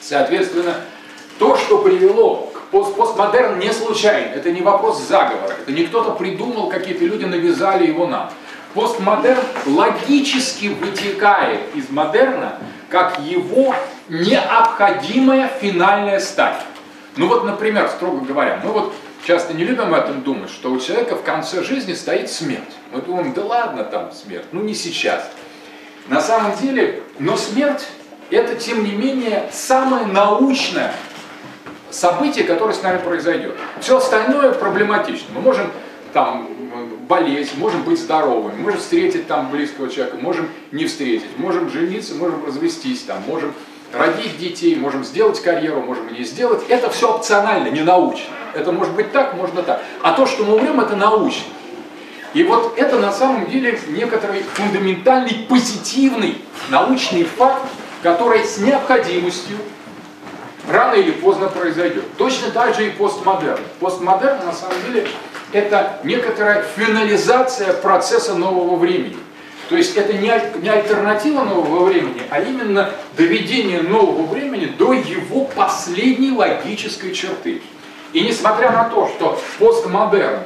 Соответственно, 0.00 0.74
то, 1.38 1.56
что 1.56 1.78
привело 1.78 2.50
к 2.52 2.70
пост 2.70 2.96
постмодерн 2.96 3.58
не 3.58 3.72
случайно, 3.72 4.34
это 4.34 4.50
не 4.50 4.60
вопрос 4.60 5.00
заговора, 5.00 5.54
это 5.60 5.70
не 5.72 5.84
кто-то 5.84 6.12
придумал, 6.12 6.68
какие-то 6.68 7.04
люди 7.04 7.24
навязали 7.24 7.86
его 7.86 8.06
нам. 8.06 8.30
Постмодерн 8.74 9.42
логически 9.66 10.66
вытекает 10.66 11.60
из 11.74 11.88
модерна 11.90 12.58
как 12.88 13.20
его 13.20 13.74
необходимая 14.08 15.48
финальная 15.60 16.20
стадия. 16.20 16.62
Ну 17.18 17.26
вот, 17.26 17.44
например, 17.44 17.88
строго 17.88 18.24
говоря, 18.24 18.60
мы 18.64 18.70
вот 18.70 18.94
часто 19.26 19.52
не 19.52 19.64
любим 19.64 19.92
об 19.92 19.92
этом 19.92 20.22
думать, 20.22 20.50
что 20.50 20.70
у 20.70 20.78
человека 20.78 21.16
в 21.16 21.22
конце 21.24 21.64
жизни 21.64 21.92
стоит 21.92 22.30
смерть. 22.30 22.76
Мы 22.92 23.02
думаем, 23.02 23.32
да 23.32 23.44
ладно 23.44 23.82
там 23.82 24.12
смерть, 24.12 24.46
ну 24.52 24.62
не 24.62 24.72
сейчас. 24.72 25.28
На 26.06 26.20
самом 26.20 26.56
деле, 26.56 27.02
но 27.18 27.36
смерть 27.36 27.88
это, 28.30 28.54
тем 28.54 28.84
не 28.84 28.92
менее, 28.92 29.50
самое 29.52 30.06
научное 30.06 30.94
событие, 31.90 32.44
которое 32.44 32.72
с 32.72 32.82
нами 32.84 32.98
произойдет. 32.98 33.56
Все 33.80 33.96
остальное 33.96 34.52
проблематично. 34.52 35.26
Мы 35.34 35.40
можем 35.40 35.72
там 36.12 36.48
болеть, 37.08 37.56
можем 37.56 37.82
быть 37.82 37.98
здоровыми, 37.98 38.62
можем 38.62 38.78
встретить 38.78 39.26
там 39.26 39.50
близкого 39.50 39.88
человека, 39.88 40.18
можем 40.18 40.48
не 40.70 40.86
встретить, 40.86 41.36
можем 41.36 41.68
жениться, 41.68 42.14
можем 42.14 42.46
развестись, 42.46 43.02
там, 43.02 43.24
можем 43.26 43.54
родить 43.92 44.38
детей, 44.38 44.76
можем 44.76 45.04
сделать 45.04 45.40
карьеру, 45.40 45.82
можем 45.82 46.12
не 46.12 46.24
сделать. 46.24 46.62
Это 46.68 46.90
все 46.90 47.14
опционально, 47.14 47.68
не 47.68 47.82
научно. 47.82 48.26
Это 48.54 48.72
может 48.72 48.94
быть 48.94 49.12
так, 49.12 49.34
можно 49.34 49.62
так. 49.62 49.82
А 50.02 50.12
то, 50.12 50.26
что 50.26 50.44
мы 50.44 50.56
умрем, 50.56 50.80
это 50.80 50.96
научно. 50.96 51.44
И 52.34 52.42
вот 52.44 52.74
это 52.76 52.98
на 52.98 53.12
самом 53.12 53.48
деле 53.48 53.80
некоторый 53.88 54.42
фундаментальный, 54.42 55.46
позитивный 55.48 56.38
научный 56.68 57.24
факт, 57.24 57.62
который 58.02 58.44
с 58.44 58.58
необходимостью 58.58 59.56
рано 60.70 60.94
или 60.94 61.10
поздно 61.10 61.48
произойдет. 61.48 62.04
Точно 62.16 62.50
так 62.50 62.74
же 62.74 62.86
и 62.86 62.90
постмодерн. 62.90 63.60
Постмодерн 63.80 64.44
на 64.44 64.52
самом 64.52 64.76
деле 64.86 65.08
это 65.52 65.98
некоторая 66.04 66.62
финализация 66.76 67.72
процесса 67.72 68.34
нового 68.34 68.76
времени. 68.76 69.16
То 69.68 69.76
есть 69.76 69.96
это 69.96 70.14
не, 70.14 70.32
не 70.62 70.68
альтернатива 70.68 71.44
нового 71.44 71.84
времени, 71.84 72.22
а 72.30 72.40
именно 72.40 72.90
доведение 73.16 73.82
нового 73.82 74.26
времени 74.26 74.66
до 74.66 74.94
его 74.94 75.44
последней 75.44 76.32
логической 76.32 77.14
черты. 77.14 77.60
И 78.14 78.22
несмотря 78.22 78.70
на 78.70 78.84
то, 78.84 79.08
что 79.08 79.38
постмодерн 79.58 80.40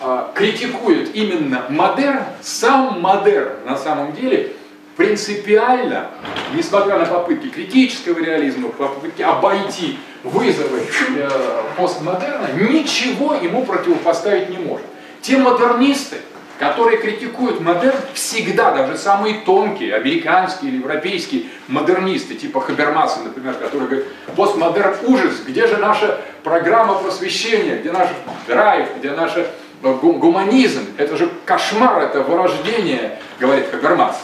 э, 0.00 0.24
критикует 0.34 1.14
именно 1.14 1.66
модерн, 1.68 2.24
сам 2.40 3.02
модерн 3.02 3.52
на 3.66 3.76
самом 3.76 4.14
деле 4.14 4.52
принципиально, 4.96 6.08
несмотря 6.54 6.98
на 6.98 7.04
попытки 7.04 7.48
критического 7.48 8.18
реализма, 8.18 8.70
попытки 8.70 9.20
обойти 9.20 9.98
вызовы 10.24 10.80
э, 11.16 11.30
постмодерна, 11.76 12.48
ничего 12.54 13.34
ему 13.34 13.66
противопоставить 13.66 14.48
не 14.48 14.56
может. 14.56 14.86
Те 15.20 15.36
модернисты, 15.36 16.16
которые 16.58 16.98
критикуют 16.98 17.60
модерн, 17.60 17.98
всегда, 18.14 18.72
даже 18.72 18.98
самые 18.98 19.40
тонкие, 19.40 19.94
американские 19.94 20.70
или 20.70 20.78
европейские 20.78 21.44
модернисты, 21.68 22.34
типа 22.34 22.60
Хабермаса, 22.60 23.20
например, 23.20 23.54
который 23.54 23.86
говорит, 23.86 24.06
постмодерн 24.34 24.96
ужас, 25.04 25.40
где 25.46 25.66
же 25.66 25.76
наша 25.76 26.20
программа 26.42 26.94
просвещения, 26.94 27.78
где 27.78 27.92
наш 27.92 28.08
драйв, 28.46 28.88
где 28.98 29.12
наша 29.12 29.46
гуманизм, 29.82 30.82
это 30.96 31.16
же 31.16 31.30
кошмар, 31.44 32.02
это 32.02 32.22
вырождение, 32.22 33.20
говорит 33.38 33.70
Хабермас. 33.70 34.20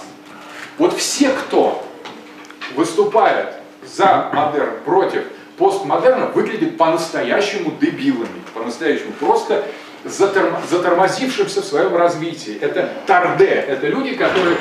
Вот 0.78 0.96
все, 0.96 1.28
кто 1.28 1.86
выступает 2.74 3.54
за 3.84 4.30
модерн, 4.32 4.72
против 4.84 5.22
постмодерна, 5.56 6.26
выглядят 6.26 6.76
по-настоящему 6.76 7.72
дебилами, 7.80 8.42
по-настоящему 8.54 9.12
просто 9.20 9.64
заторм, 10.04 10.56
затормозившимся 10.70 11.62
в 11.62 11.64
своем 11.64 11.96
развитии. 11.96 12.56
Это 12.60 12.90
торде, 13.06 13.46
это 13.46 13.86
люди, 13.86 14.14
которые 14.14 14.56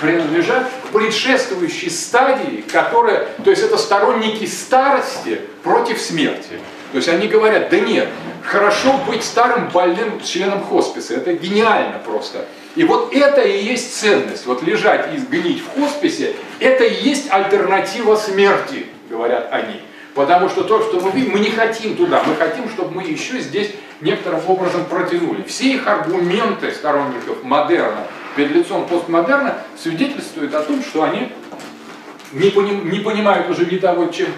принадлежат 0.00 0.68
к 0.84 0.92
предшествующей 0.92 1.90
стадии, 1.90 2.64
которая, 2.70 3.28
то 3.42 3.50
есть 3.50 3.62
это 3.62 3.78
сторонники 3.78 4.44
старости 4.46 5.40
против 5.62 6.00
смерти. 6.00 6.60
То 6.92 6.98
есть 6.98 7.08
они 7.08 7.28
говорят, 7.28 7.68
да 7.70 7.78
нет, 7.80 8.08
хорошо 8.44 8.98
быть 9.06 9.24
старым 9.24 9.68
больным 9.68 10.20
членом 10.20 10.64
хосписа, 10.64 11.14
это 11.14 11.32
гениально 11.32 11.98
просто. 12.04 12.44
И 12.74 12.84
вот 12.84 13.12
это 13.14 13.40
и 13.40 13.64
есть 13.64 13.98
ценность, 13.98 14.46
вот 14.46 14.62
лежать 14.62 15.08
и 15.14 15.18
гнить 15.18 15.62
в 15.62 15.80
хосписе, 15.80 16.34
это 16.60 16.84
и 16.84 17.08
есть 17.08 17.30
альтернатива 17.30 18.16
смерти, 18.16 18.86
говорят 19.10 19.48
они. 19.50 19.80
Потому 20.16 20.48
что 20.48 20.64
то, 20.64 20.80
что 20.80 20.98
мы 20.98 21.10
видим, 21.10 21.32
мы 21.32 21.40
не 21.40 21.50
хотим 21.50 21.94
туда, 21.94 22.22
мы 22.26 22.34
хотим, 22.36 22.70
чтобы 22.70 22.90
мы 22.90 23.02
еще 23.02 23.38
здесь 23.38 23.72
некоторым 24.00 24.40
образом 24.48 24.86
протянули. 24.86 25.42
Все 25.42 25.74
их 25.74 25.86
аргументы 25.86 26.72
сторонников 26.72 27.44
модерна 27.44 28.00
перед 28.34 28.52
лицом 28.52 28.86
постмодерна 28.86 29.58
свидетельствуют 29.76 30.54
о 30.54 30.62
том, 30.62 30.82
что 30.82 31.02
они 31.02 31.28
не, 32.32 32.48
поним, 32.48 32.90
не 32.90 33.00
понимают 33.00 33.50
уже 33.50 33.66
ни 33.66 33.76
того, 33.76 34.06
чем, 34.06 34.28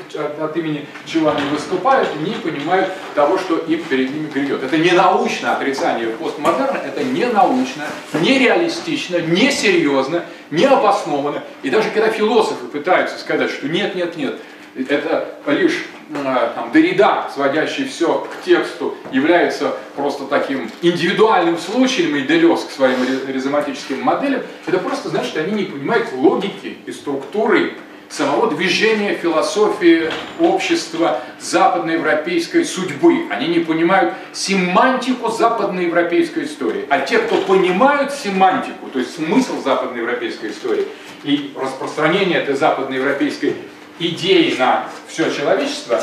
от 0.40 0.56
имени 0.56 0.84
чего 1.06 1.30
они 1.30 1.48
выступают, 1.48 2.08
не 2.20 2.32
понимают 2.32 2.90
того, 3.14 3.38
что 3.38 3.58
им 3.58 3.80
перед 3.84 4.12
ними 4.12 4.28
грядет. 4.28 4.64
Это 4.64 4.76
не 4.78 4.90
научное 4.90 5.52
отрицание 5.52 6.08
постмодерна, 6.08 6.78
это 6.78 7.04
не 7.04 7.26
научно, 7.26 7.84
не 8.14 8.36
реалистично, 8.40 9.18
не 9.18 9.52
серьезно, 9.52 10.24
не 10.50 10.64
обоснованно. 10.64 11.44
И 11.62 11.70
даже 11.70 11.90
когда 11.90 12.10
философы 12.10 12.66
пытаются 12.66 13.16
сказать, 13.16 13.50
что 13.52 13.68
нет, 13.68 13.94
нет, 13.94 14.16
нет, 14.16 14.40
это 14.84 15.34
лишь 15.46 15.84
э, 16.10 16.50
там, 16.54 16.70
Дорида, 16.72 17.30
сводящий 17.34 17.86
все 17.86 18.26
к 18.30 18.44
тексту, 18.44 18.94
является 19.12 19.76
просто 19.96 20.24
таким 20.24 20.70
индивидуальным 20.82 21.58
случаем, 21.58 22.16
и 22.16 22.22
Делес 22.22 22.64
к 22.64 22.70
своим 22.70 22.96
ризоматическим 23.26 24.02
моделям, 24.02 24.42
это 24.66 24.78
просто 24.78 25.08
значит, 25.08 25.36
они 25.36 25.52
не 25.52 25.64
понимают 25.64 26.12
логики 26.12 26.78
и 26.86 26.92
структуры 26.92 27.74
самого 28.08 28.50
движения 28.50 29.14
философии 29.14 30.10
общества 30.40 31.20
западноевропейской 31.40 32.64
судьбы. 32.64 33.26
Они 33.30 33.48
не 33.48 33.60
понимают 33.60 34.14
семантику 34.32 35.30
западноевропейской 35.30 36.44
истории. 36.44 36.86
А 36.88 37.00
те, 37.00 37.18
кто 37.18 37.36
понимают 37.42 38.12
семантику, 38.12 38.88
то 38.92 38.98
есть 38.98 39.14
смысл 39.14 39.62
западноевропейской 39.62 40.50
истории 40.50 40.86
и 41.24 41.52
распространение 41.60 42.40
этой 42.40 42.54
западноевропейской 42.54 43.56
идеи 43.98 44.54
на 44.58 44.86
все 45.08 45.30
человечество, 45.30 46.02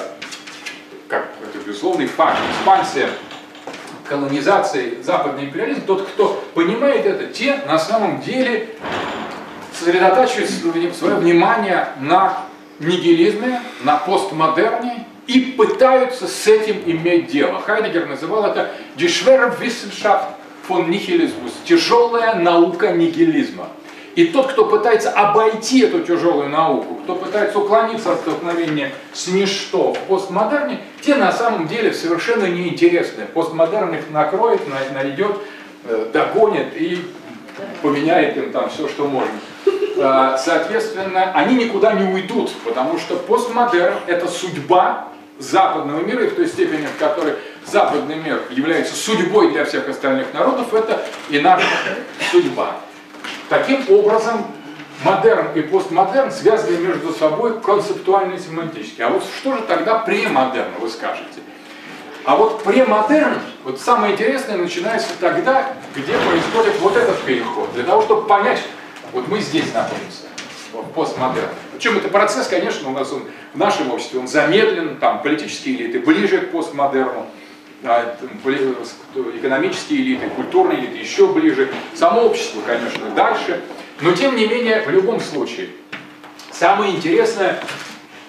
как 1.07 1.29
это 1.41 1.65
безусловный 1.65 2.07
факт, 2.07 2.37
экспансия, 2.51 3.09
колонизации, 4.07 5.01
западный 5.01 5.45
империализм, 5.45 5.81
тот, 5.85 6.07
кто 6.07 6.43
понимает 6.53 7.05
это, 7.05 7.27
те 7.27 7.59
на 7.67 7.79
самом 7.79 8.21
деле 8.21 8.69
сосредотачивают 9.77 10.95
свое 10.95 11.15
внимание 11.15 11.89
на 11.99 12.45
нигилизме, 12.79 13.61
на 13.81 13.97
постмодерне 13.97 15.05
и 15.27 15.39
пытаются 15.57 16.27
с 16.27 16.47
этим 16.47 16.83
иметь 16.85 17.27
дело. 17.27 17.61
Хайдегер 17.61 18.07
называл 18.07 18.45
это 18.45 18.71
«Die 18.95 19.07
schwere 19.07 19.57
Wissenschaft 19.59 20.35
von 20.67 20.87
Nihilismus»– 20.87 21.51
«тяжелая 21.65 22.35
наука 22.35 22.91
нигилизма». 22.91 23.69
И 24.15 24.27
тот, 24.27 24.53
кто 24.53 24.65
пытается 24.65 25.11
обойти 25.11 25.81
эту 25.81 26.01
тяжелую 26.01 26.49
науку, 26.49 26.95
кто 27.03 27.15
пытается 27.15 27.59
уклониться 27.59 28.13
от 28.13 28.19
столкновения 28.19 28.91
с 29.11 29.27
ничто 29.27 29.93
в 29.93 29.99
постмодерне, 30.07 30.79
те 31.01 31.15
на 31.15 31.33
самом 31.33 31.67
деле 31.67 31.93
совершенно 31.93 32.45
неинтересны. 32.45 33.25
Постмодерн 33.25 33.93
их 33.93 34.09
накроет, 34.11 34.61
найдет, 34.93 35.37
э, 35.83 36.09
догонит 36.13 36.75
и 36.75 37.05
поменяет 37.81 38.37
им 38.37 38.51
там 38.51 38.69
все, 38.69 38.87
что 38.87 39.05
можно. 39.05 39.33
Э, 39.97 40.37
соответственно, 40.39 41.33
они 41.33 41.65
никуда 41.65 41.91
не 41.93 42.09
уйдут, 42.13 42.51
потому 42.63 42.97
что 42.97 43.17
постмодерн– 43.17 43.95
это 44.07 44.29
судьба 44.29 45.09
западного 45.39 45.99
мира, 45.99 46.23
и 46.23 46.27
в 46.27 46.35
той 46.35 46.47
степени, 46.47 46.85
в 46.85 46.97
которой 46.97 47.33
западный 47.65 48.15
мир 48.15 48.41
является 48.49 48.95
судьбой 48.95 49.51
для 49.51 49.65
всех 49.65 49.89
остальных 49.89 50.33
народов, 50.33 50.73
это 50.73 51.05
и 51.29 51.39
наша 51.39 51.67
судьба. 52.31 52.77
Таким 53.49 53.85
образом, 53.89 54.45
модерн 55.03 55.47
и 55.55 55.61
постмодерн 55.61 56.31
связаны 56.31 56.77
между 56.77 57.13
собой 57.13 57.59
концептуально 57.61 58.35
и 58.35 58.39
семантически. 58.39 59.01
А 59.01 59.09
вот 59.09 59.23
что 59.23 59.55
же 59.55 59.63
тогда 59.63 59.99
премодерн, 59.99 60.71
вы 60.79 60.89
скажете? 60.89 61.41
А 62.25 62.35
вот 62.35 62.63
премодерн, 62.63 63.39
вот 63.63 63.79
самое 63.79 64.13
интересное, 64.13 64.57
начинается 64.57 65.09
тогда, 65.19 65.73
где 65.95 66.13
происходит 66.17 66.79
вот 66.79 66.97
этот 66.97 67.21
переход. 67.21 67.71
Для 67.73 67.83
того, 67.83 68.01
чтобы 68.01 68.27
понять, 68.27 68.61
вот 69.11 69.27
мы 69.27 69.39
здесь 69.39 69.71
находимся, 69.73 70.23
в 70.73 70.91
постмодерн. 70.93 71.49
Причем 71.71 71.97
это 71.97 72.09
процесс, 72.09 72.47
конечно, 72.47 72.89
у 72.89 72.93
нас 72.93 73.11
он, 73.13 73.25
в 73.53 73.57
нашем 73.57 73.91
обществе 73.91 74.19
он 74.19 74.27
замедлен, 74.27 74.97
там 74.97 75.21
политические 75.21 75.75
элиты 75.75 75.99
ближе 75.99 76.39
к 76.39 76.51
постмодерну, 76.51 77.27
экономические 79.37 80.01
элиты, 80.01 80.29
культурные 80.29 80.79
элиты 80.79 80.97
еще 80.97 81.27
ближе, 81.27 81.69
само 81.93 82.21
общество, 82.23 82.61
конечно, 82.65 83.09
дальше. 83.11 83.61
Но 84.01 84.11
тем 84.11 84.35
не 84.35 84.47
менее, 84.47 84.81
в 84.81 84.89
любом 84.89 85.19
случае, 85.19 85.69
самое 86.51 86.95
интересное 86.95 87.59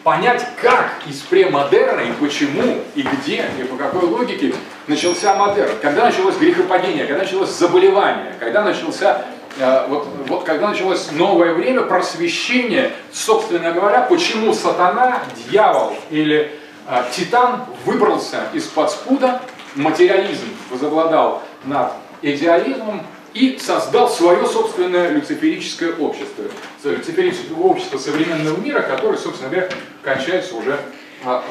понять, 0.07 0.47
как 0.63 0.93
из 1.09 1.17
премодерна 1.23 2.03
и 2.03 2.13
почему, 2.13 2.79
и 2.95 3.03
где, 3.03 3.45
и 3.61 3.65
по 3.65 3.77
какой 3.77 4.09
логике 4.09 4.55
начался 4.87 5.35
модерн. 5.35 5.73
Когда 5.83 6.05
началось 6.05 6.37
грехопадение, 6.37 7.07
когда 7.07 7.25
началось 7.25 7.51
заболевание, 7.51 8.35
когда 8.39 8.63
начался 8.63 9.25
э, 9.59 9.87
вот, 9.89 10.07
вот 10.29 10.45
когда 10.45 10.69
началось 10.69 11.11
новое 11.11 11.55
время 11.55 11.83
просвещения, 11.83 12.93
собственно 13.13 13.73
говоря, 13.73 14.03
почему 14.03 14.55
сатана, 14.55 15.25
дьявол 15.51 15.97
или 16.11 16.53
Титан 17.13 17.65
выбрался 17.85 18.49
из-под 18.53 18.91
спуда, 18.91 19.43
материализм 19.75 20.47
возобладал 20.71 21.43
над 21.65 21.93
идеализмом 22.23 23.03
и 23.35 23.59
создал 23.59 24.09
свое 24.09 24.47
собственное 24.47 25.11
люциферическое 25.11 25.95
общество. 25.97 26.45
Люциферическое 26.85 27.59
общество 27.59 27.99
современного 27.99 28.57
мира, 28.59 28.81
которое, 28.81 29.19
собственно 29.19 29.51
говоря, 29.51 29.69
кончается 30.03 30.55
уже 30.57 30.79
а, 31.25 31.45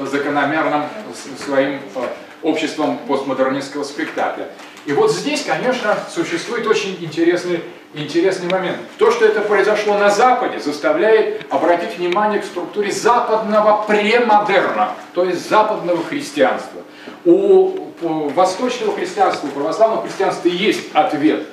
закономерным 0.00 0.82
своим 1.42 1.80
а, 1.94 2.12
обществом 2.42 2.98
постмодернистского 3.06 3.84
спектакля. 3.84 4.48
И 4.86 4.92
вот 4.92 5.12
здесь, 5.12 5.44
конечно, 5.44 5.96
существует 6.12 6.66
очень 6.66 6.96
интересный, 7.00 7.60
интересный 7.94 8.48
момент. 8.48 8.78
То, 8.98 9.10
что 9.10 9.24
это 9.24 9.40
произошло 9.40 9.98
на 9.98 10.10
Западе, 10.10 10.58
заставляет 10.60 11.46
обратить 11.50 11.98
внимание 11.98 12.40
к 12.40 12.44
структуре 12.44 12.92
западного 12.92 13.84
премодерна, 13.84 14.90
то 15.14 15.24
есть 15.24 15.48
западного 15.48 16.02
христианства. 16.04 16.82
У 17.24 17.90
восточного 18.00 18.94
христианства, 18.94 19.48
у 19.48 19.50
православного 19.50 20.02
христианства 20.02 20.48
есть 20.48 20.92
ответ 20.94 21.46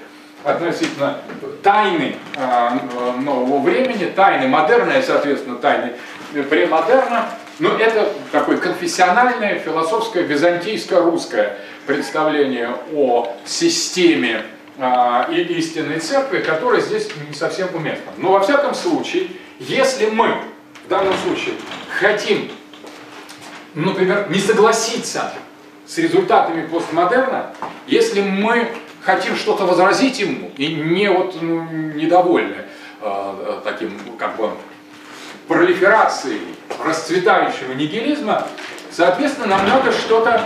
относительно 0.44 1.18
тайны 1.64 2.16
э, 2.36 2.70
нового 3.20 3.60
времени, 3.60 4.06
тайны 4.06 4.48
модерной, 4.48 5.04
соответственно, 5.04 5.58
тайны 5.58 5.94
премодерна, 6.50 7.30
но 7.60 7.76
это 7.78 8.10
такое 8.32 8.58
конфессиональное, 8.58 9.60
философское, 9.60 10.24
византийско 10.24 11.02
русское 11.02 11.58
представление 11.86 12.76
о 12.94 13.34
системе 13.46 14.44
э, 14.44 14.57
и 14.78 15.42
истинной 15.58 16.00
церкви, 16.00 16.40
которое 16.40 16.82
здесь 16.82 17.10
не 17.28 17.34
совсем 17.34 17.68
уместно. 17.74 18.12
Но 18.18 18.34
во 18.34 18.42
всяком 18.42 18.76
случае, 18.76 19.30
если 19.60 20.08
мы 20.08 20.36
в 20.86 20.88
данном 20.88 21.16
случае 21.18 21.56
хотим, 22.00 22.52
например, 23.74 24.28
не 24.30 24.40
согласиться 24.40 25.34
с 25.86 25.98
результатами 25.98 26.68
постмодерна, 26.68 27.54
если 27.88 28.22
мы 28.22 28.70
хотим 29.02 29.36
что-то 29.36 29.66
возразить 29.66 30.20
ему 30.20 30.52
и 30.58 30.68
не 30.68 31.10
вот 31.10 31.42
ну, 31.42 31.64
недовольны 31.64 32.58
э, 33.02 33.62
таким 33.64 33.98
как 34.20 34.36
бы 34.36 34.52
пролиферацией 35.48 36.42
расцветающего 36.84 37.74
нигилизма, 37.74 38.46
соответственно, 38.92 39.48
нам 39.48 39.68
надо 39.68 39.92
что-то, 39.92 40.44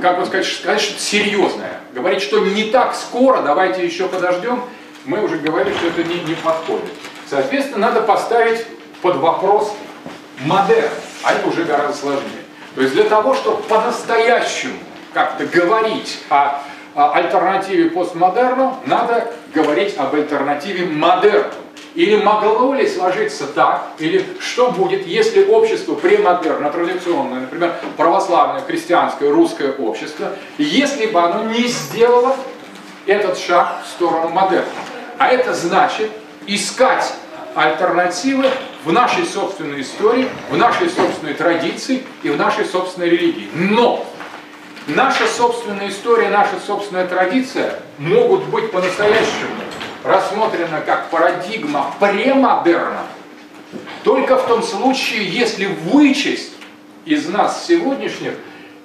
как 0.00 0.18
бы 0.18 0.26
сказать, 0.26 0.46
сказать 0.46 0.80
что-то 0.80 1.00
серьезное. 1.00 1.80
Говорить, 1.94 2.22
что 2.22 2.40
не 2.40 2.64
так 2.64 2.94
скоро, 2.94 3.42
давайте 3.42 3.84
еще 3.84 4.08
подождем, 4.08 4.62
мы 5.04 5.22
уже 5.22 5.38
говорили, 5.38 5.74
что 5.74 5.88
это 5.88 6.04
не, 6.04 6.20
не 6.20 6.34
подходит. 6.34 6.90
Соответственно, 7.28 7.88
надо 7.88 8.02
поставить 8.02 8.66
под 9.02 9.16
вопрос 9.16 9.74
модерн, 10.40 10.90
а 11.22 11.32
это 11.32 11.48
уже 11.48 11.64
гораздо 11.64 11.96
сложнее. 11.96 12.44
То 12.74 12.82
есть 12.82 12.94
для 12.94 13.04
того, 13.04 13.34
чтобы 13.34 13.62
по-настоящему 13.64 14.78
как-то 15.12 15.46
говорить 15.46 16.20
о 16.28 16.62
о 16.94 17.12
альтернативе 17.12 17.90
постмодерну, 17.90 18.76
надо 18.86 19.32
говорить 19.54 19.96
об 19.96 20.14
альтернативе 20.14 20.86
модерну. 20.86 21.52
Или 21.94 22.16
могло 22.16 22.72
ли 22.74 22.88
сложиться 22.88 23.46
так, 23.46 23.88
или 23.98 24.24
что 24.38 24.70
будет, 24.70 25.06
если 25.06 25.44
общество 25.44 25.94
премодерно, 25.94 26.70
традиционное, 26.70 27.40
например, 27.40 27.74
православное, 27.96 28.60
христианское, 28.60 29.30
русское 29.30 29.72
общество, 29.72 30.32
если 30.56 31.06
бы 31.06 31.20
оно 31.20 31.50
не 31.50 31.66
сделало 31.66 32.36
этот 33.06 33.38
шаг 33.38 33.82
в 33.84 33.88
сторону 33.88 34.28
модерна. 34.28 34.68
А 35.18 35.28
это 35.28 35.52
значит 35.52 36.10
искать 36.46 37.12
альтернативы 37.56 38.46
в 38.84 38.92
нашей 38.92 39.26
собственной 39.26 39.80
истории, 39.80 40.28
в 40.48 40.56
нашей 40.56 40.88
собственной 40.88 41.34
традиции 41.34 42.04
и 42.22 42.30
в 42.30 42.36
нашей 42.36 42.64
собственной 42.64 43.10
религии. 43.10 43.48
Но 43.52 44.06
наша 44.86 45.26
собственная 45.26 45.88
история, 45.88 46.30
наша 46.30 46.54
собственная 46.64 47.06
традиция 47.06 47.80
могут 47.98 48.44
быть 48.44 48.70
по-настоящему 48.70 49.56
рассмотрена 50.04 50.80
как 50.84 51.10
парадигма 51.10 51.94
премодерна 51.98 53.06
только 54.04 54.36
в 54.36 54.46
том 54.46 54.62
случае, 54.62 55.28
если 55.28 55.66
вычесть 55.66 56.52
из 57.04 57.28
нас 57.28 57.66
сегодняшних 57.66 58.32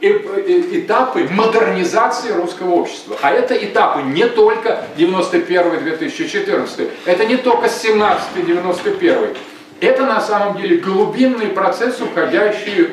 этапы 0.01 1.27
модернизации 1.31 2.31
русского 2.31 2.73
общества. 2.73 3.17
А 3.21 3.31
это 3.31 3.55
этапы 3.55 4.01
не 4.03 4.27
только 4.27 4.83
91-2014, 4.97 6.91
это 7.05 7.25
не 7.25 7.37
только 7.37 7.67
17-91. 7.67 9.37
Это 9.81 10.05
на 10.05 10.21
самом 10.21 10.57
деле 10.57 10.77
глубинный 10.77 11.47
процесс, 11.47 11.99
уходящий 12.01 12.91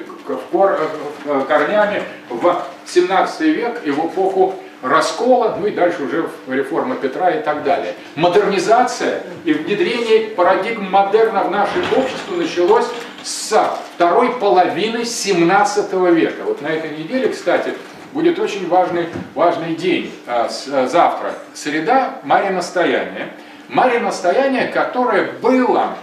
корнями 1.48 2.02
в 2.30 2.64
17 2.86 3.40
век 3.40 3.82
и 3.84 3.90
в 3.90 4.06
эпоху 4.06 4.54
раскола, 4.82 5.56
ну 5.58 5.66
и 5.66 5.70
дальше 5.70 6.02
уже 6.02 6.28
реформа 6.48 6.96
Петра 6.96 7.30
и 7.30 7.42
так 7.42 7.62
далее. 7.62 7.94
Модернизация 8.16 9.22
и 9.44 9.52
внедрение 9.52 10.28
парадигм 10.30 10.90
модерна 10.90 11.44
в 11.44 11.50
наше 11.50 11.78
общество 11.96 12.34
началось 12.34 12.86
с 13.22 13.78
второй 13.94 14.32
половины 14.34 15.04
17 15.04 15.92
века. 15.92 16.42
Вот 16.44 16.60
на 16.60 16.66
этой 16.66 16.98
неделе, 16.98 17.28
кстати, 17.28 17.74
будет 18.12 18.38
очень 18.38 18.68
важный, 18.68 19.08
важный 19.34 19.74
день. 19.74 20.12
А, 20.26 20.48
а, 20.72 20.86
завтра, 20.86 21.34
среда, 21.54 22.16
Мария 22.24 22.50
Настояние. 22.50 23.32
Мария 23.68 24.00
Настояние, 24.00 24.66
которое 24.66 25.32
было 25.40 25.96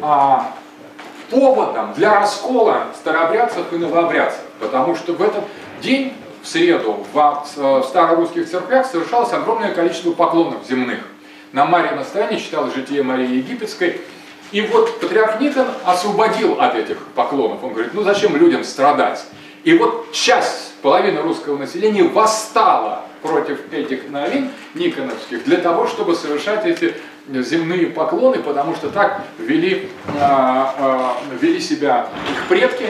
а, 0.00 0.52
поводом 1.30 1.92
для 1.94 2.20
раскола 2.20 2.88
старообрядцев 2.96 3.72
и 3.72 3.76
новообрядцев. 3.76 4.40
Потому 4.58 4.94
что 4.96 5.12
в 5.12 5.22
этот 5.22 5.44
день, 5.80 6.14
в 6.42 6.48
среду, 6.48 7.04
в, 7.12 7.44
в 7.56 7.84
старорусских 7.84 8.50
церквях 8.50 8.86
совершалось 8.86 9.32
огромное 9.32 9.72
количество 9.72 10.12
поклонов 10.12 10.66
земных. 10.68 10.98
На 11.52 11.64
Мария 11.66 11.94
Настояние 11.94 12.40
читалось 12.40 12.74
житие 12.74 13.02
Марии 13.02 13.36
Египетской, 13.36 14.00
и 14.50 14.60
вот 14.62 15.00
патриарх 15.00 15.40
Никон 15.40 15.66
освободил 15.84 16.60
от 16.60 16.74
этих 16.74 16.98
поклонов. 17.14 17.62
Он 17.62 17.72
говорит, 17.72 17.94
ну 17.94 18.02
зачем 18.02 18.36
людям 18.36 18.64
страдать? 18.64 19.24
И 19.64 19.74
вот 19.74 20.12
часть, 20.12 20.74
половина 20.82 21.22
русского 21.22 21.56
населения 21.56 22.02
восстала 22.02 23.02
против 23.22 23.72
этих 23.72 24.10
новин 24.10 24.50
никоновских 24.74 25.44
для 25.44 25.58
того, 25.58 25.86
чтобы 25.86 26.16
совершать 26.16 26.66
эти 26.66 26.94
земные 27.28 27.86
поклоны, 27.86 28.40
потому 28.40 28.74
что 28.74 28.90
так 28.90 29.22
вели, 29.38 29.88
а, 30.18 30.74
а, 30.76 31.16
вели 31.40 31.60
себя 31.60 32.08
их 32.30 32.48
предки, 32.48 32.86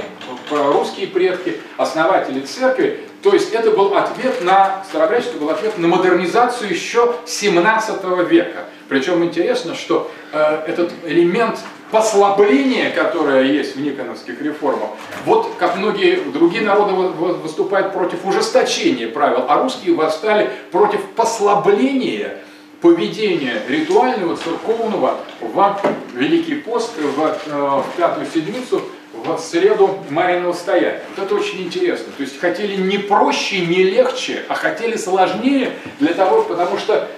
русские 0.51 1.09
предки, 1.09 1.61
основатели 1.77 2.41
церкви. 2.41 3.01
То 3.23 3.33
есть 3.33 3.53
это 3.53 3.71
был 3.71 3.97
ответ 3.97 4.43
на, 4.43 4.83
старобрячество 4.89 5.39
был 5.39 5.51
ответ 5.51 5.79
на 5.79 5.87
модернизацию 5.87 6.71
еще 6.71 7.15
17 7.25 8.03
века. 8.29 8.65
Причем 8.89 9.23
интересно, 9.23 9.77
что 9.77 10.11
э, 10.33 10.65
этот 10.67 10.93
элемент 11.05 11.61
послабления, 11.93 12.91
которое 12.91 13.45
есть 13.45 13.77
в 13.77 13.81
никоновских 13.81 14.43
реформах, 14.43 14.91
вот 15.25 15.49
как 15.59 15.77
многие 15.77 16.17
другие 16.33 16.65
народы 16.65 16.95
выступают 16.95 17.93
против 17.93 18.25
ужесточения 18.25 19.07
правил, 19.07 19.45
а 19.49 19.63
русские 19.63 19.95
восстали 19.95 20.51
против 20.73 21.01
послабления 21.15 22.39
поведения 22.81 23.63
ритуального, 23.69 24.37
церковного 24.37 25.19
в 25.41 25.81
Великий 26.15 26.57
пост, 26.57 26.91
в, 26.99 27.21
э, 27.21 27.33
в 27.53 27.87
пятую 27.97 28.27
седмицу, 28.27 28.83
в 29.25 29.39
среду 29.39 29.99
Мариного 30.11 30.53
стояния. 30.53 31.03
Вот 31.17 31.25
это 31.25 31.35
очень 31.35 31.63
интересно. 31.63 32.13
То 32.17 32.23
есть 32.23 32.39
хотели 32.41 32.77
не 32.77 32.99
проще, 32.99 33.61
не 33.67 33.85
легче, 33.85 34.43
а 34.49 34.55
хотели 34.55 34.97
сложнее 34.97 35.73
для 35.99 36.15
того, 36.15 36.43
потому 36.43 36.79
что 36.79 37.09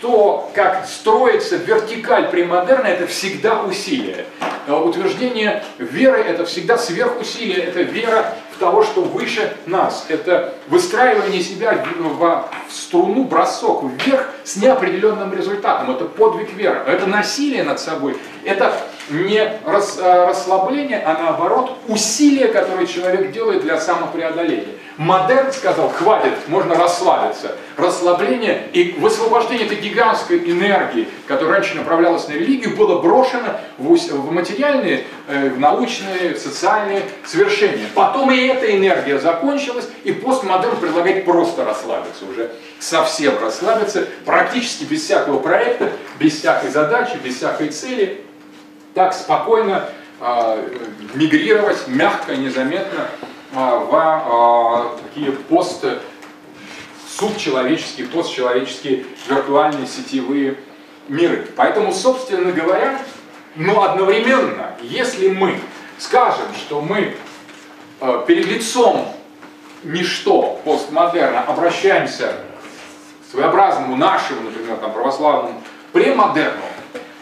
то, 0.00 0.50
как 0.54 0.86
строится 0.86 1.56
вертикаль 1.56 2.28
премодерна, 2.28 2.86
это 2.86 3.06
всегда 3.06 3.62
усилие. 3.62 4.26
Э, 4.66 4.74
утверждение 4.74 5.64
веры– 5.78 6.18
это 6.26 6.44
всегда 6.44 6.76
сверхусилие, 6.76 7.64
это 7.64 7.82
вера 7.82 8.34
в 8.52 8.58
того, 8.58 8.82
что 8.82 9.02
выше 9.02 9.56
нас. 9.66 10.06
Это 10.08 10.54
выстраивание 10.68 11.40
себя 11.40 11.84
в 12.18 12.50
струну, 12.68 13.24
бросок 13.24 13.84
вверх 13.84 14.28
с 14.44 14.56
неопределенным 14.56 15.32
результатом. 15.34 15.90
Это 15.90 16.04
подвиг 16.04 16.52
веры, 16.52 16.80
это 16.86 17.06
насилие 17.06 17.62
над 17.62 17.80
собой. 17.80 18.16
Это 18.44 18.76
не 19.10 19.38
э, 19.38 20.26
расслабление, 20.26 21.02
а 21.04 21.14
наоборот 21.14 21.78
усилие, 21.88 22.48
которое 22.48 22.86
человек 22.86 23.32
делает 23.32 23.62
для 23.62 23.80
самопреодоления. 23.80 24.74
Модерн 24.96 25.52
сказал, 25.52 25.90
хватит, 25.90 26.32
можно 26.48 26.74
расслабиться. 26.74 27.54
Расслабление 27.76 28.68
и 28.72 28.96
высвобождение 28.98 29.66
этой 29.66 29.78
гигантской 29.78 30.38
энергии, 30.38 31.06
которая 31.26 31.56
раньше 31.56 31.76
направлялась 31.76 32.26
на 32.28 32.32
религию, 32.32 32.74
было 32.74 33.00
брошено 33.02 33.60
в 33.78 34.32
материальные, 34.32 35.04
э, 35.28 35.50
в 35.50 35.60
научные, 35.60 36.34
социальные 36.36 37.02
свершения. 37.24 37.86
Потом 37.94 38.30
и 38.32 38.46
эта 38.46 38.74
энергия 38.74 39.18
закончилась, 39.18 39.88
и 40.04 40.12
постмодерн 40.12 40.76
предлагает 40.76 41.24
просто 41.24 41.64
расслабиться 41.64 42.24
уже, 42.24 42.50
совсем 42.80 43.38
расслабиться, 43.38 44.06
практически 44.24 44.84
без 44.84 45.02
всякого 45.02 45.38
проекта, 45.38 45.92
без 46.18 46.38
всякой 46.38 46.70
задачи, 46.70 47.18
без 47.22 47.36
всякой 47.36 47.68
цели, 47.68 48.25
так 48.96 49.12
спокойно 49.12 49.90
э, 50.20 50.68
мигрировать 51.12 51.86
мягко, 51.86 52.34
незаметно 52.34 53.08
а, 53.54 53.78
в 53.78 53.94
а, 53.94 54.98
такие 55.02 55.32
посты, 55.32 55.98
субчеловеческие, 57.06 58.06
постчеловеческие 58.08 59.04
виртуальные 59.28 59.86
сетевые 59.86 60.56
миры. 61.08 61.46
Поэтому, 61.56 61.92
собственно 61.92 62.52
говоря, 62.52 62.98
но 63.54 63.82
одновременно, 63.82 64.72
если 64.80 65.28
мы 65.28 65.60
скажем, 65.98 66.46
что 66.54 66.80
мы 66.80 67.16
а, 68.00 68.24
перед 68.24 68.46
лицом 68.46 69.14
ничто 69.84 70.58
постмодерна 70.64 71.42
обращаемся 71.42 72.32
к 73.26 73.30
своеобразному 73.30 73.94
нашему, 73.94 74.40
например, 74.40 74.78
там, 74.78 74.94
православному 74.94 75.62
премодерну, 75.92 76.62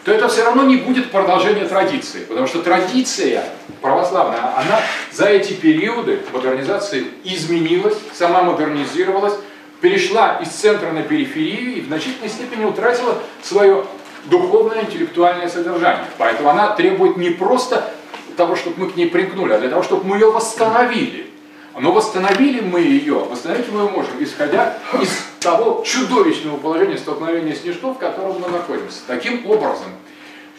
то 0.05 0.11
это 0.11 0.27
все 0.27 0.43
равно 0.43 0.63
не 0.63 0.77
будет 0.77 1.09
продолжение 1.09 1.65
традиции, 1.65 2.25
потому 2.25 2.45
что 2.45 2.61
традиция 2.61 3.43
православная, 3.81 4.55
она 4.55 4.79
за 5.11 5.25
эти 5.25 5.53
периоды 5.53 6.19
модернизации 6.31 7.07
изменилась, 7.23 7.97
сама 8.13 8.43
модернизировалась, 8.43 9.33
перешла 9.81 10.35
из 10.35 10.49
центра 10.49 10.91
на 10.91 11.01
периферию 11.01 11.77
и 11.77 11.81
в 11.81 11.87
значительной 11.87 12.29
степени 12.29 12.65
утратила 12.65 13.17
свое 13.41 13.83
духовное, 14.25 14.83
интеллектуальное 14.83 15.49
содержание. 15.49 16.05
Поэтому 16.19 16.49
она 16.49 16.75
требует 16.75 17.17
не 17.17 17.31
просто 17.31 17.91
того, 18.37 18.55
чтобы 18.55 18.85
мы 18.85 18.91
к 18.91 18.95
ней 18.95 19.07
примкнули, 19.07 19.53
а 19.53 19.59
для 19.59 19.69
того, 19.69 19.81
чтобы 19.81 20.05
мы 20.05 20.17
ее 20.17 20.31
восстановили. 20.31 21.31
Но 21.77 21.91
восстановили 21.91 22.61
мы 22.61 22.79
ее, 22.79 23.15
восстановить 23.15 23.69
мы 23.71 23.81
ее 23.81 23.89
можем, 23.89 24.23
исходя 24.23 24.77
из 25.01 25.09
того 25.41 25.83
чудовищного 25.85 26.57
положения 26.57 26.97
столкновения 26.97 27.53
с 27.53 27.63
ничто, 27.63 27.93
в 27.93 27.97
котором 27.97 28.39
мы 28.39 28.47
находимся. 28.47 28.99
Таким 29.07 29.45
образом, 29.45 29.87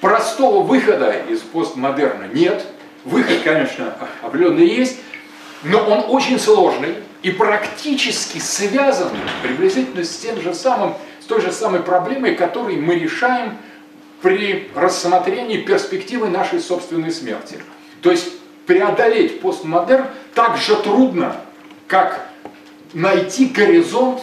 простого 0.00 0.62
выхода 0.62 1.12
из 1.28 1.40
постмодерна 1.40 2.28
нет. 2.32 2.66
Выход, 3.04 3.38
конечно, 3.44 3.96
определенный 4.20 4.66
есть, 4.66 4.98
но 5.62 5.78
он 5.78 6.04
очень 6.08 6.38
сложный 6.38 6.96
и 7.22 7.30
практически 7.30 8.38
связан 8.38 9.10
приблизительно 9.42 10.04
с 10.04 10.18
тем 10.18 10.40
же 10.40 10.54
самым, 10.54 10.94
с 11.20 11.24
той 11.24 11.40
же 11.40 11.50
самой 11.50 11.80
проблемой, 11.80 12.34
которую 12.34 12.82
мы 12.82 12.96
решаем 12.96 13.56
при 14.20 14.70
рассмотрении 14.74 15.58
перспективы 15.62 16.28
нашей 16.28 16.60
собственной 16.60 17.10
смерти. 17.10 17.58
То 18.02 18.10
есть 18.10 18.32
преодолеть 18.66 19.40
постмодерн 19.40 20.06
так 20.34 20.56
же 20.56 20.76
трудно, 20.76 21.36
как 21.86 22.28
найти 22.92 23.46
горизонт 23.46 24.20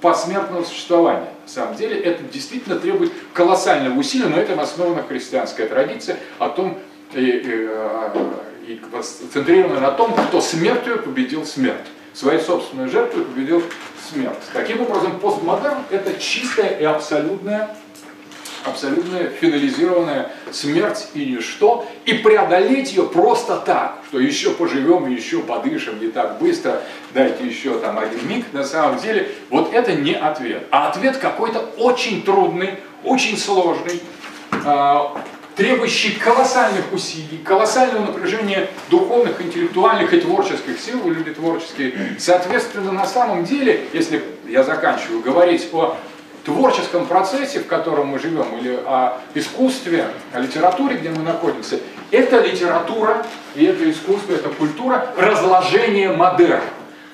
посмертного 0.00 0.64
существования. 0.64 1.30
На 1.44 1.48
самом 1.48 1.76
деле 1.76 1.98
это 2.00 2.22
действительно 2.24 2.76
требует 2.76 3.12
колоссального 3.32 3.98
усилия, 3.98 4.26
но 4.26 4.36
это 4.36 4.60
основана 4.60 5.02
христианская 5.02 5.66
традиция 5.66 6.18
о 6.38 6.48
том, 6.48 6.78
и, 7.14 7.20
и, 7.20 8.72
и 8.72 8.80
центрирована 9.32 9.80
на 9.80 9.90
том, 9.92 10.12
кто 10.28 10.40
смертью 10.40 11.02
победил 11.02 11.44
смерть. 11.44 11.86
своей 12.16 12.40
собственной 12.40 12.88
жертвой 12.88 13.24
победил 13.24 13.62
смерть. 14.10 14.38
Таким 14.52 14.80
образом, 14.80 15.20
постмодерн– 15.20 15.78
это 15.90 16.18
чистая 16.18 16.78
и 16.78 16.84
абсолютная 16.84 17.76
абсолютная 18.66 19.30
финализированная 19.30 20.30
смерть 20.52 21.08
и 21.14 21.24
ничто, 21.24 21.86
и 22.04 22.14
преодолеть 22.14 22.92
ее 22.92 23.04
просто 23.04 23.56
так, 23.56 23.98
что 24.08 24.20
еще 24.20 24.50
поживем, 24.50 25.10
еще 25.10 25.40
подышим 25.40 26.00
не 26.00 26.08
так 26.08 26.38
быстро, 26.38 26.82
дайте 27.14 27.46
еще 27.46 27.78
там 27.78 27.98
один 27.98 28.28
миг, 28.28 28.46
на 28.52 28.64
самом 28.64 28.98
деле, 28.98 29.30
вот 29.50 29.72
это 29.72 29.92
не 29.92 30.14
ответ. 30.14 30.66
А 30.70 30.88
ответ 30.88 31.16
какой-то 31.16 31.60
очень 31.78 32.22
трудный, 32.22 32.74
очень 33.04 33.38
сложный, 33.38 34.00
а, 34.64 35.16
требующий 35.56 36.12
колоссальных 36.12 36.92
усилий, 36.92 37.38
колоссального 37.42 38.06
напряжения 38.06 38.68
духовных, 38.90 39.40
интеллектуальных 39.40 40.12
и 40.12 40.20
творческих 40.20 40.78
сил, 40.78 41.00
люди 41.10 41.32
творческие. 41.32 41.94
Соответственно, 42.18 42.92
на 42.92 43.06
самом 43.06 43.44
деле, 43.44 43.88
если 43.92 44.22
я 44.46 44.62
заканчиваю 44.62 45.20
говорить 45.22 45.68
о 45.72 45.96
творческом 46.46 47.06
процессе, 47.06 47.58
в 47.58 47.66
котором 47.66 48.06
мы 48.06 48.18
живем, 48.20 48.46
или 48.58 48.78
о 48.86 49.18
искусстве, 49.34 50.06
о 50.32 50.40
литературе, 50.40 50.96
где 50.96 51.10
мы 51.10 51.22
находимся, 51.22 51.80
это 52.12 52.38
литература, 52.38 53.26
и 53.56 53.64
это 53.64 53.90
искусство, 53.90 54.32
это 54.32 54.48
культура 54.50 55.12
разложения 55.18 56.10
модерна. 56.12 56.62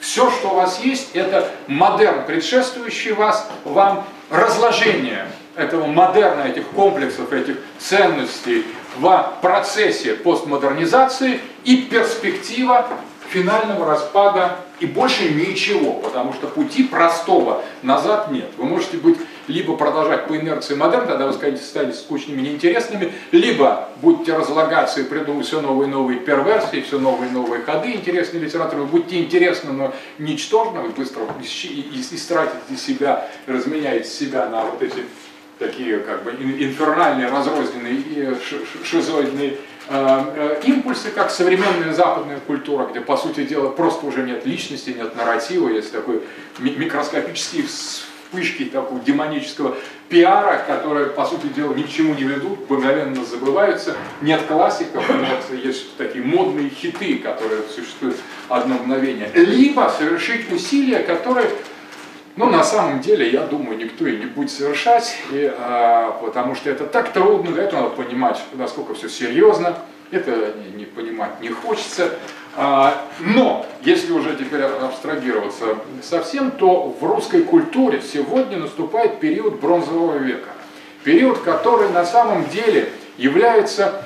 Все, 0.00 0.30
что 0.30 0.50
у 0.50 0.54
вас 0.56 0.80
есть, 0.80 1.14
это 1.14 1.48
модерн, 1.66 2.26
предшествующий 2.26 3.12
вас, 3.12 3.48
вам 3.64 4.04
разложение 4.30 5.26
этого 5.56 5.86
модерна, 5.86 6.42
этих 6.42 6.66
комплексов, 6.68 7.32
этих 7.32 7.56
ценностей 7.78 8.66
в 8.98 9.32
процессе 9.40 10.14
постмодернизации 10.14 11.40
и 11.64 11.78
перспектива 11.78 12.86
финального 13.30 13.86
распада 13.86 14.56
и 14.82 14.86
больше 14.86 15.30
ничего, 15.30 15.92
потому 15.92 16.32
что 16.32 16.48
пути 16.48 16.82
простого 16.82 17.62
назад 17.82 18.32
нет. 18.32 18.50
Вы 18.56 18.64
можете 18.64 18.96
быть 18.96 19.16
либо 19.46 19.76
продолжать 19.76 20.26
по 20.26 20.36
инерции 20.36 20.74
модерн, 20.74 21.06
тогда 21.06 21.28
вы 21.28 21.32
скажете, 21.32 21.62
станете 21.62 21.96
скучными, 21.98 22.40
неинтересными, 22.40 23.12
либо 23.30 23.88
будете 24.00 24.36
разлагаться 24.36 25.00
и 25.00 25.04
придумать 25.04 25.46
все 25.46 25.60
новые 25.60 25.88
и 25.88 25.92
новые 25.92 26.18
перверсии, 26.18 26.80
все 26.80 26.98
новые 26.98 27.30
и 27.30 27.32
новые 27.32 27.62
ходы 27.62 27.92
интересной 27.92 28.40
литературы, 28.40 28.82
вы 28.82 28.88
будете 28.88 29.20
интересны, 29.20 29.72
но 29.72 29.94
ничтожны, 30.18 30.80
вы 30.80 30.88
быстро 30.88 31.22
истратите 31.40 32.76
себя, 32.76 33.28
разменяете 33.46 34.08
себя 34.08 34.48
на 34.48 34.64
вот 34.64 34.82
эти 34.82 35.04
такие 35.60 36.00
как 36.00 36.24
бы 36.24 36.32
инфернальные, 36.32 37.28
разрозненные 37.28 38.36
шизоидные 38.82 39.50
Э, 39.50 39.54
э, 39.54 39.71
импульсы, 40.64 41.10
как 41.10 41.30
современная 41.30 41.92
западная 41.92 42.40
культура, 42.40 42.86
где, 42.86 43.00
по 43.00 43.16
сути 43.16 43.44
дела, 43.44 43.68
просто 43.68 44.06
уже 44.06 44.22
нет 44.22 44.46
личности, 44.46 44.90
нет 44.90 45.16
нарратива, 45.16 45.68
есть 45.68 45.92
такой 45.92 46.22
микроскопические 46.58 47.64
вспышки 47.64 48.64
такого 48.64 49.00
демонического 49.00 49.76
пиара, 50.08 50.64
которые, 50.66 51.06
по 51.06 51.26
сути 51.26 51.46
дела, 51.54 51.74
ни 51.74 51.82
к 51.82 51.90
чему 51.90 52.14
не 52.14 52.24
ведут, 52.24 52.70
мгновенно 52.70 53.24
забываются, 53.24 53.94
нет 54.22 54.42
классиков, 54.46 55.08
нет, 55.08 55.62
есть 55.62 55.96
такие 55.96 56.24
модные 56.24 56.70
хиты, 56.70 57.18
которые 57.18 57.62
существуют 57.74 58.16
одно 58.48 58.76
мгновение. 58.76 59.30
Либо 59.34 59.92
совершить 59.96 60.50
усилия, 60.50 61.00
которые 61.00 61.50
ну, 62.34 62.48
на 62.48 62.64
самом 62.64 63.00
деле, 63.00 63.30
я 63.30 63.42
думаю, 63.42 63.76
никто 63.76 64.06
и 64.06 64.16
не 64.16 64.24
будет 64.24 64.50
совершать, 64.50 65.16
и, 65.30 65.52
а, 65.58 66.18
потому 66.22 66.54
что 66.54 66.70
это 66.70 66.86
так 66.86 67.12
трудно, 67.12 67.58
этого 67.58 67.82
надо 67.82 67.94
понимать, 67.94 68.42
насколько 68.54 68.94
все 68.94 69.10
серьезно, 69.10 69.76
это 70.10 70.54
не, 70.56 70.78
не 70.78 70.84
понимать 70.86 71.40
не 71.42 71.50
хочется. 71.50 72.10
А, 72.56 73.04
но, 73.20 73.66
если 73.82 74.12
уже 74.12 74.34
теперь 74.34 74.62
абстрагироваться 74.62 75.76
совсем, 76.02 76.52
то 76.52 76.96
в 76.98 77.04
русской 77.04 77.42
культуре 77.42 78.00
сегодня 78.00 78.56
наступает 78.56 79.20
период 79.20 79.60
бронзового 79.60 80.16
века. 80.16 80.48
Период, 81.04 81.40
который 81.40 81.90
на 81.90 82.06
самом 82.06 82.48
деле 82.48 82.92
является 83.18 84.04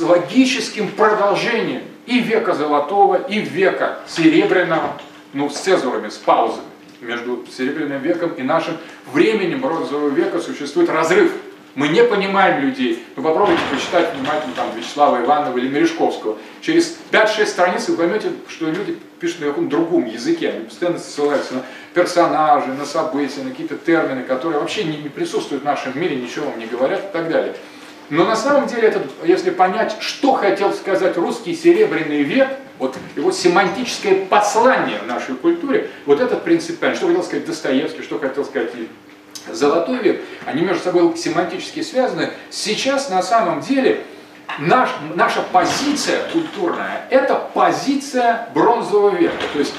логическим 0.00 0.88
продолжением 0.88 1.82
и 2.06 2.20
века 2.20 2.54
золотого, 2.54 3.16
и 3.16 3.38
века 3.38 3.98
серебряного, 4.08 4.92
ну, 5.34 5.50
с 5.50 5.56
цезурами, 5.58 6.08
с 6.08 6.16
паузами 6.16 6.65
между 7.00 7.44
Серебряным 7.50 8.02
веком 8.02 8.32
и 8.34 8.42
нашим 8.42 8.76
временем 9.12 9.60
бронзового 9.60 10.08
века 10.08 10.40
существует 10.40 10.88
разрыв. 10.88 11.32
Мы 11.74 11.88
не 11.88 12.02
понимаем 12.02 12.64
людей. 12.64 13.04
Вы 13.16 13.22
попробуйте 13.22 13.60
почитать 13.70 14.14
внимательно 14.14 14.54
там, 14.54 14.74
Вячеслава 14.74 15.22
Иванова 15.22 15.58
или 15.58 15.68
Мережковского. 15.68 16.38
Через 16.62 16.96
5-6 17.12 17.46
страниц 17.46 17.88
вы 17.88 17.96
поймете, 17.98 18.32
что 18.48 18.70
люди 18.70 18.98
пишут 19.20 19.40
на 19.40 19.46
каком-то 19.48 19.76
другом 19.76 20.06
языке. 20.06 20.50
Они 20.50 20.64
постоянно 20.64 20.98
ссылаются 20.98 21.54
на 21.54 21.62
персонажи, 21.92 22.68
на 22.72 22.86
события, 22.86 23.42
на 23.42 23.50
какие-то 23.50 23.76
термины, 23.76 24.22
которые 24.22 24.60
вообще 24.60 24.84
не, 24.84 24.96
не 24.96 25.10
присутствуют 25.10 25.64
в 25.64 25.66
нашем 25.66 26.00
мире, 26.00 26.16
ничего 26.16 26.46
вам 26.46 26.58
не 26.58 26.66
говорят 26.66 27.10
и 27.10 27.12
так 27.12 27.28
далее. 27.28 27.54
Но 28.08 28.24
на 28.24 28.36
самом 28.36 28.68
деле, 28.68 28.88
это, 28.88 29.02
если 29.24 29.50
понять, 29.50 29.96
что 30.00 30.34
хотел 30.34 30.72
сказать 30.72 31.16
русский 31.16 31.54
серебряный 31.54 32.22
век, 32.22 32.48
вот 32.78 32.96
его 33.16 33.32
семантическое 33.32 34.26
послание 34.26 34.98
в 34.98 35.06
нашей 35.06 35.34
культуре, 35.34 35.90
вот 36.04 36.20
этот 36.20 36.44
принципиально, 36.44 36.96
что 36.96 37.06
хотел 37.08 37.22
сказать 37.22 37.46
Достоевский, 37.46 38.02
что 38.02 38.18
хотел 38.18 38.44
сказать 38.44 38.70
Золотой 39.52 39.98
век, 39.98 40.22
они 40.44 40.62
между 40.62 40.82
собой 40.82 41.16
семантически 41.16 41.82
связаны. 41.82 42.30
Сейчас 42.50 43.10
на 43.10 43.22
самом 43.22 43.60
деле 43.60 44.02
наш, 44.58 44.90
наша 45.14 45.40
позиция 45.52 46.28
культурная– 46.32 47.06
это 47.10 47.36
позиция 47.54 48.48
бронзового 48.54 49.14
века, 49.14 49.36
то 49.52 49.58
есть 49.60 49.74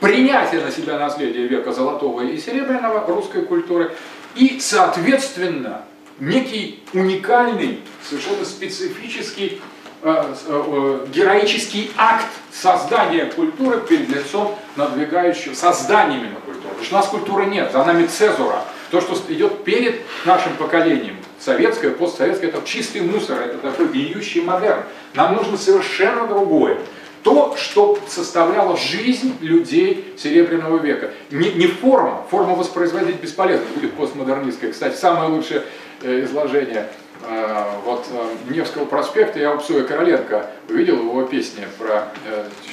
принятие 0.00 0.60
на 0.60 0.72
себя 0.72 0.98
наследия 0.98 1.46
века 1.46 1.72
золотого 1.72 2.22
и 2.22 2.36
серебряного 2.36 3.06
русской 3.06 3.42
культуры 3.42 3.92
и, 4.34 4.58
соответственно, 4.60 5.82
некий 6.18 6.82
уникальный, 6.92 7.80
совершенно 8.08 8.44
специфический 8.44 9.60
э, 10.02 10.34
э, 10.46 11.06
героический 11.12 11.90
акт 11.96 12.26
создания 12.52 13.26
культуры 13.26 13.80
перед 13.80 14.08
лицом 14.08 14.56
надвигающего, 14.76 15.54
создания 15.54 16.18
именно 16.18 16.40
культуры. 16.44 16.68
Потому 16.68 16.84
что 16.84 16.94
у 16.94 16.98
нас 16.98 17.08
культуры 17.08 17.46
нет, 17.46 17.72
за 17.72 17.84
нами 17.84 18.06
цезура. 18.06 18.64
То, 18.90 19.00
что 19.00 19.16
идет 19.32 19.64
перед 19.64 20.02
нашим 20.26 20.54
поколением, 20.56 21.16
советское, 21.38 21.90
постсоветское, 21.90 22.48
это 22.48 22.60
чистый 22.64 23.00
мусор, 23.00 23.40
это 23.40 23.58
такой 23.58 23.88
гниющий 23.88 24.42
модерн. 24.42 24.82
Нам 25.14 25.34
нужно 25.34 25.56
совершенно 25.56 26.26
другое. 26.26 26.78
То, 27.22 27.56
что 27.56 27.98
составляло 28.08 28.76
жизнь 28.76 29.36
людей 29.40 30.12
Серебряного 30.18 30.78
века. 30.78 31.12
Не, 31.30 31.52
не 31.52 31.68
форма, 31.68 32.26
форма 32.28 32.56
воспроизводить 32.56 33.20
бесполезно, 33.20 33.64
будет 33.74 33.92
постмодернистская. 33.92 34.72
Кстати, 34.72 34.96
самое 34.96 35.30
лучшее 35.30 35.62
Э, 35.62 35.91
изложение 36.04 36.88
э, 37.22 37.64
вот 37.84 38.06
э, 38.10 38.52
Невского 38.52 38.84
проспекта 38.84 39.38
я 39.38 39.52
у 39.52 39.58
Псуя 39.58 39.84
Короленко. 39.84 40.50
Увидел 40.68 40.96
его 40.96 41.22
песни 41.24 41.66
про 41.78 42.08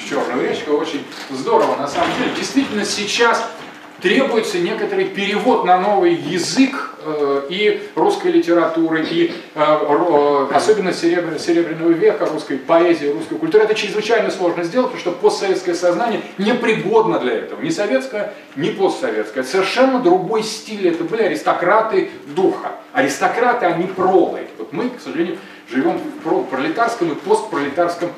Черную 0.08 0.48
речку, 0.48 0.72
очень 0.72 1.04
здорово. 1.30 1.76
На 1.76 1.88
самом 1.88 2.10
деле. 2.18 2.30
Действительно 2.36 2.84
сейчас 2.84 3.44
требуется 4.00 4.58
некоторый 4.58 5.06
перевод 5.06 5.64
на 5.64 5.78
новый 5.78 6.14
язык. 6.14 6.74
э, 6.74 6.89
и 7.48 7.82
русской 7.94 8.32
литературы, 8.32 9.04
и 9.08 9.32
э, 9.54 9.60
э, 9.60 10.46
особенно 10.52 10.92
серебря, 10.92 11.38
Серебряного 11.38 11.90
века, 11.90 12.26
русской 12.26 12.58
поэзии, 12.58 13.06
русской 13.06 13.36
культуры. 13.36 13.64
Это 13.64 13.74
чрезвычайно 13.74 14.30
сложно 14.30 14.64
сделать, 14.64 14.92
потому 14.92 15.00
что 15.00 15.12
постсоветское 15.12 15.74
сознание 15.74 16.20
непригодно 16.38 17.18
для 17.18 17.34
этого. 17.34 17.60
Ни 17.60 17.70
советское, 17.70 18.32
ни 18.56 18.70
постсоветское. 18.70 19.44
совершенно 19.44 20.00
другой 20.00 20.42
стиль. 20.42 20.88
Это 20.88 21.04
были 21.04 21.22
аристократы 21.22 22.10
духа. 22.34 22.72
Аристократы, 22.92 23.66
они 23.66 23.86
пролы. 23.86 24.40
Вот 24.58 24.72
мы, 24.72 24.90
к 24.90 25.00
сожалению, 25.00 25.38
живем 25.70 26.00
в 26.24 26.44
пролетарском 26.44 27.12
и 27.12 27.14
постпролетарском 27.14 28.10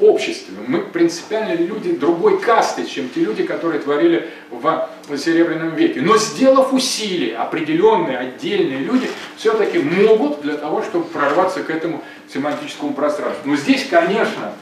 обществе. 0.00 0.54
Мы 0.66 0.80
принципиально 0.80 1.54
люди 1.54 1.92
другой 1.92 2.40
касты, 2.40 2.86
чем 2.86 3.08
те 3.08 3.20
люди, 3.20 3.44
которые 3.44 3.80
творили 3.80 4.28
в 4.50 5.16
Серебряном 5.16 5.74
веке. 5.74 6.00
Но 6.00 6.16
сделав 6.16 6.72
усилия, 6.72 7.36
определенные, 7.36 8.18
отдельные 8.18 8.78
люди 8.78 9.08
все-таки 9.36 9.78
могут 9.78 10.42
для 10.42 10.54
того, 10.54 10.82
чтобы 10.82 11.04
прорваться 11.06 11.62
к 11.62 11.70
этому 11.70 12.02
семантическому 12.32 12.94
пространству. 12.94 13.42
Но 13.50 13.56
здесь, 13.56 13.86
конечно, 13.88 14.52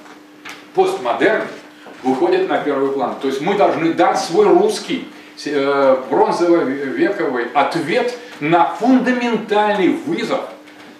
постмодерн 0.74 1.44
выходит 2.02 2.48
на 2.48 2.58
первый 2.58 2.92
план. 2.92 3.16
То 3.20 3.28
есть 3.28 3.40
мы 3.40 3.54
должны 3.54 3.92
дать 3.92 4.18
свой 4.18 4.46
русский 4.46 5.08
э, 5.44 5.96
бронзово-вековый 6.10 7.46
ответ 7.54 8.14
на 8.40 8.66
фундаментальный 8.74 9.88
вызов– 9.88 10.40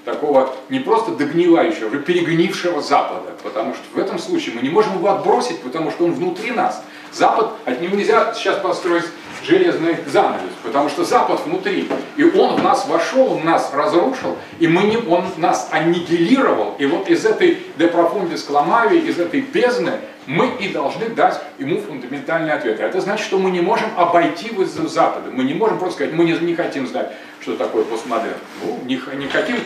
такого 0.09 0.55
не 0.71 0.81
просто 0.81 1.13
догнивающего, 1.13 1.87
а 1.87 1.89
уже 1.89 2.01
перегнившего 2.01 2.81
Запада. 2.81 3.33
Потому 3.43 3.75
что 3.75 3.83
в 3.93 3.99
этом 3.99 4.19
случае 4.19 4.55
мы 4.55 4.63
не 4.63 4.71
можем 4.71 4.97
его 4.97 5.11
отбросить, 5.11 5.61
потому 5.61 5.91
что 5.91 6.05
он 6.05 6.13
внутри 6.13 6.51
нас. 6.51 6.83
Запад, 7.13 7.51
от 7.65 7.81
него 7.81 7.97
нельзя 7.97 8.33
сейчас 8.35 8.59
построить 8.59 9.05
железный 9.45 9.97
занавес, 10.07 10.51
потому 10.63 10.89
что 10.89 11.05
Запад 11.05 11.41
внутри, 11.45 11.89
и 12.17 12.25
он 12.25 12.57
в 12.57 12.63
нас 12.63 12.87
вошел, 12.87 13.35
он 13.35 13.45
нас 13.45 13.71
разрушил, 13.73 14.37
и 14.59 14.67
мы 14.67 14.83
не, 14.83 14.97
он 14.97 15.25
нас 15.37 15.69
аннигилировал, 15.71 16.75
и 16.79 16.87
вот 16.87 17.09
из 17.09 17.25
этой 17.25 17.59
profundis 17.79 18.47
clamavi, 18.47 18.99
из 19.07 19.19
этой 19.19 19.41
бездны, 19.41 19.93
мы 20.27 20.51
и 20.61 20.69
должны 20.69 21.09
дать 21.09 21.41
ему 21.59 21.81
фундаментальный 21.81 22.53
ответ. 22.53 22.81
Это 22.81 23.01
значит, 23.01 23.25
что 23.25 23.39
мы 23.39 23.51
не 23.51 23.61
можем 23.61 23.89
обойти 23.97 24.51
вызов 24.51 24.91
Запада, 24.91 25.31
мы 25.33 25.45
не 25.45 25.55
можем 25.55 25.79
просто 25.79 25.97
сказать, 25.97 26.15
мы 26.15 26.25
не, 26.25 26.33
не 26.33 26.55
хотим 26.55 26.87
знать, 26.87 27.13
что 27.41 27.57
такое 27.57 27.85
постмодерн. 27.85 28.37
Ну, 28.63 28.79
не, 28.85 29.01
не 29.17 29.29
хотим, 29.29 29.57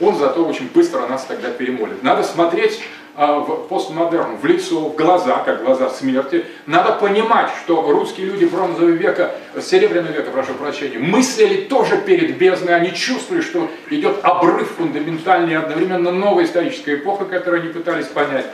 он 0.00 0.16
зато 0.16 0.44
очень 0.44 0.68
быстро 0.72 1.06
нас 1.06 1.24
тогда 1.24 1.50
перемолит. 1.50 2.02
Надо 2.02 2.22
смотреть 2.22 2.80
а, 3.16 3.38
в 3.40 3.66
постмодерн 3.68 4.36
в 4.36 4.44
лицо, 4.46 4.80
в 4.80 4.94
глаза, 4.94 5.42
как 5.44 5.64
глаза 5.64 5.90
смерти. 5.90 6.46
Надо 6.66 6.92
понимать, 6.92 7.50
что 7.62 7.82
русские 7.82 8.26
люди 8.26 8.44
бронзового 8.44 8.90
века, 8.90 9.34
серебряного 9.60 10.12
века, 10.12 10.30
прошу 10.30 10.54
прощения, 10.54 10.98
мыслили 10.98 11.62
тоже 11.62 11.98
перед 11.98 12.38
бездной, 12.38 12.74
они 12.74 12.94
чувствовали, 12.94 13.42
что 13.42 13.68
идет 13.90 14.20
обрыв 14.22 14.70
фундаментальный, 14.76 15.56
одновременно 15.56 16.12
новая 16.12 16.44
историческая 16.44 16.94
эпоха, 16.94 17.24
которую 17.24 17.62
они 17.62 17.72
пытались 17.72 18.06
понять. 18.06 18.46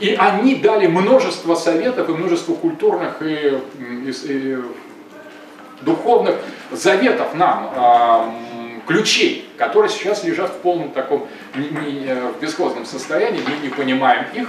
И 0.00 0.14
они 0.18 0.56
дали 0.56 0.86
множество 0.86 1.54
советов 1.54 2.08
и 2.08 2.12
множество 2.12 2.54
культурных 2.54 3.22
и, 3.22 3.60
и, 3.78 4.14
и 4.24 4.58
духовных 5.82 6.36
заветов 6.70 7.34
нам, 7.34 7.70
а, 7.76 8.34
ключей, 8.86 9.48
которые 9.56 9.90
сейчас 9.90 10.24
лежат 10.24 10.50
в 10.50 10.58
полном 10.58 10.90
таком 10.90 11.28
не, 11.54 11.68
не, 11.68 12.06
э, 12.06 12.28
в 12.32 12.40
бесхозном 12.40 12.86
состоянии, 12.86 13.42
мы 13.46 13.56
не 13.62 13.68
понимаем 13.68 14.26
их, 14.34 14.48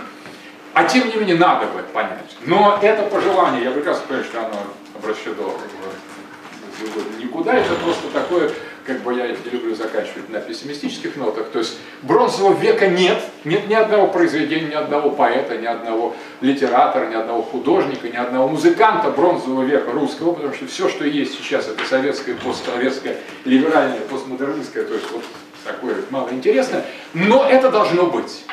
а 0.73 0.83
тем 0.83 1.07
не 1.07 1.15
менее 1.15 1.38
надо 1.38 1.67
бы 1.67 1.81
понять. 1.93 2.36
Но 2.45 2.79
это 2.81 3.03
пожелание, 3.03 3.63
я 3.63 3.71
прекрасно 3.71 4.03
понимаю, 4.07 4.25
что 4.25 4.39
оно 4.39 4.57
обращено 4.95 5.53
никуда, 7.19 7.53
это 7.53 7.73
просто 7.75 8.07
такое 8.09 8.51
как 8.86 9.01
бы 9.01 9.13
я 9.15 9.27
не 9.27 9.36
люблю 9.51 9.75
заканчивать 9.75 10.29
на 10.29 10.39
пессимистических 10.39 11.15
нотах, 11.15 11.49
то 11.49 11.59
есть 11.59 11.77
бронзового 12.03 12.53
века 12.53 12.88
нет, 12.88 13.21
нет 13.43 13.67
ни 13.67 13.73
одного 13.73 14.07
произведения, 14.07 14.67
ни 14.67 14.73
одного 14.73 15.09
поэта, 15.09 15.57
ни 15.57 15.65
одного 15.65 16.15
литератора, 16.41 17.07
ни 17.07 17.15
одного 17.15 17.41
художника, 17.41 18.07
ни 18.07 18.15
одного 18.15 18.47
музыканта 18.47 19.09
бронзового 19.09 19.63
века 19.63 19.91
русского, 19.91 20.33
потому 20.33 20.53
что 20.53 20.67
все, 20.67 20.88
что 20.88 21.05
есть 21.05 21.38
сейчас, 21.38 21.67
это 21.67 21.83
советское, 21.86 22.36
постсоветское, 22.36 23.17
либеральное, 23.43 23.99
постмодернистское, 24.01 24.83
то 24.83 24.93
есть 24.93 25.11
вот 25.11 25.23
такое 25.63 25.95
малоинтересное, 26.11 26.86
но 27.13 27.43
это 27.49 27.71
должно 27.71 28.05
быть. 28.05 28.45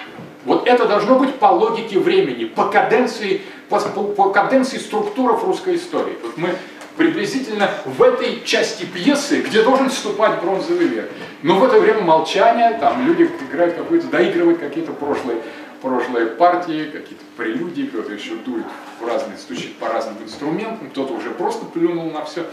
Вот 0.45 0.67
это 0.67 0.87
должно 0.87 1.19
быть 1.19 1.35
по 1.37 1.47
логике 1.47 1.99
времени, 2.01 2.47
по 2.47 2.65
каденции, 2.65 3.43
по, 3.69 3.79
по, 3.79 4.03
по 4.03 4.31
каденции 4.31 4.79
структуров 4.79 5.45
русской 5.45 5.77
истории. 5.77 6.17
Вот 6.23 6.37
мы 6.37 6.57
приблизительно 7.03 7.69
в 7.85 8.01
этой 8.01 8.43
части 8.45 8.85
пьесы, 8.85 9.41
где 9.41 9.63
должен 9.63 9.91
вступать 9.91 10.41
бронзовый 10.41 10.87
век. 10.87 11.11
Но 11.43 11.59
в 11.59 11.65
это 11.65 11.81
время 11.81 12.03
молчание, 12.03 12.79
там 12.79 13.05
люди 13.05 13.29
играют 13.51 13.75
какой-то, 13.75 14.07
доигрывают 14.07 14.61
какие-то 14.61 14.93
прошлые, 14.93 15.39
прошлые 15.81 16.27
партии, 16.27 16.91
какие-то 16.93 17.25
прелюдии, 17.37 17.87
кто-то 17.87 18.13
еще 18.13 18.37
дует 18.47 18.67
в 19.01 19.07
разные, 19.07 19.37
стучит 19.37 19.77
по 19.79 19.89
разным 19.89 20.15
инструментам, 20.23 20.91
кто-то 20.91 21.15
уже 21.15 21.31
просто 21.31 21.67
плюнул 21.67 22.09
на 22.13 22.25
все. 22.25 22.47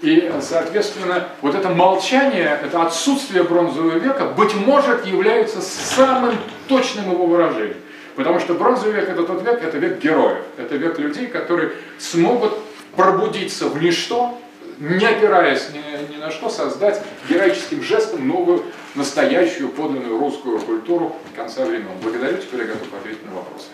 И, 0.00 0.32
соответственно, 0.40 1.28
вот 1.42 1.54
это 1.54 1.68
молчание, 1.68 2.58
это 2.64 2.82
отсутствие 2.82 3.42
бронзового 3.42 3.98
века, 3.98 4.32
быть 4.34 4.54
может, 4.54 5.04
является 5.04 5.60
самым 5.60 6.36
точным 6.68 7.10
его 7.12 7.26
выражением. 7.26 7.76
Потому 8.16 8.40
что 8.40 8.54
бронзовый 8.54 8.94
век 8.94 9.10
это 9.10 9.24
тот 9.24 9.42
век, 9.42 9.62
это 9.62 9.76
век 9.76 9.98
героев, 9.98 10.38
это 10.56 10.76
век 10.76 10.98
людей, 10.98 11.26
которые 11.26 11.72
смогут 11.98 12.54
пробудиться 12.96 13.68
в 13.68 13.82
ничто, 13.82 14.38
не 14.78 15.04
опираясь 15.04 15.68
ни, 15.70 16.14
ни 16.14 16.16
на 16.18 16.30
что, 16.30 16.48
создать 16.48 17.02
героическим 17.28 17.82
жестом 17.82 18.26
новую, 18.26 18.64
настоящую, 18.94 19.68
подлинную 19.68 20.18
русскую 20.18 20.58
культуру 20.58 21.14
конца 21.36 21.64
времен. 21.64 21.90
Благодарю, 22.02 22.38
теперь 22.38 22.60
я 22.60 22.66
готов 22.68 22.88
ответить 22.94 23.24
на 23.26 23.32
вопросы. 23.32 23.66